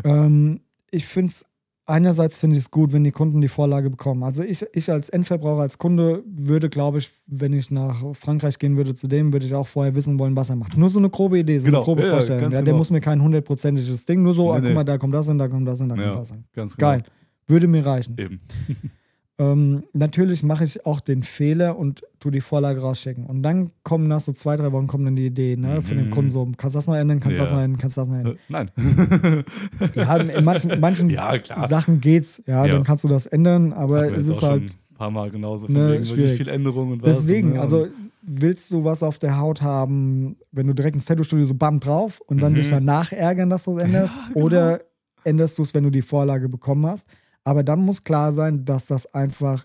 ähm, 0.05 0.61
ich 0.91 1.07
finde 1.07 1.31
es, 1.31 1.47
einerseits 1.87 2.39
finde 2.39 2.57
ich 2.57 2.63
es 2.65 2.71
gut, 2.71 2.93
wenn 2.93 3.05
die 3.05 3.11
Kunden 3.11 3.41
die 3.41 3.49
Vorlage 3.49 3.91
bekommen. 3.91 4.23
Also 4.23 4.43
ich, 4.43 4.65
ich 4.73 4.91
als 4.91 5.09
Endverbraucher, 5.09 5.63
als 5.63 5.79
Kunde 5.79 6.23
würde, 6.27 6.69
glaube 6.69 6.99
ich, 6.99 7.11
wenn 7.27 7.53
ich 7.53 7.71
nach 7.71 8.05
Frankreich 8.15 8.59
gehen 8.59 8.77
würde 8.77 8.95
zu 8.95 9.09
dem, 9.09 9.33
würde 9.33 9.47
ich 9.47 9.55
auch 9.55 9.67
vorher 9.67 9.95
wissen 9.95 10.19
wollen, 10.19 10.37
was 10.37 10.51
er 10.51 10.57
macht. 10.57 10.77
Nur 10.77 10.89
so 10.89 10.99
eine 10.99 11.11
grobe 11.11 11.39
Idee, 11.39 11.59
so 11.59 11.67
Genau. 11.67 11.79
eine 11.79 11.85
grobe 11.85 12.03
Ja, 12.03 12.07
ja, 12.09 12.13
Vorstellung. 12.15 12.43
ganz 12.43 12.55
Ja, 12.55 12.59
der 12.61 12.65
genau. 12.67 12.79
muss 12.79 12.91
mir 12.91 13.01
kein 13.01 13.23
hundertprozentiges 13.23 14.05
Ding, 14.05 14.23
nur 14.23 14.35
so, 14.35 14.45
Nee, 14.53 14.57
ah, 14.57 14.61
nee. 14.61 14.67
guck 14.69 14.75
mal, 14.77 14.85
da 14.85 14.99
kommt 14.99 15.15
das 15.15 15.29
und 15.29 15.39
da 15.39 15.49
kommt 15.49 15.67
das 15.69 15.81
und 15.81 15.89
da 15.89 15.95
kommt 15.97 16.07
Ja, 16.07 16.15
das. 16.17 16.31
hin. 16.31 16.45
ganz 16.55 16.77
genau. 16.77 16.91
Geil. 16.91 17.03
Würde 17.49 17.67
mir 17.67 17.85
reichen. 17.85 18.15
Eben. 18.19 18.41
Ähm, 19.39 19.83
natürlich 19.95 20.43
mache 20.43 20.63
ich 20.65 20.85
auch 20.85 21.01
den 21.01 21.23
Fehler 21.23 21.79
und 21.79 22.03
tu 22.21 22.31
die 22.31 22.41
Vorlage 22.43 22.81
rausschicken. 22.81 23.25
Und 23.27 23.43
dann 23.43 23.71
kommen 23.83 24.07
nach 24.07 24.21
so 24.21 24.33
zwei, 24.33 24.57
drei 24.57 24.71
Wochen 24.73 24.87
kommen 24.87 25.05
dann 25.07 25.17
die 25.17 25.27
Ideen 25.27 25.63
ne, 25.63 25.81
von 25.81 25.97
dem 25.97 26.07
Mhm. 26.07 26.11
Kunden 26.11 26.31
so, 26.31 26.45
kannst 26.57 26.75
du 26.75 26.79
das 26.79 26.87
noch 26.87 26.95
ändern, 26.95 27.19
kannst 27.19 27.39
du 27.39 27.43
das 27.43 27.51
Ja. 27.51 27.57
noch 27.57 27.63
ändern, 27.65 27.81
kannst 27.81 27.97
du 27.97 28.01
das 28.03 28.09
noch 28.09 28.17
ändern. 28.17 28.37
Äh, 28.37 28.39
Nein. 28.49 28.71
Ja, 29.95 30.17
in 30.17 30.45
manchen, 30.45 30.81
manchen 30.81 31.11
Ja. 31.11 31.39
Sachen 31.67 32.01
geht's, 32.01 32.43
ja, 32.47 32.67
Ja. 32.67 32.73
dann 32.73 32.83
kannst 32.85 33.05
du 33.05 33.09
das 33.09 33.27
ändern, 33.27 33.73
aber 33.73 34.13
es 34.13 34.29
ist 34.29 34.43
halt 34.43 34.65
ein 34.91 34.95
paar 34.97 35.11
Mal 35.11 35.31
genauso 35.31 35.67
von 35.67 35.75
Ne, 35.75 35.93
wegen, 35.95 36.05
viel 36.05 36.49
Änderungen 36.49 36.93
und 36.93 37.03
was. 37.03 37.21
deswegen, 37.21 37.53
ne, 37.55 37.61
also 37.61 37.85
und- 37.85 37.93
willst 38.23 38.71
du 38.71 38.85
was 38.85 39.03
auf 39.03 39.19
der 39.19 39.39
Haut 39.39 39.63
haben, 39.63 40.37
wenn 40.53 40.67
du 40.69 40.75
direkt 40.75 40.95
ins 40.95 41.07
Tattoo-Studio 41.07 41.45
so 41.47 41.55
bam 41.55 41.81
drauf 41.81 42.21
und 42.27 42.41
dann 42.43 42.53
Mhm. 42.53 42.57
dich 42.57 42.71
danach 42.71 43.13
ärgern, 43.13 43.51
dass 43.51 43.65
du 43.65 43.79
es 43.79 43.83
änderst, 43.85 44.15
Ja, 44.17 44.29
genau. 44.35 44.47
oder 44.47 44.81
änderst 45.25 45.59
du 45.59 45.63
es, 45.63 45.75
wenn 45.75 45.83
du 45.85 45.91
die 45.91 46.03
Vorlage 46.03 46.49
bekommen 46.49 46.87
hast. 46.87 47.09
Aber 47.45 47.63
dann 47.63 47.81
muss 47.81 48.05
klar 48.05 48.33
sein, 48.33 48.65
dass 48.65 48.87
das 48.87 49.13
einfach 49.15 49.65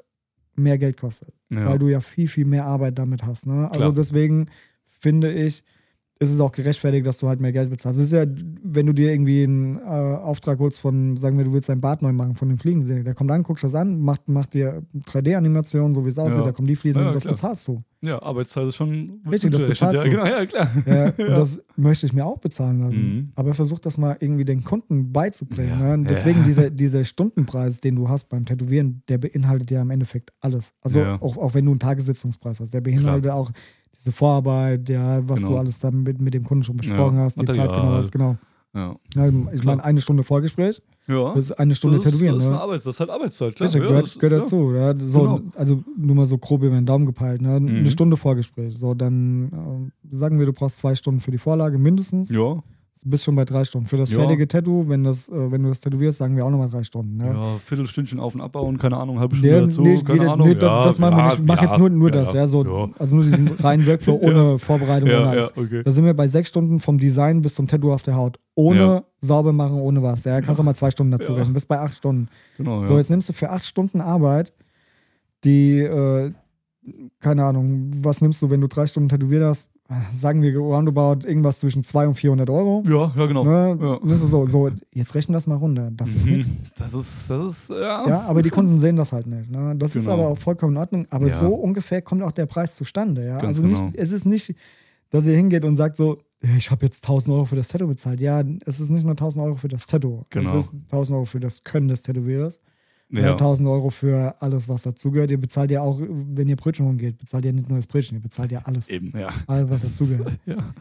mehr 0.56 0.78
Geld 0.78 1.00
kostet. 1.00 1.34
ja. 1.50 1.66
weil 1.66 1.80
du 1.80 1.88
ja 1.88 2.00
viel, 2.02 2.28
viel 2.28 2.46
mehr 2.46 2.66
Arbeit 2.66 2.98
damit 2.98 3.24
hast. 3.24 3.46
Ne? 3.46 3.70
Also 3.72 3.92
deswegen 3.92 4.48
finde 4.86 5.32
ich, 5.32 5.64
ist 6.20 6.32
es 6.32 6.40
auch 6.40 6.52
gerechtfertigt, 6.52 7.06
dass 7.06 7.18
du 7.20 7.28
halt 7.28 7.40
mehr 7.40 7.52
Geld 7.52 7.70
bezahlst. 7.70 8.00
Es 8.00 8.06
ist 8.08 8.12
ja, 8.14 8.26
wenn 8.64 8.86
du 8.88 8.94
dir 8.94 9.12
irgendwie 9.12 9.44
einen 9.44 9.78
äh, 9.78 9.82
Auftrag 9.82 10.58
holst 10.60 10.80
von, 10.82 11.16
sagen 11.18 11.38
wir, 11.38 11.46
du 11.46 11.54
willst 11.54 11.70
dein 11.70 11.80
Bad 11.82 12.02
neu 12.02 12.12
machen 12.12 12.36
von 12.36 12.50
dem 12.50 12.58
Fliegensee, 12.58 13.04
der 13.04 13.14
kommt 13.14 13.30
an, 13.32 13.44
guckst 13.44 13.64
das 13.64 13.76
an, 13.76 14.00
macht, 14.02 14.28
macht 14.28 14.54
dir 14.54 14.82
3D-Animation, 15.06 15.94
so 15.94 16.04
wie 16.06 16.10
es 16.10 16.18
aussieht, 16.20 16.40
Ja. 16.40 16.46
da 16.46 16.52
kommen 16.52 16.68
die 16.68 16.76
Fliesen 16.76 17.02
Ja, 17.02 17.08
und 17.08 17.14
das 17.14 17.24
klar. 17.24 17.34
bezahlst 17.36 17.68
du. 17.68 17.84
ja, 18.02 18.22
Arbeitszeit 18.22 18.68
ist 18.68 18.76
schon. 18.76 19.22
Richtig, 19.30 19.52
das 19.52 19.64
bezahlst 19.64 20.06
ja, 20.06 20.12
du. 20.12 20.18
genau, 20.18 20.26
ja, 20.30 20.46
klar. 20.46 20.72
Ja, 20.86 20.96
Ja. 21.18 21.28
Und 21.28 21.38
das 21.38 21.62
möchte 21.76 22.06
ich 22.06 22.14
mir 22.14 22.26
auch 22.26 22.38
bezahlen 22.40 22.80
lassen. 22.82 23.02
Mhm. 23.14 23.32
Aber 23.36 23.54
versuch 23.54 23.80
das 23.80 23.98
mal 23.98 24.18
irgendwie 24.20 24.46
den 24.46 24.64
Kunden 24.64 25.12
beizubringen. 25.12 25.80
Ja. 25.80 25.98
Ne? 25.98 26.06
Deswegen 26.10 26.40
Ja. 26.40 26.46
dieser, 26.46 26.70
dieser 26.70 27.04
Stundenpreis, 27.04 27.80
den 27.80 27.96
du 27.96 28.10
hast 28.10 28.30
beim 28.30 28.46
Tätowieren, 28.46 29.04
der 29.10 29.18
beinhaltet 29.18 29.72
ja 29.72 29.82
im 29.82 29.90
Endeffekt 29.92 30.32
alles. 30.42 30.74
Also 30.82 31.00
Ja. 31.02 31.22
auch, 31.22 31.38
auch 31.38 31.54
wenn 31.54 31.66
du 31.66 31.72
einen 31.72 31.80
Tagessitzungspreis 31.80 32.60
hast, 32.60 32.74
der 32.74 32.82
beinhaltet 32.82 33.32
auch 33.32 33.52
diese 34.08 34.16
Vorarbeit, 34.16 34.88
ja, 34.90 35.28
was 35.28 35.42
Genau. 35.42 35.54
du 35.54 35.58
alles 35.60 35.80
dann 35.80 36.04
mit, 36.04 36.22
mit 36.22 36.34
dem 36.34 36.44
Kunden 36.44 36.64
schon 36.64 36.78
besprochen 36.78 37.18
Ja, 37.18 37.24
hast, 37.24 37.40
die 37.40 37.46
Zeit 37.46 37.70
genau 37.70 37.92
hast, 37.94 38.12
genau. 38.12 38.38
Ja. 38.74 38.96
Ich 39.54 39.64
meine, 39.64 39.84
eine 39.84 40.02
Stunde 40.02 40.24
Vorgespräch, 40.24 40.82
ja. 41.08 41.34
das 41.34 41.46
ist 41.46 41.52
eine 41.54 41.74
Stunde 41.74 41.98
das 41.98 42.06
ist, 42.06 42.12
Tätowieren. 42.12 42.36
Das 42.36 42.46
ist, 42.46 42.52
ne? 42.52 42.62
Arbeit, 42.62 42.78
das 42.80 42.86
ist 42.88 43.00
halt 43.00 43.10
Arbeitszeit, 43.10 43.56
klar. 43.56 43.66
Richtig, 43.66 43.82
ja, 43.82 43.88
gehört, 43.88 44.06
das, 44.06 44.20
gehört 44.20 44.34
ja. 44.34 44.40
dazu. 44.40 44.74
Ja. 44.74 44.94
So, 45.00 45.20
Genau. 45.22 45.42
Also 45.56 45.84
nur 45.98 46.16
mal 46.16 46.26
so 46.26 46.38
grob 46.38 46.64
über 46.64 46.76
den 46.76 46.86
Daumen 46.86 47.06
gepeilt. 47.06 47.42
Ne? 47.42 47.60
Mhm. 47.60 47.68
Eine 47.68 47.90
Stunde 47.90 48.18
Vorgespräch. 48.18 48.78
So, 48.78 48.94
dann 48.94 49.52
ähm, 49.52 49.92
sagen 50.12 50.38
wir, 50.38 50.46
du 50.46 50.54
brauchst 50.54 50.78
zwei 50.78 50.94
Stunden 50.96 51.22
für 51.22 51.32
die 51.32 51.38
Vorlage 51.40 51.78
mindestens. 51.78 52.30
Ja, 52.30 52.62
Bist 53.06 53.24
schon 53.24 53.36
bei 53.36 53.46
drei 53.46 53.64
Stunden. 53.64 53.88
Für 53.88 53.98
das 53.98 54.12
Ja. 54.12 54.18
fertige 54.20 54.48
Tattoo, 54.48 54.88
wenn, 54.90 55.04
das, 55.04 55.30
äh, 55.30 55.52
wenn 55.52 55.64
du 55.64 55.70
das 55.70 55.80
tätowierst, 55.82 56.18
sagen 56.18 56.36
wir 56.36 56.46
auch 56.46 56.50
nochmal 56.50 56.70
drei 56.70 56.84
Stunden. 56.84 57.18
Ne? 57.18 57.28
ja, 57.28 57.58
Viertelstündchen 57.60 58.20
auf 58.20 58.34
und 58.36 58.42
abbauen, 58.42 58.78
keine 58.78 58.98
Ahnung, 58.98 59.20
halbe 59.20 59.36
Stunde 59.36 59.54
Nee, 59.56 59.62
dazu, 59.68 59.82
nee, 59.82 60.02
keine 60.04 60.20
nee, 60.24 60.26
Ahnung. 60.28 60.48
nee, 60.48 60.56
das, 60.56 60.86
das 60.86 61.00
machen 61.00 61.18
wir 61.18 61.24
nicht. 61.26 61.40
Ich 61.40 61.46
mache 61.46 61.66
jetzt 61.66 61.78
nur, 61.78 61.90
nur 61.90 62.10
ja, 62.10 62.16
das, 62.16 62.34
ja, 62.34 62.48
so, 62.48 62.64
Ja, 62.66 62.90
also 62.98 63.16
nur 63.18 63.26
diesen 63.26 63.48
reinen 63.60 63.86
Workflow 63.86 64.16
ohne 64.22 64.58
Vorbereitung, 64.60 65.10
ohne 65.10 65.18
ja, 65.20 65.24
ja, 65.26 65.30
alles. 65.32 65.56
okay. 65.58 65.84
Da 65.84 65.92
sind 65.92 66.06
wir 66.06 66.14
bei 66.14 66.28
sechs 66.28 66.50
Stunden 66.50 66.80
vom 66.80 66.98
Design 66.98 67.42
bis 67.42 67.56
zum 67.56 67.68
Tattoo 67.68 67.94
auf 67.94 68.04
der 68.04 68.16
Haut. 68.16 68.40
Ohne 68.56 68.80
Ja. 68.80 69.04
sauber 69.22 69.54
machen, 69.54 69.76
ohne 69.80 70.02
was. 70.02 70.24
Ja, 70.24 70.42
kannst 70.42 70.60
auch 70.60 70.66
mal 70.66 70.74
zwei 70.76 70.90
Stunden 70.92 71.12
dazu 71.12 71.32
Ja. 71.32 71.38
rechnen. 71.38 71.54
Bis 71.54 71.66
bei 71.66 71.80
acht 71.80 71.96
Stunden. 71.96 72.28
Genau, 72.58 72.82
ja. 72.82 72.88
So, 72.88 72.98
jetzt 72.98 73.10
nimmst 73.12 73.30
du 73.30 73.34
für 73.34 73.50
acht 73.52 73.66
Stunden 73.66 74.02
Arbeit, 74.02 74.54
die, 75.44 75.80
äh, 75.82 76.32
keine 77.20 77.44
Ahnung, 77.44 77.92
was 78.02 78.22
nimmst 78.22 78.42
du, 78.42 78.50
wenn 78.50 78.62
du 78.62 78.68
drei 78.68 78.86
Stunden 78.88 79.10
tätowiert 79.10 79.44
hast? 79.44 79.70
Sagen 80.12 80.42
wir 80.42 80.58
roundabout 80.58 81.26
irgendwas 81.26 81.60
zwischen 81.60 81.82
200 81.82 82.10
und 82.10 82.16
400 82.16 82.50
Euro. 82.50 82.84
ja, 82.86 83.14
ja, 83.16 83.26
genau. 83.26 83.44
Ne? 83.46 83.78
Ja. 83.80 84.00
Du 84.04 84.18
so, 84.18 84.46
so, 84.46 84.70
jetzt 84.94 85.16
rechnen 85.16 85.34
das 85.34 85.48
mal 85.48 85.56
runter. 85.56 85.92
Das 85.96 86.14
ist 86.14 86.26
Mhm. 86.26 86.34
nichts. 86.34 86.52
Das 86.78 86.94
ist, 86.94 87.30
das 87.30 87.46
ist, 87.54 87.70
ja. 87.70 88.08
Ja, 88.08 88.22
aber 88.24 88.42
die 88.42 88.50
Kunden 88.50 88.80
sehen 88.82 88.98
das 88.98 89.14
halt 89.14 89.28
nicht. 89.28 89.50
Ne? 89.50 89.76
Das 89.78 89.96
ist 89.96 90.04
Genau. 90.04 90.16
aber 90.16 90.28
auch 90.28 90.38
vollkommen 90.38 90.74
in 90.74 90.78
Ordnung. 90.80 91.08
Aber 91.10 91.28
Ja. 91.28 91.34
so 91.36 91.54
ungefähr 91.54 92.02
kommt 92.02 92.22
auch 92.22 92.34
der 92.34 92.48
Preis 92.48 92.76
zustande. 92.76 93.26
Ja? 93.26 93.36
Ganz 93.40 93.58
Also 93.60 93.66
nicht, 93.68 93.80
genau. 93.80 93.94
es 93.96 94.12
ist 94.12 94.26
nicht, 94.26 94.56
dass 95.10 95.26
ihr 95.26 95.38
hingeht 95.38 95.64
und 95.64 95.78
sagt 95.78 95.96
so, 95.96 96.18
ich 96.58 96.70
habe 96.70 96.86
jetzt 96.86 97.04
1000 97.08 97.34
Euro 97.34 97.46
für 97.46 97.56
das 97.56 97.70
Tattoo 97.70 97.88
bezahlt. 97.88 98.20
Ja, 98.20 98.44
es 98.66 98.82
ist 98.82 98.90
nicht 98.90 99.06
nur 99.06 99.16
1000 99.16 99.44
Euro 99.46 99.56
für 99.56 99.70
das 99.70 99.86
Tattoo. 99.86 100.26
Genau. 100.32 100.50
Es 100.58 100.66
ist 100.66 100.76
1000 100.92 101.16
Euro 101.16 101.26
für 101.26 101.40
das 101.40 101.64
Können 101.64 101.88
des 101.88 102.02
Tätowierers. 102.02 102.60
Ja. 103.10 103.22
Ja. 103.22 103.32
1000 103.34 103.70
Euro 103.70 103.90
für 103.90 104.36
alles, 104.42 104.68
was 104.68 104.84
dazugehört. 104.84 105.32
Ihr 105.32 105.40
bezahlt 105.40 105.72
ja 105.72 105.82
auch, 105.82 106.02
wenn 106.02 106.48
ihr 106.50 106.58
Brötchen 106.58 106.86
holen 106.86 106.98
geht, 106.98 107.18
bezahlt 107.18 107.46
ihr 107.46 107.54
nicht 107.54 107.70
nur 107.70 107.78
das 107.78 107.88
Brötchen, 107.88 108.18
ihr 108.18 108.22
bezahlt 108.22 108.52
ja 108.52 108.62
alles. 108.66 108.90
Eben, 108.90 109.18
ja. 109.18 109.30
Alles, 109.48 109.70
was 109.70 109.82
dazugehört. 109.84 110.38
ja. 110.46 110.74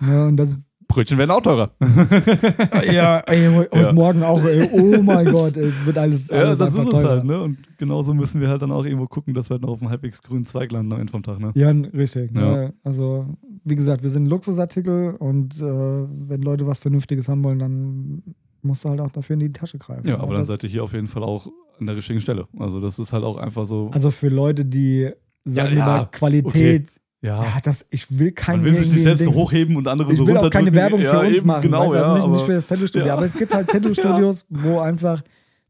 ja, 0.00 0.26
und 0.26 0.36
das, 0.36 0.56
Brötchen 0.90 1.18
werden 1.18 1.30
auch 1.30 1.40
teurer. 1.40 1.70
ja, 2.92 3.20
ey, 3.20 3.54
heute 3.54 3.76
Ja. 3.78 3.92
Morgen 3.92 4.24
auch, 4.24 4.42
ey, 4.44 4.68
oh 4.72 5.00
mein 5.02 5.26
Gott, 5.26 5.56
es 5.56 5.86
wird 5.86 5.96
alles, 5.98 6.28
Ja, 6.28 6.38
alles 6.38 6.58
das 6.58 6.74
ist 6.74 6.80
es 6.80 6.88
teurer. 6.90 7.08
halt, 7.10 7.24
ne? 7.24 7.40
Und 7.42 7.58
genauso 7.78 8.12
müssen 8.12 8.40
wir 8.40 8.48
halt 8.48 8.60
dann 8.62 8.72
auch 8.72 8.84
irgendwo 8.84 9.06
gucken, 9.06 9.32
dass 9.32 9.48
wir 9.50 9.54
halt 9.54 9.62
noch 9.62 9.68
auf 9.70 9.80
einem 9.82 9.90
halbwegs 9.90 10.20
grünen 10.20 10.46
Zweig 10.46 10.72
landen 10.72 10.92
am 10.92 10.98
Ende 11.00 11.12
vom 11.12 11.22
Tag, 11.22 11.38
ne? 11.38 11.52
Ja, 11.54 11.70
richtig. 11.70 12.32
Ja. 12.34 12.40
Ne? 12.40 12.74
Also, 12.82 13.26
wie 13.64 13.76
gesagt, 13.76 14.02
wir 14.02 14.10
sind 14.10 14.26
Luxusartikel 14.26 15.14
und 15.14 15.60
äh, 15.60 15.64
wenn 15.64 16.42
Leute 16.42 16.66
was 16.66 16.80
Vernünftiges 16.80 17.28
haben 17.28 17.44
wollen, 17.44 17.60
dann 17.60 18.22
musst 18.62 18.84
du 18.84 18.88
halt 18.90 19.00
auch 19.00 19.10
dafür 19.10 19.34
in 19.34 19.40
die 19.40 19.52
Tasche 19.52 19.78
greifen. 19.78 20.06
Ja, 20.06 20.18
aber 20.18 20.34
dann 20.34 20.44
seid 20.44 20.62
ihr 20.64 20.68
hier 20.70 20.84
auf 20.84 20.92
jeden 20.92 21.06
Fall 21.06 21.22
auch 21.22 21.46
an 21.78 21.86
der 21.86 21.96
richtigen 21.96 22.20
Stelle. 22.20 22.46
Also 22.58 22.80
das 22.80 22.98
ist 22.98 23.12
halt 23.12 23.24
auch 23.24 23.36
einfach 23.36 23.66
so. 23.66 23.90
Also 23.92 24.10
für 24.10 24.28
Leute, 24.28 24.64
die, 24.64 25.10
sagen 25.44 25.70
wir 25.72 25.78
ja, 25.78 25.86
mal, 25.86 26.08
Qualität, 26.10 26.88
ja, 27.22 27.42
ja, 27.42 27.56
das, 27.62 27.86
ich 27.90 28.18
will 28.18 28.32
kein 28.32 28.62
man 28.62 28.66
will 28.66 28.74
sich 28.76 28.92
nicht 28.92 29.02
selbst 29.02 29.26
Dings- 29.26 29.36
hochheben 29.36 29.76
und 29.76 29.86
andere 29.88 30.12
Ich 30.12 30.18
so 30.18 30.26
will 30.26 30.36
auch 30.38 30.48
keine. 30.48 30.72
Werbung 30.72 31.00
für 31.00 31.06
ja, 31.06 31.20
uns 31.20 31.36
eben, 31.36 31.46
machen, 31.46 31.62
Genau, 31.62 31.80
weißt 31.82 31.94
ja, 31.94 32.00
also 32.00 32.12
nicht, 32.14 32.26
nicht 32.26 32.36
aber 32.38 32.46
für 32.46 32.52
das 32.54 32.66
Tattoo-Studio, 32.66 33.06
ja. 33.08 33.12
aber 33.14 33.24
es 33.26 33.36
gibt 33.36 33.54
halt 33.54 33.68
Tattoo-Studios, 33.68 34.46
wo 34.50 34.78
einfach 34.78 35.22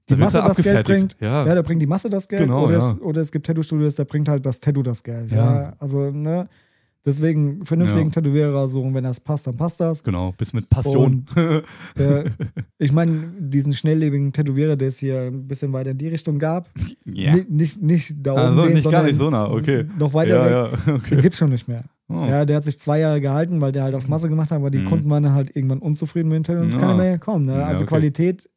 die 0.09 0.17
Masse 0.17 0.39
das 0.47 0.57
Geld 0.59 0.87
bringt. 0.87 1.17
Ja, 1.21 1.47
Ja, 1.47 1.55
da 1.55 1.63
bringt 1.63 1.83
die 1.83 1.87
Masse 1.87 2.09
das 2.11 2.29
Geld. 2.29 2.43
Genau, 2.43 2.65
oder, 2.67 2.79
ja. 2.79 2.93
es, 2.93 3.01
oder 3.01 3.21
es 3.21 3.33
gibt 3.33 3.47
Tattoo-Studios, 3.47 3.97
da 3.97 4.05
bringt 4.05 4.29
halt 4.29 4.45
das 4.47 4.61
Tattoo 4.61 4.83
das 4.83 5.03
Geld. 5.03 5.31
Ja. 5.31 5.63
Ja. 5.63 5.73
Also, 5.79 6.11
ne? 6.11 6.49
Deswegen 7.07 7.65
vernünftigen 7.65 8.09
Ja. 8.09 8.11
Tätowierer 8.11 8.69
suchen, 8.69 8.93
wenn 8.93 9.05
das 9.05 9.21
passt, 9.21 9.47
dann 9.47 9.57
passt 9.57 9.81
das. 9.81 10.03
genau, 10.05 10.33
bis 10.37 10.53
mit 10.53 10.69
Passion. 10.69 11.25
Äh, 11.97 12.25
ich 12.79 12.93
meine, 12.93 13.33
diesen 13.39 13.73
schnelllebigen 13.73 14.33
Tätowierer, 14.35 14.77
der 14.77 14.89
es 14.89 14.99
hier 14.99 15.23
ein 15.23 15.47
bisschen 15.49 15.73
weiter 15.73 15.93
in 15.93 15.99
die 15.99 16.09
Richtung 16.09 16.39
gab, 16.39 16.69
ja. 17.07 17.35
ni- 17.37 17.47
nicht, 17.49 17.81
nicht 17.81 18.15
da 18.19 18.33
oben. 18.33 18.41
Also 18.41 18.65
den, 18.65 18.75
nicht 18.75 18.91
gar 18.91 19.03
nicht 19.05 19.17
so 19.17 19.31
nah, 19.31 19.51
okay. 19.51 19.87
Noch 19.99 20.13
weiter 20.13 20.45
weg. 20.45 20.53
ja, 20.53 20.67
ja, 20.71 20.77
Den 20.77 20.95
okay. 20.97 21.17
gibt 21.23 21.33
es 21.33 21.39
schon 21.39 21.49
nicht 21.51 21.67
mehr. 21.69 21.85
Oh. 22.09 22.27
Ja, 22.27 22.45
der 22.45 22.57
hat 22.57 22.65
sich 22.65 22.79
zwei 22.79 22.99
Jahre 23.01 23.21
gehalten, 23.23 23.61
weil 23.63 23.73
der 23.73 23.85
halt 23.85 23.95
auf 23.95 24.07
Masse 24.09 24.29
gemacht 24.29 24.51
hat, 24.51 24.57
aber 24.59 24.71
die 24.71 24.79
Mhm. 24.81 24.85
Kunden 24.87 25.11
waren 25.11 25.23
dann 25.23 25.33
halt 25.35 25.55
irgendwann 25.57 25.79
unzufrieden 25.79 26.29
mit 26.29 26.37
dem 26.37 26.43
Tattoo 26.43 26.61
und 26.61 26.67
es 26.67 26.75
Ja. 26.75 26.81
keiner 26.81 26.97
mehr 26.97 27.13
gekommen. 27.13 27.47
Ne? 27.47 27.55
Ja, 27.55 27.65
Also 27.65 27.85
okay. 27.85 27.89
Qualität 27.95 28.51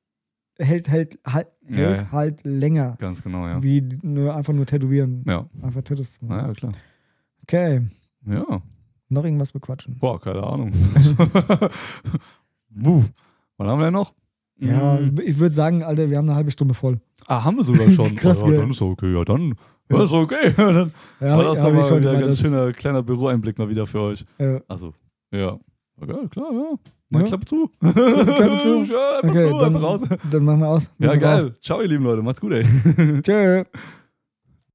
hält, 0.59 0.89
hält, 0.89 1.17
halt, 1.25 1.47
Ja, 1.69 1.75
hält 1.77 2.01
ja. 2.01 2.11
halt 2.11 2.41
länger, 2.43 2.97
Ganz 2.99 3.23
genau, 3.23 3.47
ja. 3.47 3.63
wie 3.63 3.87
nur, 4.01 4.35
einfach 4.35 4.53
nur 4.53 4.65
tätowieren. 4.65 5.23
Ja, 5.27 5.47
Einfach 5.61 5.81
Tattoos 5.81 6.19
ja, 6.27 6.51
klar. 6.53 6.71
Okay, 7.43 7.81
Ja, 8.25 8.61
noch 9.09 9.23
irgendwas 9.25 9.51
bequatschen. 9.51 9.97
boah, 9.99 10.19
keine 10.19 10.43
Ahnung. 10.43 10.71
Buh. 12.69 13.03
Was 13.57 13.67
haben 13.67 13.79
wir 13.79 13.85
denn 13.85 13.93
noch? 13.93 14.13
Ja, 14.59 14.97
Hm. 14.97 15.15
ich 15.23 15.39
würde 15.39 15.53
sagen, 15.53 15.83
Alter, 15.83 16.09
wir 16.09 16.17
haben 16.17 16.27
eine 16.29 16.35
halbe 16.35 16.51
Stunde 16.51 16.73
voll. 16.73 16.99
Ah, 17.27 17.43
haben 17.43 17.57
wir 17.57 17.63
sogar 17.63 17.89
schon. 17.91 18.15
Krass, 18.15 18.41
ja, 18.41 18.51
dann 18.51 18.71
ist 18.71 18.81
okay. 18.81 19.13
Ja, 19.13 19.23
dann 19.23 19.55
das 19.89 20.03
ist 20.05 20.13
okay. 20.13 20.53
dann 20.57 20.91
Ja, 21.19 21.37
war 21.37 21.43
das 21.43 21.59
aber 21.59 21.75
heute 21.83 21.99
wieder 21.99 22.11
ein 22.11 22.23
ganz 22.23 22.39
schöner 22.39 22.71
kleiner 22.71 23.03
Büroeinblick 23.03 23.57
mal 23.59 23.69
wieder 23.69 23.85
für 23.85 23.99
euch. 23.99 24.25
äh, 24.37 24.59
Also, 24.67 24.93
ja. 25.31 25.57
Okay, 26.01 26.27
klar, 26.29 26.51
ja. 26.51 26.73
Mal 27.09 27.19
Ja. 27.21 27.25
Klappe 27.27 27.45
zu. 27.45 27.69
Klappe 27.79 28.57
zu. 28.59 28.83
Ja, 28.83 29.19
einfach 29.21 29.29
okay, 29.29 29.49
zu, 29.49 29.57
einfach 29.59 29.81
raus. 29.83 30.01
dann, 30.09 30.19
dann 30.31 30.43
machen 30.45 30.59
wir 30.61 30.67
aus. 30.69 30.91
Wir 30.97 31.09
Ja, 31.09 31.15
geil. 31.15 31.39
raus. 31.43 31.51
Ciao, 31.61 31.81
ihr 31.81 31.87
lieben 31.87 32.03
Leute. 32.03 32.23
Macht's 32.23 32.41
gut, 32.41 32.53
ey. 32.53 32.65
Tschö. 33.21 33.63